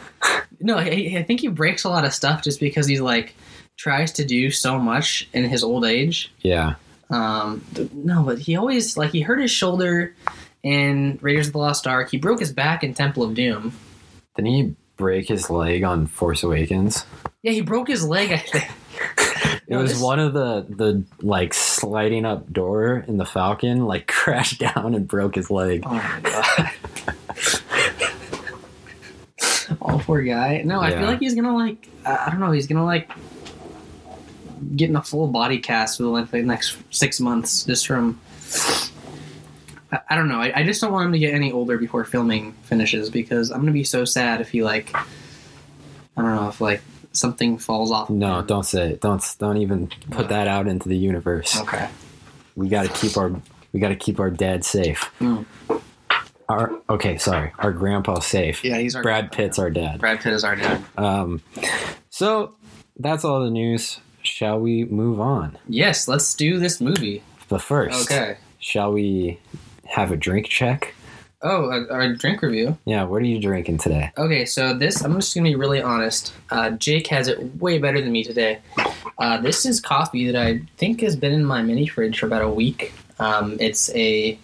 No, 0.60 0.78
I, 0.78 1.14
I 1.18 1.22
think 1.24 1.40
he 1.40 1.48
breaks 1.48 1.84
a 1.84 1.90
lot 1.90 2.06
of 2.06 2.14
stuff 2.14 2.42
just 2.42 2.58
because 2.58 2.86
he's 2.86 3.00
like 3.00 3.34
tries 3.76 4.12
to 4.12 4.24
do 4.24 4.50
so 4.50 4.78
much 4.78 5.28
in 5.34 5.44
his 5.44 5.62
old 5.62 5.84
age. 5.84 6.32
Yeah. 6.40 6.76
Um, 7.10 7.62
no, 7.92 8.22
but 8.22 8.38
he 8.38 8.56
always 8.56 8.96
like 8.96 9.10
he 9.10 9.20
hurt 9.20 9.40
his 9.42 9.50
shoulder 9.50 10.14
in 10.62 11.18
Raiders 11.20 11.48
of 11.48 11.52
the 11.52 11.58
Lost 11.58 11.86
Ark. 11.86 12.10
He 12.10 12.16
broke 12.16 12.40
his 12.40 12.50
back 12.52 12.82
in 12.82 12.94
Temple 12.94 13.24
of 13.24 13.34
Doom. 13.34 13.74
Didn't 14.36 14.50
he 14.50 14.74
break 14.96 15.28
his 15.28 15.50
leg 15.50 15.82
on 15.84 16.06
Force 16.06 16.42
Awakens? 16.42 17.04
Yeah, 17.42 17.52
he 17.52 17.60
broke 17.60 17.88
his 17.88 18.06
leg. 18.06 18.32
I 18.32 18.38
think. 18.38 18.64
It 19.66 19.70
No, 19.70 19.78
was 19.80 19.92
this- 19.92 20.00
one 20.02 20.18
of 20.18 20.34
the 20.34 20.66
the 20.68 21.02
like 21.22 21.54
sliding 21.54 22.26
up 22.26 22.52
door 22.52 23.02
in 23.08 23.16
the 23.16 23.24
Falcon, 23.24 23.86
like 23.86 24.06
crashed 24.12 24.58
down 24.60 24.94
and 24.94 25.08
broke 25.08 25.34
his 25.36 25.50
leg. 25.50 25.82
Oh 25.86 25.94
my 25.94 26.20
god. 26.22 26.70
oh, 29.82 29.98
poor 30.04 30.22
guy. 30.22 30.62
No, 30.64 30.80
I 30.80 30.90
feel 30.90 31.06
like 31.06 31.20
he's 31.20 31.34
gonna 31.34 31.54
like. 31.56 31.88
I 32.04 32.28
don't 32.30 32.40
know. 32.40 32.52
He's 32.52 32.66
gonna 32.66 32.84
like 32.84 33.10
get 34.76 34.90
in 34.90 34.96
a 34.96 35.02
full 35.02 35.28
body 35.28 35.58
cast 35.58 35.98
within 35.98 36.12
like 36.12 36.30
the 36.30 36.42
next 36.42 36.76
six 36.90 37.18
months, 37.20 37.64
just 37.64 37.86
from. 37.86 38.20
I, 40.08 40.16
don't 40.16 40.28
know. 40.28 40.40
I, 40.40 40.60
I 40.60 40.62
just 40.64 40.80
don't 40.80 40.92
want 40.92 41.06
him 41.06 41.12
to 41.12 41.18
get 41.18 41.34
any 41.34 41.52
older 41.52 41.78
before 41.78 42.04
filming 42.04 42.52
finishes 42.62 43.10
because 43.10 43.50
I'm 43.50 43.60
gonna 43.60 43.72
be 43.72 43.84
so 43.84 44.04
sad 44.04 44.40
if 44.40 44.50
he 44.50 44.62
like. 44.62 44.94
I 46.16 46.22
don't 46.22 46.34
know 46.34 46.48
if 46.48 46.60
like 46.60 46.80
something 47.12 47.58
falls 47.58 47.90
off. 47.90 48.08
No, 48.10 48.42
don't 48.42 48.64
say 48.64 48.90
it. 48.92 49.00
Don't 49.00 49.22
don't 49.38 49.56
even 49.58 49.88
put 50.10 50.28
that 50.28 50.48
out 50.48 50.66
into 50.68 50.88
the 50.88 50.96
universe. 50.96 51.58
Okay. 51.60 51.88
We 52.56 52.68
got 52.68 52.86
to 52.86 52.92
keep 52.92 53.16
our 53.16 53.32
we 53.72 53.80
got 53.80 53.88
to 53.88 53.96
keep 53.96 54.20
our 54.20 54.30
dad 54.30 54.64
safe. 54.64 55.10
Mm. 55.20 55.44
Our 56.48 56.72
okay, 56.90 57.16
sorry, 57.16 57.52
our 57.58 57.72
grandpa 57.72 58.20
safe. 58.20 58.62
Yeah, 58.64 58.78
he's 58.78 58.94
our 58.94 59.02
Brad 59.02 59.32
Pitt's 59.32 59.58
our 59.58 59.70
dad. 59.70 59.98
Brad 60.00 60.20
Pitt 60.20 60.34
is 60.34 60.44
our 60.44 60.54
dad. 60.56 60.84
Um, 60.96 61.42
so 62.10 62.54
that's 62.98 63.24
all 63.24 63.42
the 63.42 63.50
news. 63.50 63.98
Shall 64.22 64.60
we 64.60 64.84
move 64.84 65.20
on? 65.20 65.58
Yes, 65.68 66.06
let's 66.06 66.32
do 66.34 66.58
this 66.58 66.80
movie. 66.80 67.22
But 67.48 67.60
first, 67.62 68.10
Okay. 68.10 68.36
shall 68.58 68.92
we 68.92 69.38
have 69.94 70.10
a 70.10 70.16
drink 70.16 70.48
check. 70.48 70.92
Oh, 71.42 71.70
a, 71.70 71.92
our 71.92 72.14
drink 72.14 72.42
review. 72.42 72.76
Yeah, 72.84 73.04
what 73.04 73.22
are 73.22 73.26
you 73.26 73.38
drinking 73.38 73.78
today? 73.78 74.10
Okay, 74.18 74.44
so 74.44 74.74
this 74.74 75.02
I'm 75.04 75.14
just 75.14 75.34
gonna 75.34 75.48
be 75.48 75.54
really 75.54 75.80
honest. 75.80 76.32
Uh, 76.50 76.70
Jake 76.70 77.06
has 77.08 77.28
it 77.28 77.38
way 77.60 77.78
better 77.78 78.00
than 78.00 78.10
me 78.10 78.24
today. 78.24 78.58
Uh, 79.18 79.40
this 79.40 79.64
is 79.64 79.80
coffee 79.80 80.30
that 80.30 80.40
I 80.40 80.60
think 80.78 81.00
has 81.02 81.14
been 81.14 81.32
in 81.32 81.44
my 81.44 81.62
mini 81.62 81.86
fridge 81.86 82.18
for 82.18 82.26
about 82.26 82.42
a 82.42 82.48
week. 82.48 82.92
Um, 83.20 83.56
it's 83.60 83.94
a 83.94 84.38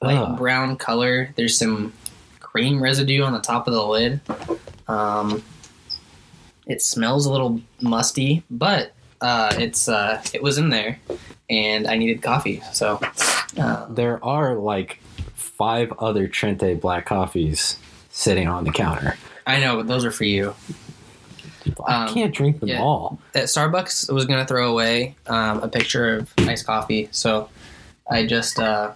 light 0.00 0.16
Ugh. 0.16 0.38
brown 0.38 0.76
color. 0.76 1.34
There's 1.36 1.58
some 1.58 1.92
cream 2.40 2.82
residue 2.82 3.22
on 3.22 3.32
the 3.32 3.40
top 3.40 3.66
of 3.66 3.74
the 3.74 3.84
lid. 3.84 4.20
Um, 4.86 5.42
it 6.66 6.80
smells 6.80 7.26
a 7.26 7.32
little 7.32 7.60
musty, 7.82 8.42
but 8.50 8.92
uh, 9.20 9.54
it's 9.58 9.88
uh, 9.88 10.22
it 10.32 10.42
was 10.42 10.56
in 10.56 10.70
there, 10.70 10.98
and 11.50 11.86
I 11.86 11.96
needed 11.96 12.22
coffee, 12.22 12.62
so. 12.72 13.00
Uh, 13.58 13.86
There 13.88 14.22
are 14.24 14.54
like 14.54 15.00
five 15.34 15.92
other 15.98 16.28
Trenta 16.28 16.74
black 16.76 17.06
coffees 17.06 17.78
sitting 18.10 18.46
on 18.46 18.64
the 18.64 18.70
counter. 18.70 19.16
I 19.46 19.58
know, 19.60 19.76
but 19.78 19.86
those 19.88 20.04
are 20.04 20.10
for 20.10 20.24
you. 20.24 20.54
I 21.86 22.04
Um, 22.06 22.14
can't 22.14 22.34
drink 22.34 22.60
them 22.60 22.68
yeah. 22.68 22.82
all. 22.82 23.18
at 23.34 23.44
Starbucks 23.44 24.12
was 24.12 24.26
gonna 24.26 24.46
throw 24.46 24.70
away 24.70 25.16
um, 25.26 25.60
a 25.60 25.68
picture 25.68 26.18
of 26.18 26.32
iced 26.38 26.66
coffee, 26.66 27.08
so 27.10 27.48
I 28.10 28.26
just 28.26 28.58
uh, 28.58 28.92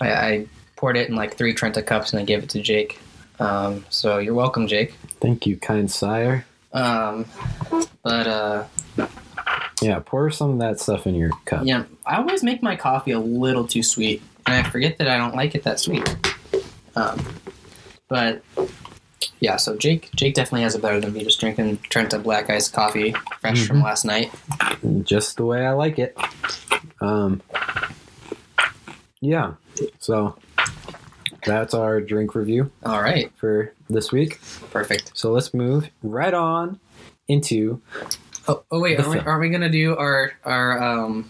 I, 0.00 0.12
I 0.12 0.46
poured 0.76 0.96
it 0.96 1.08
in 1.08 1.16
like 1.16 1.36
three 1.36 1.54
Trenta 1.54 1.82
cups 1.82 2.12
and 2.12 2.20
I 2.20 2.24
gave 2.24 2.42
it 2.42 2.50
to 2.50 2.60
Jake. 2.60 2.98
Um, 3.40 3.84
so 3.90 4.18
you're 4.18 4.34
welcome, 4.34 4.66
Jake. 4.66 4.92
Thank 5.20 5.46
you, 5.46 5.56
kind 5.56 5.90
sire. 5.90 6.44
Um, 6.72 7.24
but 8.02 8.26
uh, 8.26 8.64
Yeah, 9.82 10.00
pour 10.04 10.30
some 10.30 10.50
of 10.52 10.58
that 10.60 10.80
stuff 10.80 11.06
in 11.06 11.14
your 11.14 11.30
cup. 11.44 11.64
yeah, 11.64 11.84
I 12.06 12.16
always 12.16 12.42
make 12.42 12.62
my 12.62 12.76
coffee 12.76 13.12
a 13.12 13.20
little 13.20 13.66
too 13.66 13.82
sweet, 13.82 14.22
and 14.46 14.54
I 14.54 14.68
forget 14.70 14.98
that 14.98 15.08
I 15.08 15.18
don't 15.18 15.34
like 15.34 15.54
it 15.54 15.64
that 15.64 15.78
sweet. 15.78 16.16
Um, 16.94 17.22
but 18.08 18.42
yeah, 19.40 19.56
so 19.56 19.76
Jake 19.76 20.10
Jake 20.16 20.34
definitely 20.34 20.62
has 20.62 20.74
it 20.74 20.80
better 20.82 20.98
than 20.98 21.12
me. 21.12 21.24
Just 21.24 21.40
drinking 21.40 21.78
Trenta 21.90 22.18
black 22.18 22.48
Ice 22.48 22.68
coffee 22.68 23.14
fresh 23.40 23.66
from 23.66 23.82
last 23.82 24.04
night. 24.04 24.32
Just 25.02 25.36
the 25.36 25.44
way 25.44 25.66
I 25.66 25.72
like 25.72 25.98
it. 25.98 26.16
Um, 27.02 27.42
yeah, 29.20 29.54
so 29.98 30.38
that's 31.44 31.74
our 31.74 32.00
drink 32.00 32.34
review 32.34 32.70
All 32.84 33.02
right, 33.02 33.30
for 33.36 33.74
this 33.90 34.10
week. 34.10 34.40
perfect. 34.70 35.12
So 35.14 35.32
let's 35.32 35.52
move 35.52 35.90
right 36.02 36.32
on 36.34 36.80
into 37.28 37.82
Oh, 38.48 38.62
oh 38.70 38.80
wait, 38.80 38.98
aren't 38.98 39.10
we, 39.10 39.18
aren't 39.20 39.40
we 39.40 39.48
gonna 39.48 39.68
do 39.68 39.96
our 39.96 40.32
our 40.44 40.82
um 40.82 41.28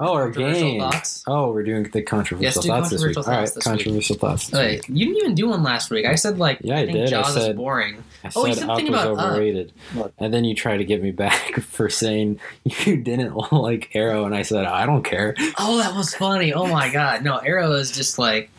oh 0.00 0.14
our 0.14 0.30
game. 0.30 0.80
thoughts? 0.80 1.24
Oh, 1.26 1.50
we're 1.52 1.62
doing 1.64 1.84
the 1.92 2.02
controversial 2.02 2.44
Yes, 2.44 2.58
do 2.62 2.68
thoughts 2.68 2.90
this 2.90 3.02
week. 3.02 3.14
controversial 3.14 3.32
All 3.32 3.38
right, 3.40 3.48
thoughts 3.48 3.54
this 3.54 3.66
week. 3.66 3.78
controversial 3.78 4.16
thoughts. 4.16 4.46
This 4.48 4.58
Wait, 4.60 4.88
week. 4.88 4.98
you 4.98 5.06
didn't 5.06 5.22
even 5.22 5.34
do 5.34 5.48
one 5.48 5.62
last 5.62 5.90
week. 5.90 6.06
I 6.06 6.14
said 6.14 6.38
like 6.38 6.58
Yeah, 6.62 6.76
I 6.76 6.80
I 6.80 6.86
think 6.86 6.98
did. 6.98 7.06
I 7.08 7.10
Jaws 7.10 7.36
is 7.36 7.42
said- 7.44 7.56
boring. 7.56 8.04
I 8.24 8.30
Oh, 8.36 8.46
you 8.46 8.54
said 8.54 8.60
said 8.60 8.70
Up 8.70 8.76
something 8.76 8.92
was 8.92 9.02
about 9.02 9.18
Up. 9.18 9.32
overrated, 9.32 9.72
What? 9.94 10.12
and 10.18 10.32
then 10.32 10.44
you 10.44 10.54
try 10.54 10.76
to 10.76 10.84
get 10.84 11.02
me 11.02 11.10
back 11.24 11.58
for 11.60 11.88
saying 11.90 12.38
you 12.64 12.96
didn't 12.96 13.34
like 13.52 13.90
Arrow, 13.94 14.24
and 14.24 14.34
I 14.34 14.42
said 14.42 14.64
I 14.64 14.86
don't 14.86 15.02
care. 15.02 15.34
Oh, 15.58 15.78
that 15.78 15.94
was 15.96 16.14
funny. 16.14 16.52
Oh 16.52 16.66
my 16.68 16.88
god. 16.92 17.24
No, 17.24 17.38
Arrow 17.38 17.72
is 17.72 17.90
just 17.90 18.18
like 18.18 18.50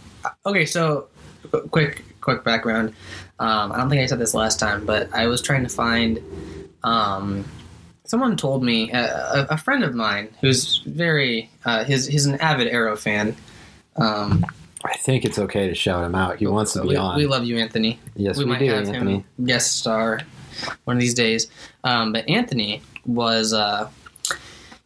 okay. 0.46 0.66
So 0.66 1.08
quick 1.72 2.04
quick 2.20 2.44
background. 2.44 2.94
Um, 3.40 3.72
I 3.72 3.78
don't 3.78 3.90
think 3.90 4.02
I 4.02 4.06
said 4.06 4.20
this 4.20 4.34
last 4.34 4.60
time, 4.60 4.86
but 4.86 5.10
I 5.14 5.28
was 5.28 5.42
trying 5.42 5.64
to 5.64 5.70
find. 5.70 6.20
Um, 6.84 7.46
someone 8.06 8.36
told 8.36 8.64
me 8.64 8.92
a, 8.92 9.06
a, 9.06 9.48
a 9.52 9.58
friend 9.58 9.84
of 9.84 9.96
mine 9.96 10.30
who's 10.42 10.80
very 10.80 11.50
uh, 11.66 11.84
his 11.84 12.08
he's 12.08 12.26
an 12.26 12.36
avid 12.36 12.68
Arrow 12.68 12.96
fan. 12.96 13.36
Um, 13.96 14.46
I 14.86 14.98
think 14.98 15.24
it's 15.24 15.40
okay 15.40 15.70
to 15.70 15.76
shout 15.76 16.04
him 16.04 16.16
out. 16.16 16.38
He 16.38 16.48
wants 16.48 16.74
to 16.74 16.82
be 16.82 16.90
we, 16.90 16.96
on. 16.98 17.16
we 17.16 17.26
love 17.26 17.46
you, 17.46 17.58
Anthony. 17.58 18.00
yes, 18.16 18.38
we, 18.38 18.44
we, 18.44 18.52
might 18.52 18.60
do, 18.60 18.66
have 18.66 18.88
Anthony. 18.88 19.16
him 19.16 19.46
guest 19.46 19.78
star 19.80 20.20
one 20.84 20.98
of 20.98 21.02
these 21.02 21.14
days. 21.14 21.48
Um, 21.84 22.12
but 22.12 22.28
Anthony 22.28 22.82
was 23.06 23.54
uh, 23.54 23.90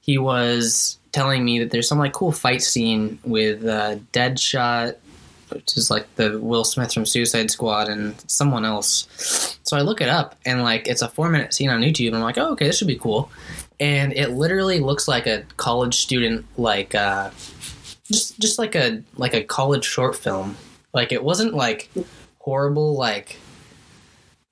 he 0.02 0.18
was 0.18 1.00
telling 1.12 1.44
me 1.44 1.60
that 1.60 1.72
there's 1.72 1.88
some 1.88 1.98
like 1.98 2.14
cool 2.14 2.32
fight 2.32 2.62
scene 2.62 3.18
with 3.24 3.66
uh, 3.66 3.96
Deadshot, 4.14 4.98
which 5.50 5.78
is 5.78 5.90
like 5.90 6.14
the 6.16 6.40
Will 6.40 6.64
Smith 6.64 6.94
from 6.94 7.06
Suicide 7.06 7.52
Squad, 7.52 7.90
and 7.90 8.16
someone 8.30 8.66
else. 8.66 9.08
So 9.64 9.78
I 9.78 9.82
look 9.82 10.02
it 10.02 10.10
up, 10.10 10.36
and 10.46 10.62
like 10.64 10.88
it's 10.88 11.02
a 11.02 11.08
four 11.08 11.30
minute 11.30 11.54
scene 11.54 11.70
on 11.70 11.82
YouTube. 11.82 12.08
And 12.08 12.18
I'm 12.18 12.22
like, 12.24 12.38
oh, 12.38 12.52
okay, 12.54 12.66
this 12.66 12.78
should 12.78 12.88
be 12.88 12.98
cool. 12.98 13.32
And 13.80 14.14
it 14.14 14.32
literally 14.32 14.80
looks 14.80 15.08
like 15.08 15.28
a 15.28 15.44
college 15.58 15.96
student, 15.96 16.46
like 16.58 16.96
uh, 16.96 17.30
just 18.12 18.40
just 18.40 18.60
like 18.60 18.76
a 18.76 19.04
like 19.16 19.34
a 19.34 19.44
college 19.44 19.86
short 19.86 20.16
film. 20.16 20.58
Like 20.94 21.12
it 21.12 21.24
wasn't 21.24 21.54
like 21.54 21.90
horrible, 22.40 22.96
like 22.96 23.38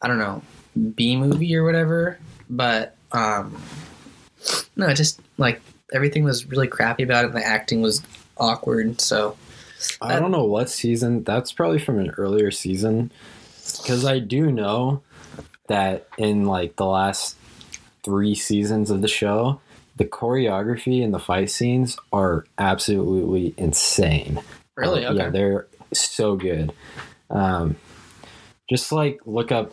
I 0.02 0.08
don't 0.08 0.20
know, 0.20 0.42
B 0.96 1.16
movie 1.16 1.56
or 1.56 1.64
whatever. 1.64 2.20
But 2.50 2.96
um, 3.12 3.60
no, 4.76 4.94
just 4.94 5.20
like 5.38 5.62
everything 5.94 6.24
was 6.24 6.46
really 6.46 6.68
crappy 6.68 7.04
about 7.04 7.26
it. 7.26 7.28
and 7.30 7.38
The 7.38 7.46
acting 7.46 7.82
was 7.82 8.02
awkward. 8.38 9.00
So 9.02 9.38
I 10.02 10.20
don't 10.20 10.32
know 10.32 10.46
what 10.46 10.70
season. 10.70 11.24
That's 11.24 11.52
probably 11.52 11.80
from 11.80 12.00
an 12.00 12.12
earlier 12.12 12.52
season, 12.52 13.12
because 13.82 14.06
I 14.06 14.20
do 14.20 14.52
know 14.52 15.02
that 15.68 16.08
in 16.18 16.46
like 16.46 16.76
the 16.76 16.86
last 16.86 17.38
three 18.04 18.36
seasons 18.36 18.92
of 18.92 19.02
the 19.02 19.08
show, 19.08 19.60
the 19.96 20.06
choreography 20.06 21.04
and 21.04 21.14
the 21.14 21.20
fight 21.20 21.50
scenes 21.50 21.98
are 22.12 22.46
absolutely 22.58 23.54
insane. 23.58 24.42
really, 24.76 25.06
okay, 25.06 25.18
Yeah, 25.18 25.30
they're 25.30 25.68
so 25.94 26.36
good. 26.36 26.74
Um, 27.30 27.76
just 28.70 28.92
like 28.92 29.20
look 29.26 29.52
up 29.52 29.72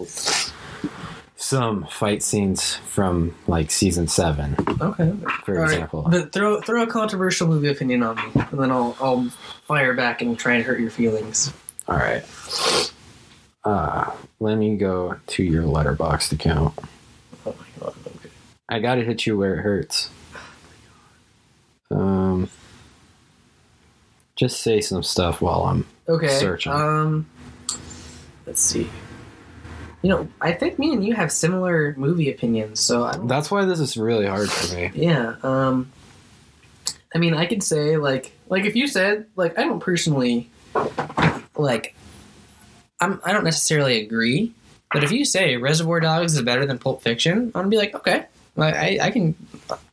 some 1.43 1.85
fight 1.87 2.23
scenes 2.23 2.77
from 2.77 3.35
like 3.49 3.71
season 3.73 4.07
seven, 4.07 4.55
okay. 4.81 5.13
for 5.45 5.57
All 5.57 5.63
right, 5.63 5.73
example. 5.73 6.07
But 6.09 6.33
throw 6.33 6.61
throw 6.61 6.83
a 6.85 6.87
controversial 6.87 7.49
movie 7.49 7.69
opinion 7.69 8.05
on 8.05 8.17
me, 8.17 8.23
and 8.35 8.61
then 8.61 8.71
I'll 8.71 8.97
I'll 9.01 9.25
fire 9.67 9.93
back 9.93 10.23
and 10.23 10.39
try 10.39 10.55
and 10.55 10.65
hurt 10.65 10.79
your 10.79 10.91
feelings. 10.91 11.53
All 11.89 11.97
right. 11.97 12.23
Uh, 13.65 14.13
let 14.39 14.57
me 14.57 14.77
go 14.77 15.17
to 15.27 15.43
your 15.43 15.65
letterboxd 15.65 16.33
account. 16.33 16.75
Oh 17.45 17.55
my 17.59 17.67
god. 17.81 17.95
Okay. 18.07 18.31
I 18.69 18.79
gotta 18.79 19.03
hit 19.03 19.27
you 19.27 19.37
where 19.37 19.57
it 19.57 19.63
hurts. 19.63 20.11
Um, 21.91 22.49
just 24.37 24.61
say 24.61 24.81
some 24.81 25.03
stuff 25.03 25.41
while 25.41 25.65
I'm. 25.65 25.87
Okay. 26.09 26.39
Searching. 26.39 26.73
Um, 26.73 27.27
let's 28.47 28.63
see. 28.63 28.89
You 30.03 30.09
know, 30.09 30.29
I 30.41 30.53
think 30.53 30.79
me 30.79 30.93
and 30.93 31.05
you 31.05 31.15
have 31.15 31.31
similar 31.31 31.95
movie 31.97 32.31
opinions, 32.31 32.81
so. 32.81 33.11
That's 33.25 33.51
why 33.51 33.65
this 33.65 33.79
is 33.79 33.97
really 33.97 34.27
hard 34.27 34.51
for 34.51 34.75
me. 34.75 34.91
Yeah. 34.95 35.37
Um. 35.43 35.93
I 37.15 37.19
mean, 37.19 37.35
I 37.35 37.47
could 37.47 37.63
say 37.63 37.97
like 37.97 38.33
like 38.49 38.65
if 38.65 38.75
you 38.75 38.87
said 38.87 39.27
like 39.37 39.59
I 39.59 39.65
don't 39.65 39.81
personally 39.81 40.51
like 41.57 41.95
I'm 43.01 43.21
I 43.25 43.33
don't 43.33 43.45
necessarily 43.45 44.01
agree, 44.01 44.53
but 44.93 45.05
if 45.05 45.13
you 45.13 45.25
say 45.25 45.57
Reservoir 45.57 46.01
Dogs 46.01 46.35
is 46.35 46.43
better 46.43 46.67
than 46.67 46.79
Pulp 46.79 47.03
Fiction, 47.03 47.39
I'm 47.39 47.51
gonna 47.53 47.69
be 47.69 47.77
like 47.77 47.95
okay, 47.95 48.27
I 48.57 48.99
I 49.01 49.11
can 49.11 49.35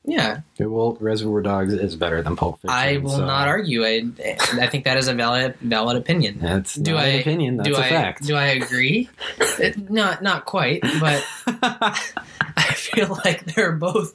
yeah 0.03 0.41
Okay, 0.55 0.65
well, 0.65 0.97
Reservoir 0.99 1.41
Dogs 1.41 1.73
is 1.73 1.95
better 1.95 2.21
than 2.21 2.35
Pulp 2.35 2.59
Fiction. 2.61 2.69
I 2.77 2.97
will 2.97 3.11
so 3.11 3.25
not 3.25 3.47
argue. 3.47 3.85
I 3.85 4.05
I 4.53 4.67
think 4.67 4.83
that 4.85 4.97
is 4.97 5.07
a 5.07 5.13
valid 5.13 5.55
valid 5.61 5.95
opinion. 5.97 6.39
That's 6.41 6.75
Do 6.75 6.97
I- 6.97 7.05
an 7.05 7.19
opinion. 7.21 7.57
That's 7.57 7.69
do 7.69 7.75
a 7.75 7.79
I 7.79 7.89
fact. 7.89 8.23
do 8.25 8.35
I 8.35 8.45
agree? 8.47 9.09
It- 9.39 9.89
not 9.89 10.21
not 10.21 10.45
quite, 10.45 10.81
but 10.99 11.25
I 11.47 12.73
feel 12.75 13.17
like 13.25 13.45
they're 13.55 13.71
both. 13.73 14.13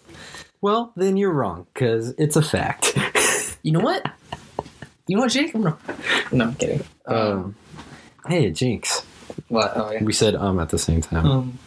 well, 0.60 0.92
then 0.96 1.16
you're 1.16 1.32
wrong 1.32 1.66
because 1.72 2.10
it's 2.18 2.36
a 2.36 2.42
fact. 2.42 2.98
You 3.62 3.72
know 3.72 3.80
what? 3.80 4.04
You 5.06 5.16
know 5.16 5.22
what, 5.22 5.32
Jake? 5.32 5.54
I'm 5.54 5.62
gonna, 5.62 5.78
no, 6.32 6.44
I'm 6.46 6.54
kidding. 6.54 6.82
Um, 7.06 7.16
um, 7.16 7.54
hey, 8.28 8.50
Jinx. 8.50 9.04
what? 9.48 9.72
Oh 9.74 9.90
yeah. 9.90 10.02
We 10.02 10.12
said 10.12 10.34
um 10.34 10.58
at 10.60 10.68
the 10.68 10.78
same 10.78 11.00
time. 11.00 11.26
Um, 11.26 11.58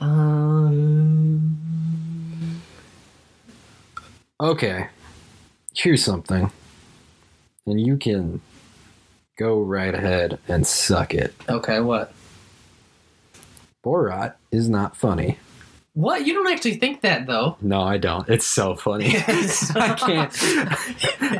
um, 0.00 1.56
Okay, 4.40 4.86
here's 5.74 6.02
something, 6.02 6.50
and 7.66 7.80
you 7.80 7.96
can 7.98 8.40
go 9.38 9.60
right 9.60 9.94
ahead 9.94 10.38
and 10.48 10.66
suck 10.66 11.12
it. 11.14 11.34
okay, 11.48 11.80
what? 11.80 12.12
Borat 13.84 14.34
is 14.50 14.68
not 14.68 14.96
funny. 14.96 15.38
What? 15.94 16.26
You 16.26 16.34
don't 16.34 16.50
actually 16.50 16.76
think 16.76 17.00
that 17.02 17.26
though? 17.26 17.56
No, 17.60 17.82
I 17.82 17.98
don't. 17.98 18.28
It's 18.28 18.46
so 18.46 18.74
funny. 18.76 19.06
Yes. 19.12 19.74
I 19.74 19.94
can't. 19.94 20.32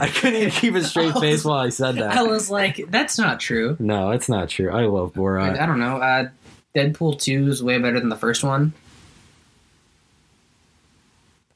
I 0.00 0.08
couldn't 0.08 0.36
even 0.40 0.50
keep 0.50 0.74
a 0.74 0.82
straight 0.82 1.14
face 1.20 1.44
while 1.44 1.58
I 1.58 1.68
said 1.68 1.96
that. 1.96 2.16
I 2.16 2.22
was 2.24 2.50
like, 2.50 2.84
that's 2.90 3.16
not 3.18 3.40
true. 3.40 3.76
No, 3.78 4.10
it's 4.10 4.28
not 4.28 4.48
true. 4.48 4.70
I 4.70 4.86
love 4.86 5.12
I, 5.14 5.18
Borat. 5.18 5.58
I 5.60 5.66
don't 5.66 5.78
know. 5.78 5.96
Uh, 5.98 6.28
Deadpool 6.74 7.18
two 7.20 7.48
is 7.48 7.62
way 7.62 7.78
better 7.78 7.98
than 8.00 8.08
the 8.08 8.16
first 8.16 8.44
one. 8.44 8.72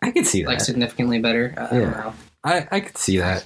I 0.02 0.10
could 0.10 0.26
see 0.26 0.44
Like 0.46 0.60
significantly 0.60 1.18
better. 1.18 1.54
I, 1.56 1.62
I 1.62 1.78
Yeah. 1.78 1.80
don't 1.80 1.90
know. 1.92 2.14
I, 2.44 2.68
I 2.70 2.80
could 2.80 2.98
see 2.98 3.18
that. 3.18 3.44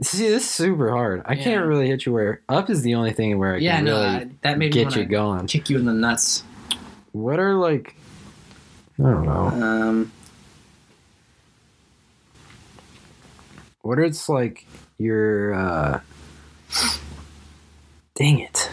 See, 0.00 0.26
this 0.28 0.42
is 0.44 0.50
super 0.50 0.90
hard. 0.90 1.22
I 1.26 1.34
Yeah. 1.34 1.44
can't 1.44 1.66
really 1.66 1.86
hit 1.86 2.06
you 2.06 2.12
where 2.12 2.40
up 2.48 2.70
is 2.70 2.82
the 2.82 2.94
only 2.94 3.12
thing 3.12 3.38
where 3.38 3.54
I 3.54 3.58
yeah, 3.58 3.76
can 3.76 3.84
no, 3.84 4.00
really 4.00 4.16
uh, 4.16 4.24
that 4.42 4.58
made 4.58 4.74
me 4.74 4.82
get 4.84 4.96
you 4.96 5.04
going. 5.04 5.46
kick 5.46 5.70
you 5.70 5.78
in 5.78 5.84
the 5.84 5.92
nuts. 5.92 6.42
What 7.12 7.38
are 7.38 7.54
like? 7.54 7.94
I 8.98 9.02
don't 9.02 9.26
know. 9.26 9.48
Um, 9.48 10.12
What 13.82 13.98
are 13.98 14.04
it's 14.04 14.28
like 14.28 14.66
your? 14.98 15.54
uh 15.54 16.00
Dang 18.14 18.38
it! 18.40 18.70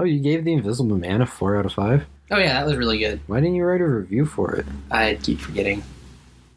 Oh, 0.00 0.04
you 0.04 0.18
gave 0.18 0.46
the 0.46 0.52
Invisible 0.54 0.96
Man 0.96 1.20
a 1.20 1.26
four 1.26 1.56
out 1.58 1.66
of 1.66 1.74
five. 1.74 2.06
oh 2.30 2.38
yeah, 2.38 2.54
that 2.54 2.64
was 2.66 2.76
really 2.78 2.96
good. 2.96 3.20
Why 3.26 3.40
didn't 3.40 3.56
you 3.56 3.64
write 3.64 3.82
a 3.82 3.86
review 3.86 4.24
for 4.24 4.54
it? 4.54 4.64
I 4.90 5.18
keep 5.22 5.38
forgetting. 5.38 5.82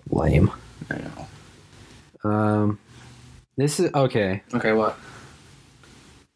Lame. 0.09 0.49
I 0.89 0.99
know. 2.23 2.29
Um, 2.29 2.79
this 3.57 3.81
is 3.81 3.93
okay. 3.93 4.43
Okay, 4.53 4.71
what? 4.71 4.97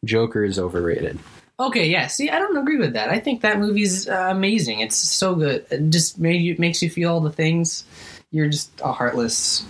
Joker 0.04 0.44
is 0.44 0.60
overrated. 0.60 1.18
Okay, 1.58 1.88
yeah. 1.88 2.08
See, 2.08 2.30
I 2.30 2.40
don't 2.40 2.58
agree 2.58 2.78
with 2.78 2.92
that. 2.92 3.10
I 3.10 3.20
think 3.20 3.40
that 3.40 3.58
movie's 3.58 4.10
uh, 4.10 4.28
amazing. 4.30 4.82
It's 4.82 4.98
so 4.98 5.34
good. 5.34 5.66
It 5.72 5.90
just 5.90 6.20
made 6.20 6.42
you 6.42 6.58
makes 6.60 6.82
you 6.82 6.90
feel 6.90 7.14
all 7.14 7.22
the 7.22 7.32
things. 7.32 7.86
You're 8.32 8.50
just 8.50 8.70
a 8.82 8.92
heartless. 8.92 9.66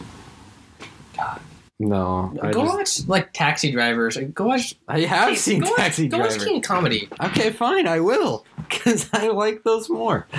God. 1.15 1.39
No, 1.79 2.33
go 2.51 2.63
just, 2.65 3.07
watch 3.07 3.07
like 3.09 3.33
Taxi 3.33 3.71
Drivers. 3.71 4.17
Go 4.17 4.47
watch. 4.47 4.73
I 4.87 5.01
have 5.01 5.29
Hey, 5.29 5.35
seen 5.35 5.59
go 5.59 5.75
Taxi 5.75 6.03
watch, 6.03 6.11
Go 6.11 6.17
watch 6.19 6.39
King 6.39 6.61
Comedy. 6.61 7.07
Okay, 7.23 7.51
fine, 7.51 7.87
I 7.87 7.99
will, 7.99 8.45
because 8.57 9.07
I 9.13 9.27
like 9.29 9.63
those 9.63 9.89
more. 9.89 10.27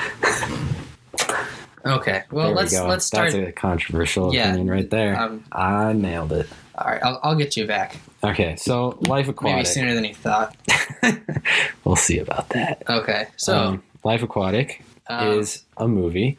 Okay. 1.86 2.24
Well, 2.30 2.48
there 2.48 2.56
let's 2.56 2.72
we 2.72 2.80
let's 2.80 3.04
start. 3.06 3.32
That's 3.32 3.48
a 3.48 3.52
controversial 3.52 4.34
Yeah. 4.34 4.48
opinion 4.48 4.68
right 4.68 4.90
there. 4.90 5.18
Um, 5.18 5.44
I 5.52 5.92
nailed 5.94 6.32
it. 6.32 6.46
all 6.76 6.90
right, 6.90 7.02
I'll, 7.02 7.20
I'll 7.22 7.34
get 7.34 7.56
you 7.56 7.66
back. 7.66 7.96
Okay, 8.22 8.56
so 8.56 8.98
Life 9.02 9.28
Aquatic. 9.28 9.56
Maybe 9.56 9.64
sooner 9.64 9.94
than 9.94 10.04
you 10.04 10.12
thought. 10.14 10.54
we'll 11.84 11.96
see 11.96 12.18
about 12.18 12.48
that. 12.50 12.82
Okay, 12.90 13.28
so 13.36 13.56
Um, 13.58 13.82
Life 14.04 14.22
Aquatic 14.22 14.82
um, 15.06 15.38
is 15.38 15.62
a 15.78 15.88
movie. 15.88 16.36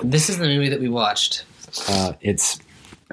this 0.00 0.28
is 0.28 0.38
the 0.38 0.46
movie 0.46 0.68
that 0.68 0.78
we 0.80 0.88
watched, 0.90 1.46
Uh, 1.88 2.12
it's 2.20 2.60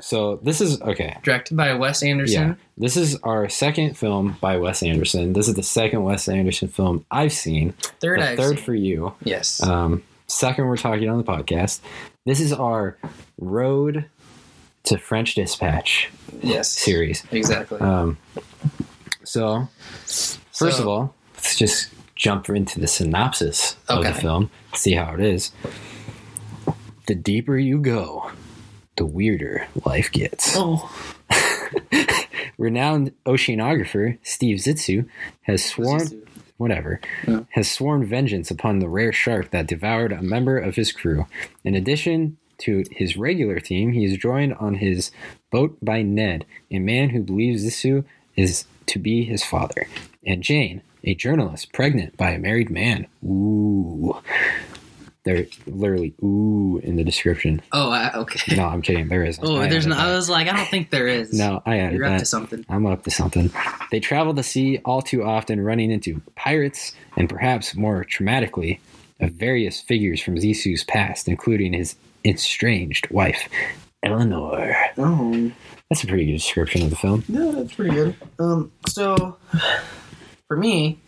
so 0.02 0.38
this 0.44 0.62
is 0.62 0.82
okay. 0.82 1.18
directed 1.24 1.56
by 1.56 1.74
Wes 1.74 2.04
Anderson. 2.04 2.50
Yeah, 2.50 2.56
this 2.78 2.98
is 2.98 3.16
our 3.24 3.50
second 3.50 3.98
film 3.98 4.38
by 4.42 4.58
Wes 4.58 4.84
Anderson. 4.84 5.34
This 5.34 5.48
is 5.48 5.56
the 5.56 5.64
second 5.64 6.04
Wes 6.04 6.28
Anderson 6.28 6.68
film 6.68 7.06
I've 7.12 7.34
seen. 7.34 7.74
Third, 8.00 8.20
the 8.22 8.30
I've 8.32 8.38
third 8.38 8.56
seen. 8.58 8.66
for 8.66 8.74
you. 8.74 9.14
yes. 9.24 9.62
Um, 9.64 10.04
second, 10.28 10.66
we're 10.68 10.78
talking 10.78 11.10
on 11.10 11.18
the 11.18 11.24
podcast. 11.24 11.82
This 12.26 12.40
is 12.40 12.54
our 12.54 12.98
Road 13.40 14.06
to 14.84 14.98
French 14.98 15.36
Dispatch 15.36 16.10
yes. 16.42 16.70
series. 16.70 17.24
Exactly. 17.32 17.80
Um, 17.80 18.18
so, 19.24 19.68
first 20.06 20.40
So- 20.52 20.68
of 20.80 20.88
all, 20.88 21.16
let's 21.36 21.56
just 21.58 21.90
jump 22.16 22.50
into 22.50 22.80
the 22.80 22.88
synopsis 22.88 23.78
of 23.88 24.04
the 24.04 24.14
film, 24.14 24.52
see 24.74 24.94
how 24.94 25.14
it 25.14 25.22
is. 25.22 25.52
The 27.08 27.16
deeper 27.16 27.58
you 27.58 27.80
go, 27.80 28.30
the 29.00 29.06
weirder 29.06 29.66
life 29.86 30.12
gets. 30.12 30.54
oh, 30.56 30.92
Renowned 32.58 33.14
oceanographer 33.26 34.18
Steve 34.22 34.58
Zissou 34.58 35.08
has 35.44 35.64
sworn 35.64 36.24
whatever, 36.58 37.00
Yeah. 37.26 37.42
has 37.52 37.72
sworn 37.72 38.06
vengeance 38.06 38.52
upon 38.52 38.80
the 38.80 38.90
rare 38.90 39.14
shark 39.14 39.52
that 39.52 39.66
devoured 39.68 40.12
a 40.12 40.22
member 40.22 40.58
of 40.58 40.76
his 40.76 40.92
crew. 40.92 41.26
In 41.64 41.74
addition 41.74 42.36
to 42.60 42.84
his 42.92 43.16
regular 43.16 43.60
team, 43.62 43.94
he 43.94 44.04
is 44.04 44.18
joined 44.18 44.54
on 44.56 44.76
his 44.76 45.12
boat 45.52 45.78
by 45.82 46.02
Ned, 46.02 46.46
a 46.70 46.80
man 46.80 47.12
who 47.12 47.22
believes 47.24 47.64
Zissou 47.66 48.04
is 48.36 48.66
to 48.88 49.00
be 49.00 49.24
his 49.24 49.44
father, 49.46 49.88
and 50.26 50.44
Jane, 50.44 50.82
a 51.06 51.16
journalist 51.16 51.72
pregnant 51.72 52.18
by 52.18 52.32
a 52.32 52.40
married 52.40 52.70
man. 52.70 53.08
Ooh. 53.24 54.18
They're 55.26 55.46
literally 55.68 56.14
ooh 56.24 56.80
in 56.84 56.96
the 56.96 57.04
description. 57.04 57.62
oh, 57.74 57.90
I, 57.90 58.12
okay. 58.14 58.56
No, 58.56 58.66
I'm 58.66 58.82
kidding. 58.82 59.10
There 59.10 59.24
isn't. 59.26 59.44
Oh, 59.48 59.58
I 59.58 59.68
there's 59.68 59.86
added 59.86 59.98
no. 59.98 60.02
I 60.04 60.16
was 60.16 60.30
like, 60.30 60.48
I 60.48 60.56
don't 60.56 60.68
think 60.70 60.90
there 60.92 61.08
is. 61.08 61.34
No, 61.34 61.62
I 61.66 61.80
added 61.80 61.98
you're 61.98 62.06
up 62.06 62.14
that. 62.14 62.20
to 62.20 62.26
something. 62.26 62.66
I'm 62.70 62.86
up 62.86 63.04
to 63.04 63.12
something. 63.12 63.52
They 63.92 64.00
travel 64.00 64.34
the 64.34 64.44
sea 64.44 64.80
all 64.86 65.02
too 65.02 65.24
often, 65.24 65.60
running 65.62 65.92
into 65.92 66.22
pirates 66.36 66.94
and 67.18 67.28
perhaps 67.30 67.76
more 67.76 68.06
traumatically, 68.06 68.80
of 69.20 69.32
various 69.34 69.82
figures 69.82 70.22
from 70.22 70.38
Zissou's 70.38 70.86
past, 70.86 71.28
including 71.28 71.74
his 71.74 71.96
estranged 72.26 73.10
wife, 73.12 73.50
Eleanor. 74.04 74.74
Oh, 74.98 75.52
That's 75.90 76.04
a 76.04 76.08
pretty 76.08 76.26
good 76.28 76.34
description 76.34 76.84
of 76.84 76.90
the 76.92 76.96
film. 76.96 77.24
no, 77.28 77.52
that's 77.52 77.74
pretty 77.76 77.92
good. 77.94 78.16
Um, 78.40 78.72
so 78.88 79.36
for 80.48 80.56
me, 80.56 81.00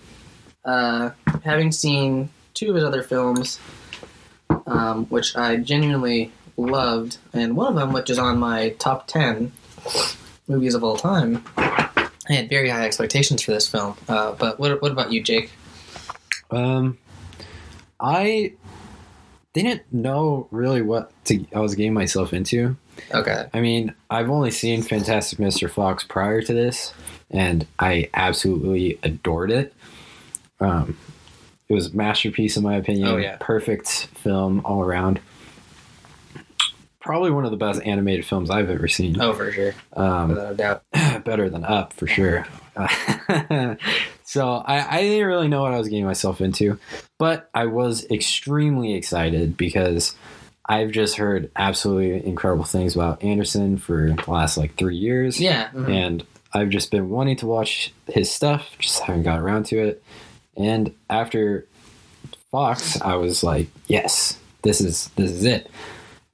uh, 0.65 1.11
having 1.45 1.71
seen 1.71 2.29
two 2.53 2.69
of 2.69 2.75
his 2.75 2.83
other 2.83 3.01
films, 3.03 3.59
um, 4.71 5.05
which 5.07 5.35
I 5.35 5.57
genuinely 5.57 6.31
loved, 6.57 7.17
and 7.33 7.55
one 7.55 7.67
of 7.67 7.75
them, 7.75 7.93
which 7.93 8.09
is 8.09 8.17
on 8.17 8.39
my 8.39 8.69
top 8.79 9.07
ten 9.07 9.51
movies 10.47 10.75
of 10.75 10.83
all 10.83 10.97
time, 10.97 11.43
I 11.57 12.09
had 12.33 12.49
very 12.49 12.69
high 12.69 12.85
expectations 12.85 13.41
for 13.41 13.51
this 13.51 13.67
film. 13.67 13.95
Uh, 14.07 14.33
but 14.33 14.59
what, 14.59 14.81
what 14.81 14.91
about 14.91 15.11
you, 15.11 15.21
Jake? 15.21 15.51
Um, 16.49 16.97
I 17.99 18.53
didn't 19.53 19.81
know 19.91 20.47
really 20.51 20.81
what 20.81 21.11
to, 21.25 21.45
I 21.53 21.59
was 21.59 21.75
getting 21.75 21.93
myself 21.93 22.33
into. 22.33 22.77
Okay. 23.13 23.45
I 23.53 23.61
mean, 23.61 23.93
I've 24.09 24.29
only 24.29 24.51
seen 24.51 24.81
Fantastic 24.81 25.39
Mr. 25.39 25.69
Fox 25.69 26.03
prior 26.03 26.41
to 26.41 26.53
this, 26.53 26.93
and 27.29 27.65
I 27.79 28.09
absolutely 28.13 28.99
adored 29.03 29.51
it. 29.51 29.73
Um, 30.59 30.97
it 31.71 31.75
was 31.75 31.87
a 31.93 31.95
masterpiece 31.95 32.57
in 32.57 32.63
my 32.63 32.75
opinion. 32.75 33.07
Oh, 33.07 33.17
yeah. 33.17 33.37
perfect 33.39 34.07
film 34.15 34.61
all 34.65 34.81
around. 34.81 35.19
Probably 36.99 37.31
one 37.31 37.45
of 37.45 37.51
the 37.51 37.57
best 37.57 37.81
animated 37.83 38.25
films 38.25 38.49
I've 38.51 38.69
ever 38.69 38.87
seen. 38.87 39.19
Oh, 39.19 39.33
for 39.33 39.51
sure, 39.51 39.73
Um, 39.93 40.29
without 40.29 40.51
a 40.51 40.55
doubt. 40.55 40.83
better 41.25 41.49
than 41.49 41.63
Up 41.65 41.93
for 41.93 42.05
sure. 42.05 42.45
so 44.23 44.49
I, 44.65 44.97
I 44.97 45.01
didn't 45.01 45.27
really 45.27 45.47
know 45.47 45.61
what 45.63 45.73
I 45.73 45.77
was 45.79 45.87
getting 45.87 46.05
myself 46.05 46.41
into, 46.41 46.77
but 47.17 47.49
I 47.55 47.65
was 47.65 48.05
extremely 48.11 48.93
excited 48.93 49.57
because 49.57 50.15
I've 50.67 50.91
just 50.91 51.15
heard 51.15 51.49
absolutely 51.55 52.25
incredible 52.25 52.65
things 52.65 52.95
about 52.95 53.23
Anderson 53.23 53.77
for 53.77 54.13
the 54.13 54.31
last 54.31 54.57
like 54.57 54.75
three 54.75 54.95
years, 54.97 55.39
Yeah. 55.39 55.69
mhm. 55.69 55.89
and 55.89 56.25
I've 56.53 56.69
just 56.69 56.91
been 56.91 57.09
wanting 57.09 57.37
to 57.37 57.47
watch 57.47 57.93
his 58.07 58.29
stuff, 58.31 58.69
just 58.77 58.99
haven't 59.01 59.23
got 59.23 59.39
around 59.39 59.65
to 59.67 59.79
it. 59.79 60.03
And 60.57 60.93
after 61.09 61.67
Fox, 62.51 62.99
I 63.01 63.15
was 63.15 63.43
like, 63.43 63.67
yes, 63.87 64.37
this 64.63 64.81
is 64.81 65.07
this 65.15 65.31
is 65.31 65.43
it. 65.45 65.69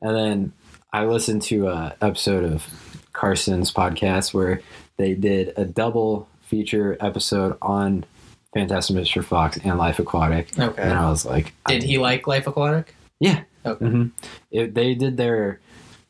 And 0.01 0.15
then 0.15 0.53
I 0.93 1.05
listened 1.05 1.41
to 1.43 1.67
a 1.67 1.95
episode 2.01 2.43
of 2.43 2.65
Carson's 3.13 3.71
podcast 3.71 4.33
where 4.33 4.61
they 4.97 5.13
did 5.13 5.53
a 5.57 5.65
double 5.65 6.27
feature 6.41 6.97
episode 6.99 7.57
on 7.61 8.05
Fantastic 8.53 8.95
Mr. 8.95 9.23
Fox 9.23 9.57
and 9.63 9.77
Life 9.77 9.99
Aquatic, 9.99 10.57
Okay. 10.57 10.81
and 10.81 10.93
I 10.93 11.09
was 11.09 11.25
like, 11.25 11.53
Did 11.67 11.83
he 11.83 11.97
like 11.97 12.25
Life 12.25 12.47
Aquatic? 12.47 12.95
Yeah. 13.19 13.43
Okay. 13.65 13.85
hmm 13.85 14.07
It, 14.51 14.73
they 14.73 14.95
did 14.95 15.17
their 15.17 15.59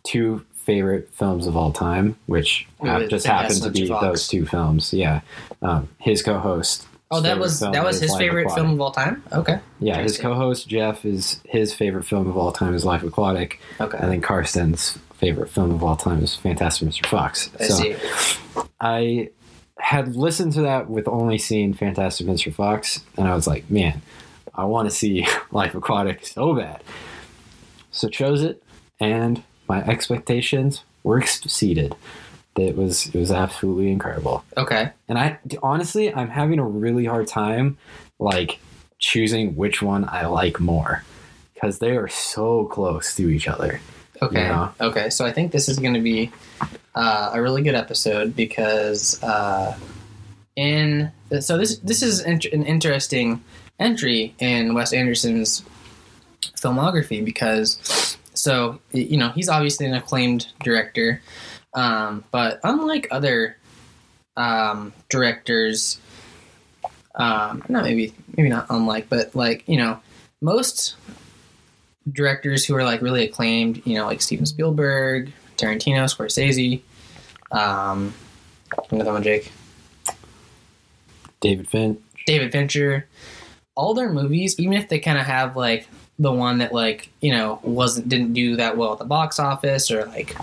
two 0.03 0.45
favorite 0.53 1.09
films 1.13 1.47
of 1.47 1.57
all 1.57 1.71
time, 1.71 2.15
which 2.27 2.67
With 2.79 3.09
just 3.09 3.25
happened 3.25 3.61
to 3.63 3.71
be 3.71 3.87
Fox. 3.87 4.01
those 4.05 4.27
two 4.27 4.45
films. 4.45 4.93
Yeah. 4.93 5.21
Um, 5.61 5.89
his 5.99 6.21
co-host. 6.21 6.85
Oh, 7.09 7.21
that 7.21 7.39
was 7.39 7.61
that 7.61 7.83
was 7.83 8.01
his 8.01 8.11
Life 8.11 8.19
favorite 8.19 8.41
Aquatic. 8.43 8.63
film 8.63 8.73
of 8.73 8.81
all 8.81 8.91
time. 8.91 9.23
Okay. 9.31 9.59
Yeah, 9.79 10.01
his 10.01 10.17
co-host 10.17 10.67
Jeff 10.67 11.05
is 11.05 11.41
his 11.45 11.73
favorite 11.73 12.03
film 12.03 12.27
of 12.27 12.35
all 12.37 12.51
time 12.51 12.73
is 12.73 12.83
Life 12.83 13.03
Aquatic. 13.03 13.59
Okay. 13.79 13.97
I 13.97 14.07
think 14.07 14.23
Carson's 14.25 14.97
favorite 15.13 15.49
film 15.49 15.71
of 15.71 15.83
all 15.83 15.95
time 15.95 16.21
is 16.21 16.35
Fantastic 16.35 16.87
Mr. 16.89 17.05
Fox. 17.05 17.49
I 17.59 17.63
so 17.63 17.75
see. 17.75 17.95
I 18.81 19.29
had 19.79 20.15
listened 20.15 20.53
to 20.53 20.61
that 20.63 20.89
with 20.89 21.07
only 21.07 21.37
seeing 21.37 21.73
Fantastic 21.73 22.27
Mr. 22.27 22.53
Fox, 22.53 23.01
and 23.15 23.27
I 23.27 23.35
was 23.35 23.47
like, 23.47 23.69
man, 23.69 24.01
I 24.55 24.65
want 24.65 24.89
to 24.89 24.95
see 24.95 25.25
Life 25.51 25.75
Aquatic 25.75 26.25
so 26.25 26.53
bad. 26.55 26.83
So 27.91 28.09
chose 28.09 28.43
it, 28.43 28.61
and 28.99 29.43
my 29.69 29.81
expectations 29.83 30.83
were 31.03 31.19
exceeded. 31.19 31.95
It 32.57 32.75
was 32.75 33.07
it 33.07 33.15
was 33.15 33.31
absolutely 33.31 33.91
incredible, 33.91 34.43
Okay. 34.57 34.89
and 35.07 35.17
I 35.17 35.37
honestly 35.61 36.13
I'm 36.13 36.29
having 36.29 36.59
a 36.59 36.65
really 36.65 37.05
hard 37.05 37.27
time 37.27 37.77
like 38.19 38.59
choosing 38.99 39.55
which 39.55 39.81
one 39.81 40.05
I 40.09 40.25
like 40.25 40.59
more 40.59 41.03
because 41.53 41.79
they 41.79 41.95
are 41.95 42.07
so 42.07 42.65
close 42.65 43.15
to 43.15 43.29
each 43.29 43.47
other. 43.47 43.79
Okay. 44.21 44.41
Yeah. 44.41 44.71
Okay. 44.81 45.09
So 45.11 45.25
I 45.25 45.31
think 45.31 45.51
this 45.51 45.69
is 45.69 45.77
going 45.77 45.93
to 45.93 46.01
be 46.01 46.31
uh, 46.95 47.29
a 47.33 47.41
really 47.41 47.61
good 47.61 47.75
episode 47.75 48.35
because 48.35 49.21
uh, 49.23 49.77
in 50.55 51.11
so 51.39 51.57
this 51.57 51.77
this 51.79 52.01
is 52.01 52.21
an 52.21 52.41
interesting 52.41 53.43
entry 53.79 54.33
in 54.39 54.73
Wes 54.73 54.93
Anderson's 54.93 55.63
filmography 56.59 57.23
because 57.23 58.17
so 58.33 58.79
you 58.91 59.17
know 59.17 59.29
he's 59.29 59.49
obviously 59.49 59.85
an 59.85 59.93
acclaimed 59.93 60.47
director. 60.63 61.21
Um, 61.77 62.23
but 62.31 62.59
unlike 62.63 63.07
other 63.11 63.55
um, 64.35 64.93
directors, 65.09 66.01
um, 67.13 67.63
not 67.69 67.83
maybe 67.83 68.15
maybe 68.35 68.49
not 68.49 68.65
unlike, 68.71 69.09
but 69.09 69.35
like 69.35 69.63
you 69.69 69.77
know, 69.77 69.99
most 70.41 70.95
directors 72.11 72.65
who 72.65 72.75
are 72.75 72.83
like 72.83 73.03
really 73.03 73.23
acclaimed, 73.25 73.83
you 73.85 73.93
know, 73.93 74.07
like 74.07 74.23
Steven 74.23 74.47
Spielberg, 74.47 75.31
Tarantino, 75.55 76.05
Scorsese, 76.05 76.81
um, 77.51 78.11
another 78.89 79.13
one, 79.13 79.21
Jake, 79.21 79.51
David 81.41 81.69
Finch. 81.69 81.99
David 82.25 82.51
Fincher, 82.51 83.07
all 83.75 83.93
their 83.93 84.11
movies, 84.11 84.59
even 84.59 84.73
if 84.73 84.89
they 84.89 84.97
kind 84.97 85.19
of 85.19 85.27
have 85.27 85.55
like 85.55 85.87
the 86.17 86.31
one 86.31 86.57
that 86.57 86.73
like 86.73 87.09
you 87.21 87.31
know 87.31 87.59
wasn't 87.61 88.09
didn't 88.09 88.33
do 88.33 88.55
that 88.55 88.77
well 88.77 88.93
at 88.93 88.97
the 88.97 89.05
box 89.05 89.39
office 89.39 89.91
or 89.91 90.07
like 90.07 90.35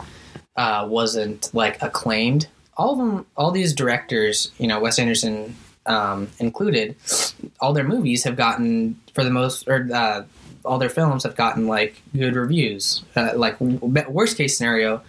uh, 0.56 0.86
wasn't 0.88 1.50
like 1.54 1.82
acclaimed, 1.82 2.46
all 2.76 2.92
of 2.92 2.98
them, 2.98 3.26
all 3.36 3.50
these 3.50 3.72
directors, 3.72 4.52
you 4.58 4.66
know, 4.66 4.80
Wes 4.80 4.98
Anderson 4.98 5.54
um, 5.86 6.28
included, 6.38 6.96
all 7.60 7.72
their 7.72 7.84
movies 7.84 8.24
have 8.24 8.36
gotten 8.36 8.98
for 9.14 9.22
the 9.24 9.30
most 9.30 9.68
or 9.68 9.88
uh, 9.92 10.24
all 10.64 10.78
their 10.78 10.88
films 10.90 11.22
have 11.24 11.36
gotten 11.36 11.66
like 11.66 12.00
good 12.16 12.34
reviews. 12.36 13.04
Uh, 13.16 13.32
like 13.36 13.58
w- 13.58 13.78
worst 14.08 14.36
case 14.36 14.56
scenario, 14.56 15.02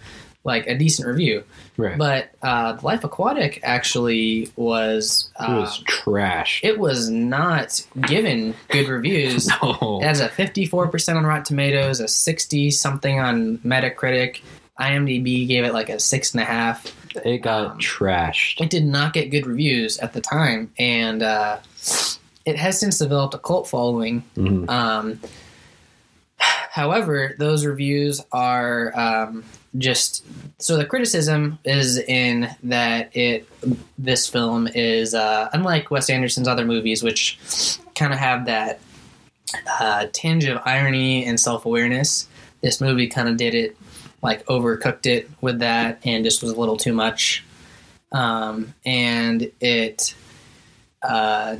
like 0.44 0.66
a 0.66 0.76
decent 0.76 1.08
review. 1.08 1.42
Right. 1.78 1.96
But 1.98 2.30
uh, 2.42 2.76
Life 2.82 3.04
Aquatic 3.04 3.60
actually 3.62 4.50
was. 4.56 5.30
it 5.40 5.48
was 5.50 5.78
Uh, 5.80 5.82
trash. 5.86 6.60
it 6.62 6.78
was 6.78 7.08
not 7.10 7.84
given 8.02 8.54
good 8.68 8.88
reviews. 8.88 9.48
no. 9.62 10.00
It 10.02 10.06
has 10.06 10.20
a 10.20 10.28
54% 10.28 11.16
on 11.16 11.24
Rotten 11.26 11.44
Tomatoes, 11.44 12.00
a 12.00 12.08
60 12.08 12.70
something 12.70 13.18
on 13.18 13.58
Metacritic. 13.58 14.40
IMDb 14.80 15.46
gave 15.48 15.64
it 15.64 15.72
like 15.72 15.88
a 15.88 15.98
six 15.98 16.32
and 16.32 16.40
a 16.40 16.44
half. 16.44 16.92
It 17.24 17.38
got 17.38 17.66
um, 17.72 17.78
trashed. 17.78 18.60
It 18.60 18.70
did 18.70 18.84
not 18.84 19.12
get 19.12 19.30
good 19.30 19.46
reviews 19.46 19.98
at 19.98 20.12
the 20.12 20.20
time, 20.20 20.70
and 20.78 21.22
uh, 21.22 21.58
it 22.44 22.56
has 22.56 22.78
since 22.78 22.98
developed 22.98 23.34
a 23.34 23.38
cult 23.38 23.68
following. 23.68 24.22
Mhm. 24.36 24.68
Um, 24.68 25.20
however, 26.36 27.34
those 27.38 27.64
reviews 27.64 28.20
are 28.32 28.92
um, 28.98 29.44
just 29.78 30.24
so 30.58 30.76
the 30.76 30.84
criticism 30.84 31.58
is 31.64 31.98
in 31.98 32.48
that 32.62 33.14
it 33.16 33.48
this 33.98 34.28
film 34.28 34.68
is 34.68 35.14
uh, 35.14 35.48
unlike 35.52 35.90
Wes 35.90 36.10
Anderson's 36.10 36.48
other 36.48 36.64
movies, 36.64 37.02
which 37.02 37.38
kind 37.94 38.12
of 38.12 38.18
have 38.18 38.46
that 38.46 38.80
uh, 39.80 40.06
tinge 40.12 40.44
of 40.44 40.60
irony 40.64 41.24
and 41.24 41.38
self 41.40 41.64
awareness. 41.64 42.28
This 42.62 42.80
movie 42.80 43.06
kind 43.06 43.28
of 43.28 43.36
did 43.36 43.54
it 43.54 43.76
like 44.26 44.44
overcooked 44.46 45.06
it 45.06 45.30
with 45.40 45.60
that 45.60 46.00
and 46.04 46.24
just 46.24 46.42
was 46.42 46.52
a 46.52 46.58
little 46.58 46.76
too 46.76 46.92
much. 46.92 47.44
Um, 48.12 48.74
and 48.84 49.50
it 49.60 50.14
uh, 51.02 51.56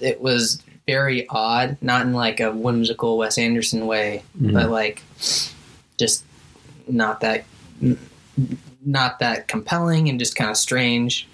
it 0.00 0.20
was 0.20 0.62
very 0.86 1.26
odd, 1.28 1.76
not 1.80 2.02
in 2.06 2.12
like 2.12 2.40
a 2.40 2.52
whimsical 2.52 3.16
Wes 3.18 3.38
Anderson 3.38 3.86
way, 3.86 4.22
Mhm. 4.40 4.52
but 4.52 4.70
like 4.70 5.02
just 5.98 6.24
not 6.86 7.20
that 7.20 7.44
not 8.84 9.18
that 9.18 9.48
compelling 9.48 10.08
and 10.08 10.18
just 10.18 10.36
kind 10.36 10.50
of 10.50 10.56
strange 10.56 11.26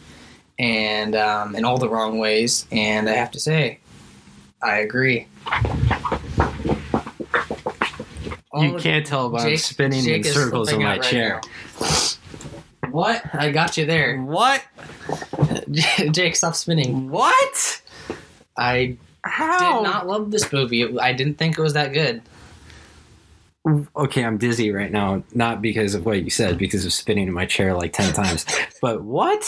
and 0.58 1.14
um, 1.16 1.54
in 1.56 1.64
all 1.64 1.78
the 1.78 1.88
wrong 1.88 2.18
ways. 2.18 2.66
And 2.72 3.08
I 3.08 3.12
have 3.14 3.30
to 3.32 3.40
say, 3.40 3.78
I 4.62 4.78
agree. 4.78 5.26
You 8.56 8.76
can't 8.78 9.04
tell, 9.06 9.30
but 9.30 9.42
I'm 9.42 9.56
spinning 9.56 10.04
Jake 10.04 10.26
in 10.26 10.32
circles 10.32 10.72
in 10.72 10.80
my 10.80 10.98
right 10.98 11.02
chair. 11.02 11.40
What? 12.90 13.22
I 13.34 13.50
got 13.50 13.76
you 13.76 13.86
there. 13.86 14.20
What? 14.22 14.62
Jake, 16.12 16.36
stop 16.36 16.54
spinning. 16.54 17.10
What? 17.10 17.82
I 18.56 18.96
How? 19.22 19.78
did 19.78 19.82
not 19.82 20.06
love 20.06 20.30
this 20.30 20.52
movie. 20.52 20.98
I 20.98 21.12
didn't 21.12 21.34
think 21.34 21.58
it 21.58 21.62
was 21.62 21.72
that 21.72 21.92
good. 21.92 22.22
Okay, 23.96 24.22
I'm 24.22 24.36
dizzy 24.36 24.70
right 24.70 24.92
now, 24.92 25.24
not 25.34 25.62
because 25.62 25.94
of 25.94 26.04
what 26.04 26.22
you 26.22 26.30
said, 26.30 26.58
because 26.58 26.84
of 26.84 26.92
spinning 26.92 27.28
in 27.28 27.32
my 27.32 27.46
chair 27.46 27.74
like 27.74 27.94
10 27.94 28.12
times. 28.12 28.44
But 28.82 29.02
what? 29.02 29.42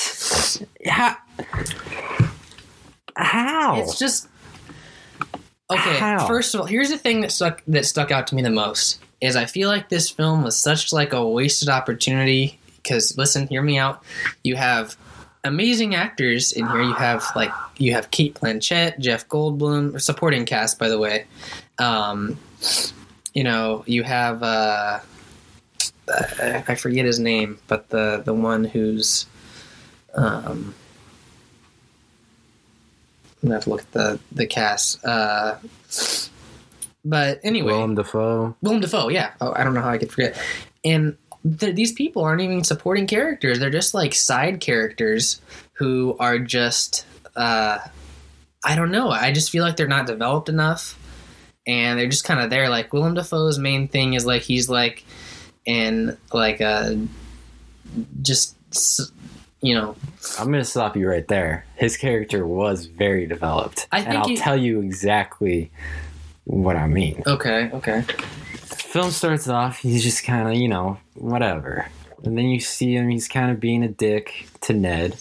How? 0.87 1.17
How? 3.15 3.81
It's 3.81 3.99
just 3.99 4.29
okay. 5.71 5.97
How? 5.99 6.27
First 6.27 6.55
of 6.55 6.61
all, 6.61 6.67
here's 6.67 6.91
the 6.91 6.99
thing 6.99 7.21
that 7.21 7.33
stuck 7.33 7.63
that 7.69 7.87
stuck 7.87 8.11
out 8.11 8.27
to 8.29 8.35
me 8.35 8.43
the 8.43 8.51
most 8.51 9.01
is 9.21 9.37
I 9.37 9.47
feel 9.47 9.69
like 9.69 9.89
this 9.89 10.11
film 10.11 10.43
was 10.43 10.57
such 10.57 10.93
like 10.93 11.13
a 11.13 11.27
wasted 11.27 11.69
opportunity. 11.69 12.59
Because 12.77 13.17
listen, 13.19 13.49
hear 13.49 13.63
me 13.63 13.79
out. 13.79 14.03
You 14.45 14.55
have 14.57 14.97
amazing 15.45 15.95
actors 15.95 16.53
in 16.53 16.67
here. 16.69 16.83
You 16.83 16.95
have 16.95 17.25
like 17.35 17.51
you 17.79 17.93
have 17.93 18.11
Cate 18.11 18.35
Blanchett, 18.35 18.99
Jeff 18.99 19.29
Goldblum, 19.29 20.01
supporting 20.01 20.45
cast 20.45 20.79
by 20.79 20.89
the 20.89 20.99
way. 20.99 21.27
Um, 21.79 22.39
you 23.35 23.45
know, 23.45 23.85
you 23.87 24.03
have 24.03 24.43
uh, 24.43 25.01
uh, 26.09 26.63
I 26.69 26.75
forget 26.75 27.05
his 27.05 27.19
name, 27.19 27.59
but 27.67 27.89
the 27.91 28.23
the 28.25 28.35
one 28.35 28.65
who's 28.65 29.27
um, 30.15 30.75
I'm 33.47 33.51
gonna 33.51 33.57
have 33.59 33.65
to 33.65 33.71
look 33.71 33.83
at 33.83 33.93
the 33.93 34.21
the 34.33 34.47
cast. 34.47 35.05
Uh, 35.05 35.59
but 37.05 37.39
anyway, 37.45 37.73
Willem 37.73 37.95
Dafoe. 37.95 38.57
Willem 38.61 38.81
Dafoe, 38.81 39.09
yeah. 39.09 39.35
Oh, 39.41 39.53
I 39.55 39.63
don't 39.63 39.73
know 39.73 39.83
how 39.83 39.91
I 39.91 39.99
could 39.99 40.11
forget. 40.11 40.37
And 40.85 41.17
these 41.45 41.93
people 41.93 42.25
aren't 42.25 42.43
even 42.43 42.65
supporting 42.65 43.07
characters; 43.07 43.61
they're 43.61 43.71
just 43.71 43.95
like 43.95 44.15
side 44.15 44.59
characters 44.59 45.41
who 45.75 46.17
are 46.19 46.41
just. 46.41 47.07
Uh, 47.37 47.79
I 48.65 48.75
don't 48.75 48.91
know. 48.91 49.11
I 49.11 49.31
just 49.31 49.51
feel 49.51 49.63
like 49.63 49.77
they're 49.77 49.87
not 49.87 50.09
developed 50.09 50.49
enough, 50.49 50.99
and 51.69 52.01
they're 52.01 52.09
just 52.09 52.25
kind 52.25 52.41
of 52.41 52.51
there. 52.51 52.69
Like 52.69 52.93
Willem 52.93 53.15
Dafoe's 53.15 53.61
main 53.61 53.87
thing 53.87 54.15
is 54.15 54.27
like 54.27 54.43
he's 54.43 54.69
like 54.69 55.05
in 55.65 56.19
like 56.33 56.61
a 56.61 57.01
just 58.23 58.57
you 59.67 59.75
know 59.75 59.97
I'm 60.39 60.47
going 60.47 60.65
to 60.65 60.71
stop 60.71 60.97
you 60.97 61.09
right 61.09 61.27
there. 61.27 61.65
His 61.77 61.97
character 61.97 62.47
was 62.47 62.87
very 62.87 63.27
developed. 63.27 63.89
I 63.93 64.01
and 64.01 64.19
I'll 64.19 64.29
he- 64.29 64.37
tell 64.37 64.57
you 64.57 64.81
exactly 64.81 65.71
what 66.45 66.77
I 66.77 66.87
mean. 66.87 67.23
okay 67.27 67.71
okay 67.73 68.05
film 68.97 69.11
starts 69.11 69.47
off, 69.47 69.79
he's 69.79 70.03
just 70.03 70.25
kind 70.25 70.49
of, 70.49 70.55
you 70.55 70.69
know, 70.69 70.99
whatever. 71.15 71.87
And 72.25 72.39
then 72.39 72.47
you 72.47 72.61
see 72.61 72.95
him, 72.95 73.11
he's 73.11 73.29
kind 73.29 73.51
of 73.51 73.61
being 73.61 73.83
a 73.83 73.89
dick 73.89 74.49
to 74.63 74.73
Ned. 74.73 75.15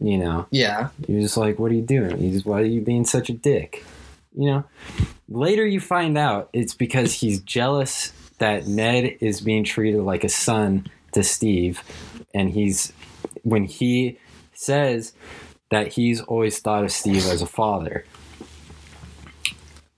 You 0.00 0.18
know, 0.18 0.46
yeah 0.50 0.88
you're 1.06 1.20
just 1.20 1.36
like, 1.36 1.58
what 1.58 1.70
are 1.70 1.74
you 1.74 1.82
doing? 1.82 2.18
He's, 2.18 2.44
why 2.44 2.60
are 2.60 2.64
you 2.64 2.80
being 2.80 3.04
such 3.04 3.30
a 3.30 3.32
dick? 3.32 3.84
You 4.36 4.46
know, 4.46 4.64
later 5.28 5.64
you 5.64 5.80
find 5.80 6.18
out 6.18 6.50
it's 6.52 6.74
because 6.74 7.14
he's 7.14 7.40
jealous 7.40 8.12
that 8.38 8.66
Ned 8.66 9.16
is 9.20 9.40
being 9.40 9.64
treated 9.64 10.02
like 10.02 10.24
a 10.24 10.28
son 10.28 10.88
to 11.12 11.22
Steve. 11.22 11.82
And 12.34 12.50
he's, 12.50 12.92
when 13.42 13.64
he 13.64 14.18
says 14.52 15.12
that 15.70 15.88
he's 15.88 16.20
always 16.20 16.58
thought 16.58 16.84
of 16.84 16.92
Steve 16.92 17.26
as 17.26 17.42
a 17.42 17.46
father. 17.46 18.04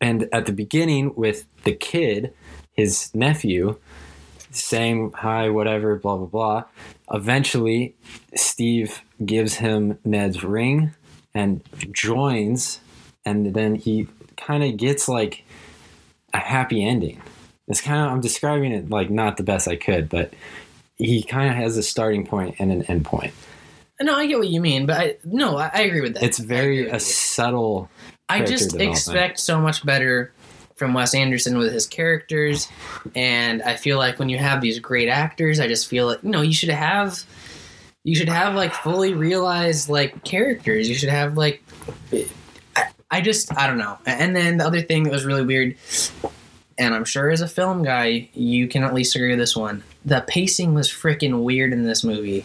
And 0.01 0.29
at 0.33 0.47
the 0.47 0.53
beginning, 0.53 1.15
with 1.15 1.47
the 1.65 1.75
kid, 1.75 2.33
his 2.73 3.15
nephew, 3.15 3.79
saying 4.51 5.13
hi, 5.17 5.49
whatever, 5.49 5.97
blah, 5.97 6.17
blah, 6.17 6.27
blah. 6.27 6.65
Eventually, 7.13 7.95
Steve 8.35 9.03
gives 9.25 9.57
him 9.57 9.99
Ned's 10.05 10.45
ring 10.45 10.95
and 11.35 11.63
joins, 11.93 12.81
and 13.25 13.55
then 13.55 13.75
he 13.75 14.07
kind 14.37 14.63
of 14.63 14.77
gets 14.77 15.09
like 15.09 15.45
a 16.33 16.39
happy 16.39 16.85
ending. 16.85 17.21
It's 17.67 17.81
kind 17.81 18.05
of, 18.05 18.13
I'm 18.13 18.21
describing 18.21 18.73
it 18.73 18.91
like 18.91 19.11
not 19.11 19.37
the 19.37 19.43
best 19.43 19.67
I 19.67 19.77
could, 19.77 20.09
but 20.09 20.33
he 20.97 21.23
kind 21.23 21.49
of 21.51 21.57
has 21.57 21.77
a 21.77 21.83
starting 21.83 22.27
point 22.27 22.57
and 22.59 22.71
an 22.73 22.83
end 22.85 23.05
point. 23.05 23.33
no 24.01 24.15
i 24.15 24.27
get 24.27 24.39
what 24.39 24.49
you 24.49 24.61
mean 24.61 24.87
but 24.87 24.97
i 24.97 25.17
no 25.25 25.57
i, 25.57 25.71
I 25.73 25.81
agree 25.83 26.01
with 26.01 26.15
that 26.15 26.23
It's 26.23 26.39
very 26.39 26.89
a 26.89 27.01
subtle. 27.01 27.89
I 28.29 28.45
just 28.45 28.75
expect 28.77 29.39
so 29.39 29.61
much 29.61 29.85
better 29.85 30.33
from 30.77 30.93
Wes 30.95 31.15
Anderson 31.15 31.57
with 31.59 31.73
his 31.73 31.87
characters, 31.87 32.69
and 33.15 33.63
I 33.63 33.77
feel 33.77 33.97
like 33.99 34.19
when 34.19 34.29
you 34.29 34.39
have 34.39 34.61
these 34.61 34.79
great 34.81 35.09
actors, 35.09 35.61
I 35.61 35.69
just 35.69 35.87
feel 35.87 36.07
like 36.07 36.23
you 36.23 36.31
know 36.31 36.41
you 36.41 36.53
should 36.55 36.71
have 36.71 37.23
you 38.03 38.15
should 38.17 38.29
have 38.29 38.55
like 38.55 38.73
fully 38.73 39.15
realized 39.15 39.89
like 39.89 40.25
characters. 40.25 40.89
You 40.89 40.95
should 40.95 41.11
have 41.11 41.37
like 41.37 41.63
I, 42.77 42.89
I 43.11 43.21
just 43.21 43.57
I 43.57 43.67
don't 43.67 43.79
know. 43.79 43.99
And 44.07 44.35
then 44.35 44.57
the 44.57 44.67
other 44.67 44.81
thing 44.83 45.05
that 45.05 45.13
was 45.13 45.25
really 45.25 45.45
weird, 45.45 45.77
and 46.79 46.95
I'm 46.95 47.05
sure 47.05 47.31
as 47.31 47.41
a 47.41 47.49
film 47.49 47.83
guy 47.83 48.29
you 48.35 48.69
can 48.69 48.83
at 48.85 48.95
least 48.95 49.15
agree 49.17 49.31
with 49.31 49.39
this 49.39 49.57
one. 49.57 49.83
The 50.05 50.25
pacing 50.27 50.75
was 50.75 50.89
freaking 50.91 51.43
weird 51.43 51.73
in 51.73 51.85
this 51.85 52.05
movie. 52.05 52.45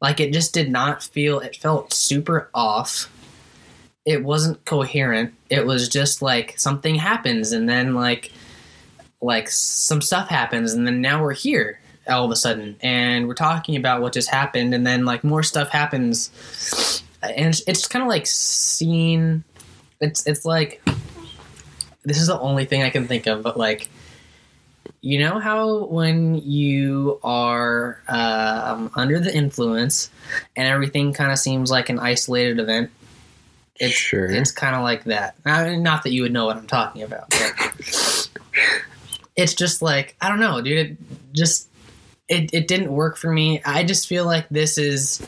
Like 0.00 0.20
it 0.20 0.32
just 0.32 0.54
did 0.54 0.70
not 0.70 1.02
feel. 1.02 1.40
It 1.40 1.56
felt 1.56 1.92
super 1.92 2.50
off 2.54 3.10
it 4.06 4.24
wasn't 4.24 4.64
coherent. 4.64 5.34
It 5.50 5.66
was 5.66 5.86
just 5.86 6.22
like 6.22 6.58
something 6.58 6.94
happens 6.94 7.52
and 7.52 7.68
then 7.68 7.94
like 7.94 8.32
like 9.20 9.50
some 9.50 10.00
stuff 10.00 10.28
happens 10.30 10.72
and 10.72 10.86
then 10.86 11.02
now 11.02 11.22
we're 11.22 11.34
here. 11.34 11.78
all 12.08 12.24
of 12.24 12.30
a 12.30 12.36
sudden, 12.36 12.76
and 12.80 13.28
we're 13.28 13.34
talking 13.34 13.76
about 13.76 14.00
what 14.00 14.12
just 14.12 14.30
happened, 14.30 14.74
and 14.74 14.86
then 14.86 15.04
like 15.04 15.24
more 15.24 15.42
stuff 15.42 15.68
happens, 15.68 17.02
and 17.22 17.48
it's, 17.48 17.62
it's 17.66 17.86
kind 17.86 18.02
of 18.02 18.08
like 18.08 18.26
seeing. 18.26 19.44
It's 20.00 20.26
it's 20.26 20.44
like 20.44 20.80
this 22.08 22.20
is 22.20 22.26
the 22.26 22.38
only 22.40 22.64
thing 22.64 22.82
I 22.82 22.90
can 22.90 23.06
think 23.06 23.26
of, 23.26 23.42
but 23.42 23.56
like 23.56 23.88
you 25.00 25.18
know 25.18 25.38
how 25.38 25.84
when 25.84 26.36
you 26.36 27.20
are 27.22 28.00
um, 28.08 28.90
under 28.94 29.20
the 29.20 29.34
influence 29.34 30.10
and 30.56 30.66
everything 30.66 31.12
kind 31.12 31.30
of 31.30 31.38
seems 31.38 31.70
like 31.70 31.88
an 31.88 31.98
isolated 31.98 32.58
event? 32.58 32.90
It's 33.76 33.94
Sure. 33.94 34.26
it's 34.26 34.50
kind 34.50 34.74
of 34.74 34.82
like 34.82 35.04
that. 35.04 35.36
I 35.44 35.68
mean, 35.68 35.82
not 35.84 36.02
that 36.02 36.10
you 36.10 36.22
would 36.22 36.32
know 36.32 36.46
what 36.46 36.56
i'm 36.56 36.66
talking 36.66 37.02
about 37.02 37.30
but 37.30 38.28
it's 39.36 39.54
just 39.54 39.82
like 39.82 40.16
i 40.20 40.28
don't 40.28 40.40
know 40.40 40.60
dude 40.60 40.78
it 40.78 40.96
just 41.32 41.68
it, 42.28 42.50
it 42.52 42.68
didn't 42.68 42.92
work 42.92 43.16
for 43.16 43.32
me. 43.32 43.62
I 43.64 43.84
just 43.84 44.06
feel 44.06 44.26
like 44.26 44.48
this 44.50 44.76
is 44.76 45.26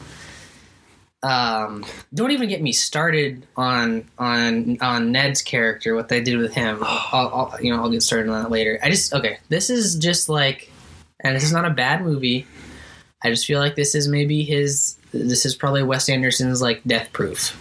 um 1.23 1.85
don't 2.15 2.31
even 2.31 2.49
get 2.49 2.63
me 2.63 2.73
started 2.73 3.47
on 3.57 4.09
on 4.19 4.79
on 4.81 5.13
ned's 5.13 5.43
character 5.43 5.95
what 5.95 6.09
they 6.09 6.21
did 6.21 6.39
with 6.39 6.55
him. 6.55 6.79
I'll, 6.83 7.53
I'll 7.53 7.57
you 7.61 7.73
know 7.73 7.83
i'll 7.83 7.91
get 7.91 8.03
started 8.03 8.31
on 8.31 8.43
that 8.43 8.51
later. 8.51 8.79
I 8.83 8.91
just 8.91 9.13
okay 9.13 9.39
this 9.49 9.69
is 9.69 9.97
just 9.97 10.29
like 10.29 10.71
and 11.21 11.37
this 11.37 11.45
is 11.45 11.53
not 11.53 11.67
a 11.67 11.71
bad 11.71 12.03
movie. 12.03 12.47
I 13.23 13.29
just 13.29 13.45
feel 13.47 13.61
like 13.61 13.77
this 13.77 13.95
is 13.95 14.09
maybe 14.09 14.45
his 14.45 14.97
this 15.13 15.45
is 15.45 15.55
probably 15.55 15.83
wes 15.83 16.09
anderson's 16.09 16.63
like 16.63 16.83
death 16.85 17.13
proof. 17.13 17.57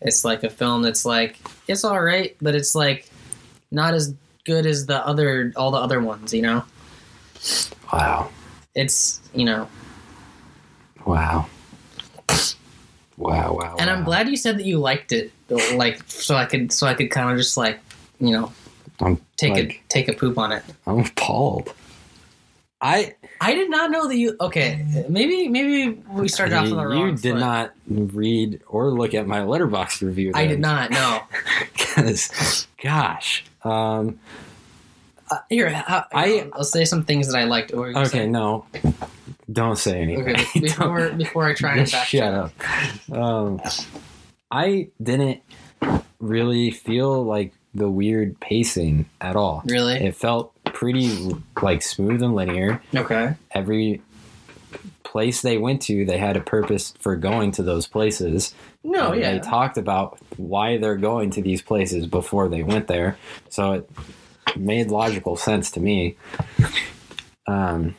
It's 0.00 0.24
like 0.24 0.42
a 0.42 0.50
film 0.50 0.82
that's 0.82 1.04
like 1.04 1.38
it's 1.68 1.84
all 1.84 2.00
right 2.00 2.36
but 2.40 2.56
it's 2.56 2.74
like 2.74 3.08
not 3.70 3.94
as 3.94 4.14
good 4.44 4.66
as 4.66 4.86
the 4.86 5.06
other 5.06 5.52
all 5.54 5.70
the 5.70 5.78
other 5.78 6.00
ones 6.00 6.34
you 6.34 6.42
know? 6.42 6.64
Wow. 7.92 8.30
it's 8.74 9.20
you 9.34 9.44
know. 9.44 9.68
Wow. 11.06 11.46
Wow. 13.18 13.56
Wow. 13.60 13.76
and 13.78 13.90
i'm 13.90 14.00
wow. 14.00 14.04
glad 14.06 14.28
you 14.28 14.36
said 14.36 14.58
that 14.58 14.64
you 14.64 14.78
liked 14.78 15.12
it 15.12 15.32
like 15.74 16.00
so 16.06 16.36
i 16.36 16.44
could 16.46 16.72
so 16.72 16.86
i 16.86 16.94
could 16.94 17.10
kind 17.10 17.30
of 17.30 17.36
just 17.36 17.56
like 17.56 17.78
you 18.20 18.30
know 18.30 18.52
I'm 19.00 19.20
take 19.36 19.52
like, 19.54 19.70
a 19.72 19.80
take 19.88 20.08
a 20.08 20.12
poop 20.12 20.38
on 20.38 20.50
it 20.52 20.62
I'm 20.86 21.00
appalled. 21.00 21.72
I 22.80 23.14
i 23.40 23.54
did 23.54 23.70
not 23.70 23.90
know 23.90 24.06
that 24.08 24.16
you 24.16 24.36
okay 24.40 24.84
maybe 25.08 25.48
maybe 25.48 26.00
we 26.10 26.28
started 26.28 26.54
off 26.56 26.64
on 26.70 26.76
the 26.76 26.86
wrong 26.86 27.08
you 27.08 27.16
did 27.16 27.32
foot. 27.32 27.40
not 27.40 27.72
read 27.88 28.60
or 28.68 28.90
look 28.92 29.14
at 29.14 29.26
my 29.26 29.40
Letterboxd 29.40 30.02
review. 30.02 30.30
i 30.34 30.46
did 30.46 30.60
not 30.60 30.90
no 30.92 31.22
because 31.72 32.66
gosh 32.82 33.44
um 33.64 34.18
uh, 35.30 35.38
here 35.48 35.68
I, 35.74 36.04
I- 36.12 36.50
i'll 36.52 36.62
say 36.64 36.84
some 36.84 37.02
things 37.04 37.26
that 37.32 37.36
i 37.38 37.44
liked 37.44 37.72
What 37.72 37.80
were 37.80 37.88
you 37.88 37.94
gonna 37.94 38.06
okay 38.06 38.18
say? 38.20 38.26
no 38.28 38.64
don't 39.50 39.76
say 39.76 40.00
anything. 40.02 40.28
okay 40.36 40.60
before 40.60 41.10
before 41.10 41.44
i 41.44 41.54
try 41.54 41.76
and 41.76 41.80
just 41.80 41.92
back 41.92 42.06
shut 42.06 42.34
up. 42.34 42.52
Um 43.12 43.60
i 44.50 44.88
didn't 45.02 45.40
really 46.20 46.70
feel 46.70 47.24
like 47.24 47.52
the 47.74 47.88
weird 47.88 48.40
pacing 48.40 49.06
at 49.20 49.36
all. 49.36 49.62
Really? 49.66 49.94
It 49.94 50.16
felt 50.16 50.52
pretty 50.64 51.32
like 51.62 51.82
smooth 51.82 52.22
and 52.22 52.34
linear. 52.34 52.82
Okay. 52.94 53.34
Every 53.52 54.02
place 55.04 55.40
they 55.40 55.56
went 55.56 55.80
to 55.80 56.04
they 56.04 56.18
had 56.18 56.36
a 56.36 56.40
purpose 56.40 56.92
for 57.00 57.16
going 57.16 57.50
to 57.52 57.62
those 57.62 57.86
places. 57.86 58.54
No 58.84 59.14
yeah 59.14 59.32
They 59.32 59.38
talked 59.40 59.78
about 59.78 60.18
why 60.36 60.76
they're 60.76 60.96
going 60.96 61.30
to 61.30 61.42
these 61.42 61.62
places 61.62 62.06
before 62.06 62.48
they 62.48 62.62
went 62.62 62.88
there, 62.88 63.16
so 63.48 63.72
it 63.72 63.90
made 64.56 64.90
logical 64.90 65.36
sense 65.36 65.70
to 65.72 65.80
me. 65.80 66.16
Um, 67.46 67.94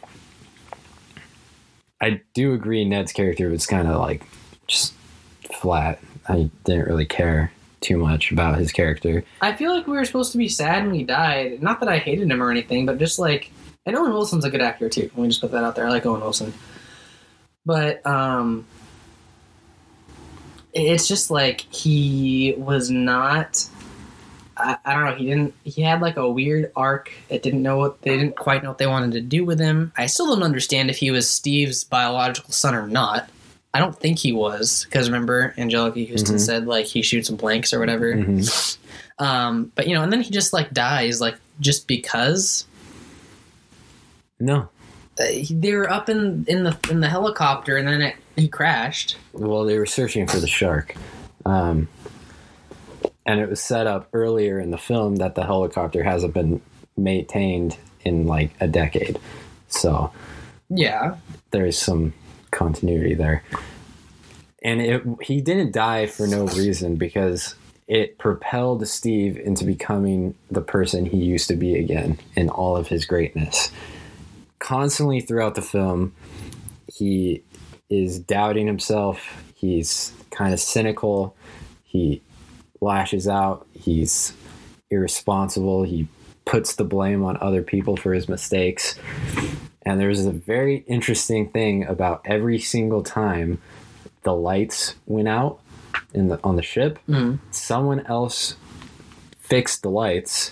I 2.02 2.22
do 2.34 2.54
agree 2.54 2.86
Ned's 2.86 3.12
character 3.12 3.50
was 3.50 3.66
kind 3.66 3.88
of 3.88 4.00
like 4.00 4.24
just 4.68 4.94
flat. 5.54 6.00
I 6.28 6.50
didn't 6.64 6.88
really 6.88 7.06
care 7.06 7.52
too 7.82 7.98
much 7.98 8.32
about 8.32 8.58
his 8.58 8.72
character. 8.72 9.24
I 9.42 9.54
feel 9.54 9.74
like 9.74 9.88
we 9.88 9.94
were 9.94 10.06
supposed 10.06 10.32
to 10.34 10.38
be 10.38 10.50
sad 10.50 10.86
when 10.86 10.96
he 10.96 11.04
died. 11.04 11.62
Not 11.62 11.80
that 11.80 11.90
I 11.90 11.98
hated 11.98 12.30
him 12.30 12.42
or 12.42 12.52
anything, 12.52 12.86
but 12.86 12.98
just 12.98 13.20
like 13.20 13.52
and 13.86 13.96
Owen 13.96 14.12
Wilson's 14.12 14.46
a 14.46 14.50
good 14.50 14.62
actor 14.62 14.90
too. 14.90 15.10
Let 15.16 15.18
me 15.18 15.28
just 15.28 15.42
put 15.42 15.52
that 15.52 15.64
out 15.64 15.76
there. 15.76 15.88
I 15.88 15.90
like 15.90 16.06
Owen 16.06 16.22
Wilson, 16.22 16.54
but 17.66 18.06
um, 18.06 18.66
it's 20.74 21.08
just 21.08 21.32
like 21.32 21.62
he 21.62 22.54
was 22.58 22.90
not. 22.90 23.66
I, 24.60 24.78
I 24.86 24.94
don't 24.94 25.06
know. 25.06 25.16
He 25.16 25.26
didn't. 25.26 25.54
He 25.64 25.82
had 25.82 26.02
like 26.02 26.18
a 26.18 26.30
weird 26.30 26.72
arc. 26.76 27.12
It 27.30 27.42
didn't 27.44 27.62
know 27.64 27.78
what 27.78 28.02
they 28.02 28.18
didn't 28.18 28.36
quite 28.36 28.62
know 28.64 28.70
what 28.70 28.78
they 28.78 28.88
wanted 28.88 29.14
to 29.14 29.22
do 29.22 29.46
with 29.46 29.60
him. 29.60 29.92
I 29.98 30.06
still 30.08 30.28
don't 30.28 30.44
understand 30.44 30.90
if 30.90 30.98
he 30.98 31.12
was 31.12 31.30
Steve's 31.30 31.84
biological 31.84 32.52
son 32.52 32.76
or 32.76 32.88
not. 32.88 33.30
I 33.74 33.80
don't 33.80 33.96
think 33.96 34.18
he 34.20 34.32
was 34.34 34.86
because 34.86 35.08
remember 35.10 35.54
Anjelica 35.58 36.10
Huston 36.10 36.36
Mhm. 36.38 36.40
said 36.40 36.66
like 36.68 36.86
he 36.88 37.02
shoots 37.04 37.28
some 37.28 37.38
blanks 37.38 37.72
or 37.74 37.80
whatever. 37.80 38.14
Mhm. 38.14 38.78
Um, 39.20 39.70
but 39.76 39.86
you 39.86 39.96
know, 39.96 40.02
and 40.02 40.14
then 40.14 40.22
he 40.22 40.30
just 40.32 40.54
like 40.54 40.72
dies, 40.72 41.20
like 41.20 41.36
just 41.60 41.88
because 41.88 42.66
No, 44.40 44.70
uh, 45.20 45.26
they 45.50 45.74
were 45.74 45.90
up 45.92 46.08
in 46.08 46.46
in 46.48 46.64
the 46.64 46.78
in 46.90 47.02
the 47.02 47.10
helicopter, 47.10 47.76
and 47.76 47.86
then 47.86 48.02
it, 48.02 48.16
he 48.38 48.48
crashed. 48.48 49.18
well, 49.34 49.66
they 49.66 49.78
were 49.78 49.86
searching 49.86 50.26
for 50.26 50.40
the 50.40 50.48
shark, 50.48 50.96
um, 51.46 51.90
and 53.30 53.40
it 53.40 53.48
was 53.48 53.62
set 53.62 53.86
up 53.86 54.10
earlier 54.12 54.60
in 54.60 54.72
the 54.72 54.78
film 54.78 55.18
that 55.18 55.36
the 55.36 55.44
helicopter 55.44 56.02
hasn't 56.02 56.34
been 56.34 56.60
maintained 56.98 57.78
in 58.02 58.26
like 58.26 58.50
a 58.60 58.68
decade, 58.68 59.20
so. 59.68 60.12
Yeah, 60.68 61.18
there's 61.52 61.78
some 61.78 62.16
continuity 62.50 63.14
there. 63.14 63.44
And 64.64 64.82
it, 64.82 65.04
he 65.22 65.42
didn't 65.42 65.74
die 65.74 66.08
for 66.08 66.26
no 66.26 66.48
reason 66.48 66.96
because 66.96 67.54
it 67.88 68.18
propelled 68.18 68.88
Steve 68.88 69.38
into 69.38 69.64
becoming 69.64 70.34
the 70.50 70.62
person 70.62 71.06
he 71.06 71.18
used 71.18 71.50
to 71.50 71.56
be 71.56 71.76
again 71.76 72.18
in 72.36 72.50
all 72.50 72.76
of 72.76 72.88
his 72.88 73.06
greatness. 73.06 73.72
Constantly 74.58 75.22
throughout 75.22 75.54
the 75.54 75.62
film, 75.62 76.16
he 76.88 77.44
is 77.92 78.18
doubting 78.18 78.66
himself. 78.66 79.44
He's 79.54 80.14
kind 80.32 80.52
of 80.52 80.60
cynical. 80.60 81.36
He 81.84 82.24
lashes 82.82 83.28
out. 83.28 83.66
He's 83.74 84.34
irresponsible. 84.90 85.84
He 85.84 86.08
puts 86.46 86.76
the 86.76 86.84
blame 86.84 87.24
on 87.24 87.38
other 87.42 87.62
people 87.62 87.96
for 87.96 88.14
his 88.14 88.28
mistakes. 88.28 88.96
And 89.84 90.00
there's 90.00 90.26
a 90.26 90.32
very 90.32 90.78
interesting 90.88 91.50
thing 91.50 91.86
about 91.86 92.22
every 92.26 92.60
single 92.60 93.04
time 93.04 93.62
the 94.24 94.34
lights 94.34 94.96
went 95.06 95.28
out 95.28 95.60
in 96.14 96.28
the 96.28 96.40
on 96.44 96.56
the 96.56 96.62
ship, 96.62 97.00
Mhm. 97.08 97.40
someone 97.52 98.02
else 98.08 98.56
fixed 99.40 99.82
the 99.84 99.90
lights 99.90 100.52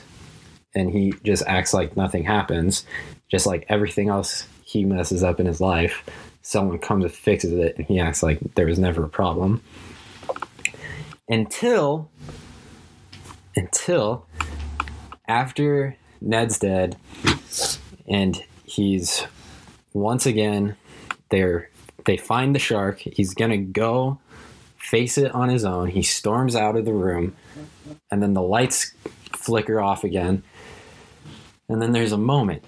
and 0.76 0.92
he 0.92 1.14
just 1.24 1.44
acts 1.48 1.74
like 1.74 1.98
nothing 1.98 2.24
happens. 2.24 2.86
Just 3.30 3.46
like 3.46 3.66
everything 3.68 4.10
else 4.10 4.48
he 4.64 4.86
messes 4.86 5.24
up 5.24 5.40
in 5.40 5.46
his 5.46 5.60
life, 5.60 6.04
someone 6.42 6.78
comes 6.80 7.04
and 7.04 7.14
fixes 7.14 7.54
it 7.54 7.76
and 7.78 7.86
he 7.88 8.00
acts 8.00 8.22
like 8.24 8.40
there 8.56 8.68
was 8.68 8.80
never 8.80 9.04
a 9.04 9.10
problem. 9.10 9.62
Until 11.30 12.10
until 13.56 14.26
after 15.28 15.98
Ned's 16.22 16.60
dead 16.60 16.96
and 18.08 18.42
he's 18.64 19.26
once 19.94 20.26
again 20.26 20.76
they're 21.30 21.70
they 22.06 22.18
find 22.18 22.56
the 22.56 22.60
shark. 22.60 23.00
He's 23.00 23.34
gonna 23.34 23.58
go 23.58 24.20
face 24.78 25.18
it 25.18 25.34
on 25.36 25.50
his 25.50 25.66
own. 25.66 25.90
He 25.90 26.02
storms 26.02 26.56
out 26.56 26.78
of 26.78 26.86
the 26.86 26.94
room 26.94 27.36
and 28.10 28.24
then 28.24 28.34
the 28.34 28.42
lights 28.42 28.94
flicker 29.34 29.82
off 29.82 30.06
again. 30.06 30.44
And 31.68 31.82
then 31.82 31.92
there's 31.92 32.14
a 32.14 32.18
moment 32.18 32.64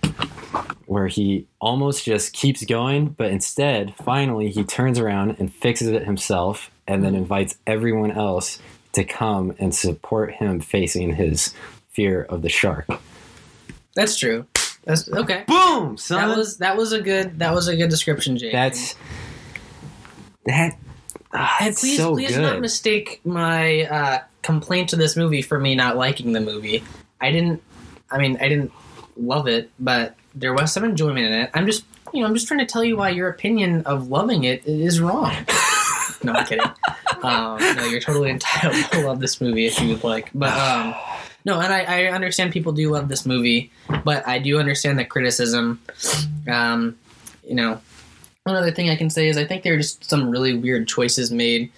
where 0.85 1.07
he 1.07 1.47
almost 1.61 2.03
just 2.03 2.33
keeps 2.33 2.65
going 2.65 3.09
but 3.09 3.31
instead 3.31 3.93
finally 3.95 4.49
he 4.49 4.63
turns 4.63 4.99
around 4.99 5.37
and 5.39 5.53
fixes 5.53 5.87
it 5.87 6.03
himself 6.03 6.71
and 6.89 7.03
then 7.03 7.15
invites 7.15 7.57
everyone 7.67 8.11
else 8.11 8.59
to 8.93 9.03
come 9.03 9.55
and 9.59 9.73
support 9.73 10.33
him 10.33 10.59
facing 10.59 11.15
his 11.15 11.53
fear 11.91 12.23
of 12.23 12.41
the 12.41 12.49
shark 12.49 12.87
that's 13.95 14.17
true. 14.17 14.45
That's 14.85 15.09
okay. 15.11 15.43
boom 15.47 15.97
son 15.97 16.29
That 16.29 16.37
was 16.37 16.57
that 16.57 16.77
was 16.77 16.93
a 16.93 17.01
good 17.01 17.39
that 17.39 17.53
was 17.53 17.67
a 17.67 17.75
good 17.75 17.89
description, 17.89 18.37
Jake. 18.37 18.53
That's 18.53 18.95
that. 20.45 20.77
ah, 21.33 21.57
and 21.59 21.69
it's 21.69 21.81
please 21.81 21.97
so 21.97 22.13
please 22.13 22.35
good. 22.35 22.41
not 22.41 22.61
mistake 22.61 23.19
my 23.25 23.83
uh, 23.83 24.19
complaint 24.41 24.89
to 24.89 24.95
this 24.95 25.17
movie 25.17 25.41
for 25.41 25.59
me 25.59 25.75
not 25.75 25.97
liking 25.97 26.31
the 26.31 26.39
movie. 26.39 26.83
I 27.19 27.31
didn't. 27.31 27.61
I 28.09 28.17
mean, 28.17 28.37
I 28.39 28.47
didn't 28.47 28.71
love 29.17 29.47
it, 29.47 29.69
but 29.79 30.15
there 30.33 30.53
was 30.53 30.71
some 30.71 30.85
enjoyment 30.85 31.25
in 31.25 31.33
it. 31.33 31.49
I'm 31.53 31.65
just 31.65 31.83
you 32.13 32.21
know 32.21 32.27
I'm 32.27 32.33
just 32.33 32.47
trying 32.47 32.61
to 32.61 32.65
tell 32.65 32.83
you 32.83 32.95
why 32.95 33.09
your 33.09 33.27
opinion 33.27 33.83
of 33.83 34.07
loving 34.07 34.45
it 34.45 34.65
is 34.65 35.01
wrong. 35.01 35.35
no, 36.23 36.33
I'm 36.33 36.45
kidding. 36.45 36.65
Um, 37.23 37.57
no, 37.75 37.85
you're 37.85 37.99
totally 37.99 38.29
entitled 38.31 38.75
to 38.91 39.05
love 39.05 39.19
this 39.19 39.41
movie 39.41 39.65
if 39.65 39.79
you 39.79 39.89
would 39.89 40.03
like, 40.03 40.29
but 40.33 40.55
um, 40.57 40.95
no, 41.45 41.59
and 41.59 41.73
I, 41.73 41.83
I 41.83 42.05
understand 42.11 42.51
people 42.51 42.71
do 42.71 42.91
love 42.91 43.07
this 43.07 43.25
movie, 43.25 43.71
but 44.03 44.27
I 44.27 44.39
do 44.39 44.59
understand 44.59 44.99
the 44.99 45.05
criticism. 45.05 45.81
Um, 46.47 46.97
you 47.43 47.55
know, 47.55 47.79
one 48.43 48.55
other 48.55 48.71
thing 48.71 48.89
I 48.89 48.95
can 48.95 49.09
say 49.09 49.29
is 49.29 49.37
I 49.37 49.45
think 49.45 49.63
there 49.63 49.73
are 49.73 49.77
just 49.77 50.03
some 50.03 50.29
really 50.29 50.57
weird 50.57 50.87
choices 50.87 51.31
made 51.31 51.71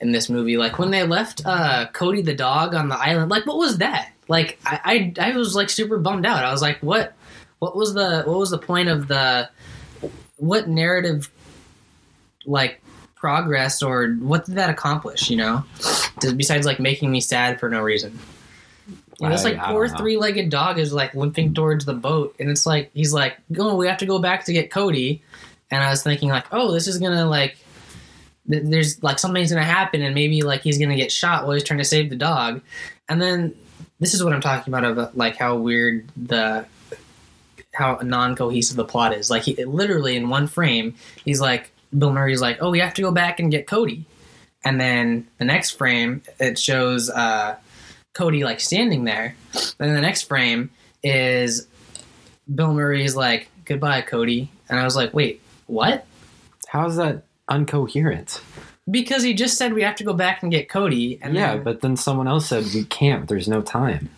in 0.00 0.12
this 0.12 0.28
movie. 0.28 0.56
Like 0.56 0.78
when 0.78 0.90
they 0.90 1.02
left 1.04 1.42
uh, 1.44 1.86
Cody 1.92 2.22
the 2.22 2.34
dog 2.34 2.74
on 2.74 2.88
the 2.88 2.96
island, 2.96 3.30
like 3.30 3.46
what 3.46 3.56
was 3.56 3.78
that? 3.78 4.12
Like 4.28 4.58
I, 4.66 5.12
I, 5.18 5.30
I 5.30 5.36
was 5.36 5.54
like 5.54 5.70
super 5.70 5.98
bummed 5.98 6.26
out. 6.26 6.44
I 6.44 6.52
was 6.52 6.62
like, 6.62 6.82
what, 6.82 7.14
what 7.58 7.76
was 7.76 7.94
the, 7.94 8.22
what 8.24 8.38
was 8.38 8.50
the 8.50 8.58
point 8.58 8.88
of 8.88 9.08
the, 9.08 9.48
what 10.36 10.68
narrative, 10.68 11.30
like 12.44 12.82
progress 13.26 13.82
or 13.82 14.12
what 14.20 14.44
did 14.46 14.54
that 14.54 14.70
accomplish? 14.70 15.28
You 15.30 15.36
know, 15.38 15.64
besides 16.36 16.64
like 16.64 16.78
making 16.78 17.10
me 17.10 17.20
sad 17.20 17.58
for 17.58 17.68
no 17.68 17.80
reason. 17.82 18.16
You 19.18 19.28
know, 19.28 19.34
it's 19.34 19.44
I- 19.44 19.50
like 19.50 19.58
I 19.58 19.72
poor 19.72 19.88
three-legged 19.88 20.48
dog 20.48 20.78
is 20.78 20.92
like 20.92 21.12
limping 21.14 21.52
towards 21.54 21.84
the 21.84 21.92
boat, 21.94 22.36
and 22.38 22.48
it's 22.48 22.66
like 22.66 22.90
he's 22.94 23.12
like, 23.12 23.36
"Oh, 23.58 23.74
we 23.74 23.88
have 23.88 23.98
to 23.98 24.06
go 24.06 24.20
back 24.20 24.44
to 24.44 24.52
get 24.52 24.70
Cody." 24.70 25.22
And 25.72 25.82
I 25.82 25.90
was 25.90 26.04
thinking 26.04 26.28
like, 26.28 26.44
"Oh, 26.52 26.70
this 26.72 26.86
is 26.86 26.98
gonna 26.98 27.26
like, 27.26 27.56
th- 28.48 28.62
there's 28.64 29.02
like 29.02 29.18
something's 29.18 29.50
gonna 29.50 29.64
happen, 29.64 30.02
and 30.02 30.14
maybe 30.14 30.42
like 30.42 30.60
he's 30.60 30.78
gonna 30.78 30.94
get 30.94 31.10
shot 31.10 31.42
while 31.44 31.54
he's 31.54 31.64
trying 31.64 31.78
to 31.78 31.84
save 31.84 32.08
the 32.10 32.16
dog." 32.16 32.60
And 33.08 33.20
then 33.20 33.54
this 33.98 34.14
is 34.14 34.22
what 34.22 34.32
I'm 34.34 34.40
talking 34.40 34.72
about 34.72 34.84
of 34.84 35.16
like 35.16 35.34
how 35.36 35.56
weird 35.56 36.06
the 36.16 36.64
how 37.74 37.98
non-cohesive 38.02 38.76
the 38.76 38.84
plot 38.84 39.12
is. 39.14 39.30
Like 39.30 39.42
he 39.42 39.64
literally 39.64 40.14
in 40.14 40.28
one 40.28 40.46
frame, 40.46 40.94
he's 41.24 41.40
like 41.40 41.72
Bill 41.96 42.12
Murray's 42.12 42.40
like, 42.40 42.58
"Oh, 42.60 42.70
we 42.70 42.80
have 42.80 42.94
to 42.94 43.02
go 43.02 43.10
back 43.10 43.40
and 43.40 43.50
get 43.50 43.66
Cody," 43.66 44.04
and 44.64 44.80
then 44.80 45.26
the 45.38 45.44
next 45.44 45.72
frame 45.72 46.22
it 46.38 46.58
shows 46.58 47.10
uh, 47.10 47.56
Cody 48.14 48.44
like 48.44 48.60
standing 48.60 49.04
there. 49.04 49.36
Then 49.78 49.94
the 49.94 50.00
next 50.00 50.22
frame 50.22 50.70
is 51.02 51.66
Bill 52.52 52.72
Murray's 52.72 53.16
like, 53.16 53.48
"Goodbye, 53.64 54.02
Cody," 54.02 54.50
and 54.68 54.78
I 54.78 54.84
was 54.84 54.96
like, 54.96 55.14
"Wait, 55.14 55.40
what?" 55.66 56.06
How 56.68 56.86
is 56.86 56.96
that 56.96 57.22
uncoherent? 57.48 58.40
Because 58.90 59.22
he 59.22 59.34
just 59.34 59.58
said 59.58 59.72
we 59.72 59.82
have 59.82 59.96
to 59.96 60.04
go 60.04 60.12
back 60.12 60.42
and 60.42 60.50
get 60.52 60.68
Cody, 60.68 61.18
and 61.22 61.34
yeah, 61.34 61.54
then, 61.54 61.64
but 61.64 61.80
then 61.80 61.96
someone 61.96 62.28
else 62.28 62.48
said 62.48 62.64
we 62.74 62.84
can't. 62.84 63.28
There's 63.28 63.48
no 63.48 63.62
time. 63.62 64.10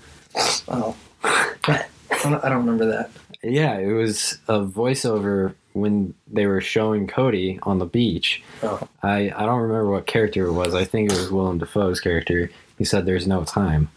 oh, 0.69 0.97
but 1.23 1.89
I 2.11 2.49
don't 2.49 2.59
remember 2.59 2.87
that. 2.87 3.11
Yeah, 3.43 3.79
it 3.79 3.93
was 3.93 4.39
a 4.49 4.61
voiceover 4.61 5.55
when 5.81 6.15
they 6.27 6.47
were 6.47 6.61
showing 6.61 7.07
Cody 7.07 7.59
on 7.63 7.79
the 7.79 7.87
beach. 7.87 8.43
Oh. 8.63 8.87
I, 9.03 9.33
I 9.35 9.47
don't 9.47 9.61
remember 9.61 9.91
what 9.91 10.07
character 10.07 10.47
it 10.47 10.53
was. 10.53 10.75
I 10.75 10.85
think 10.85 11.11
it 11.11 11.17
was 11.17 11.31
Willem 11.31 11.59
Dafoe's 11.59 12.01
character. 12.01 12.51
He 12.79 12.85
said 12.85 13.07
there's 13.07 13.27
no 13.27 13.45
time. 13.45 13.91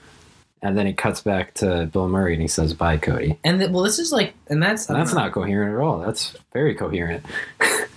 And 0.64 0.78
then 0.78 0.86
it 0.86 0.96
cuts 0.98 1.22
back 1.22 1.56
to 1.56 1.88
Bill 1.92 2.08
Murray 2.08 2.34
and 2.34 2.42
he 2.42 2.48
says, 2.48 2.74
Bye, 2.76 2.98
Cody. 2.98 3.40
And 3.44 3.60
th- 3.60 3.72
well, 3.72 3.84
this 3.84 3.98
is 3.98 4.12
like, 4.12 4.34
and 4.48 4.62
that's 4.62 4.88
And 4.90 5.00
that's 5.00 5.14
know. 5.14 5.22
not 5.22 5.32
coherent 5.32 5.74
at 5.74 5.80
all. 5.82 6.00
That's 6.00 6.36
very 6.54 6.76
coherent. 6.76 7.26
I, 7.62 7.88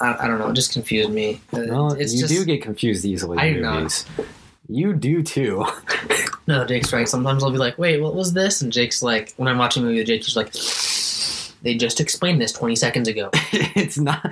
I 0.00 0.26
don't 0.28 0.38
know. 0.38 0.48
It 0.50 0.54
just 0.54 0.72
confused 0.72 1.10
me. 1.10 1.40
Uh, 1.52 1.94
it's 1.98 2.14
you 2.14 2.20
just, 2.20 2.32
do 2.32 2.44
get 2.44 2.62
confused 2.62 3.04
easily 3.04 3.38
I 3.38 3.46
in 3.46 3.54
do 3.54 3.60
not. 3.62 3.76
movies. 3.78 4.06
You 4.68 4.92
do 4.92 5.22
too. 5.22 5.64
No, 6.46 6.62
Jake's 6.66 6.92
right. 6.92 7.08
Sometimes 7.08 7.42
I'll 7.42 7.50
be 7.50 7.56
like, 7.56 7.78
wait, 7.78 8.02
what 8.02 8.14
was 8.14 8.34
this? 8.34 8.60
And 8.60 8.70
Jake's 8.70 9.02
like, 9.02 9.32
when 9.38 9.48
I'm 9.48 9.56
watching 9.56 9.82
a 9.82 9.86
movie 9.86 9.96
with 10.00 10.08
Jake, 10.08 10.24
he's 10.24 10.36
like, 10.36 10.50
they 11.64 11.74
just 11.74 11.98
explained 12.00 12.40
this 12.40 12.52
20 12.52 12.76
seconds 12.76 13.08
ago. 13.08 13.30
it's 13.52 13.98
not. 13.98 14.24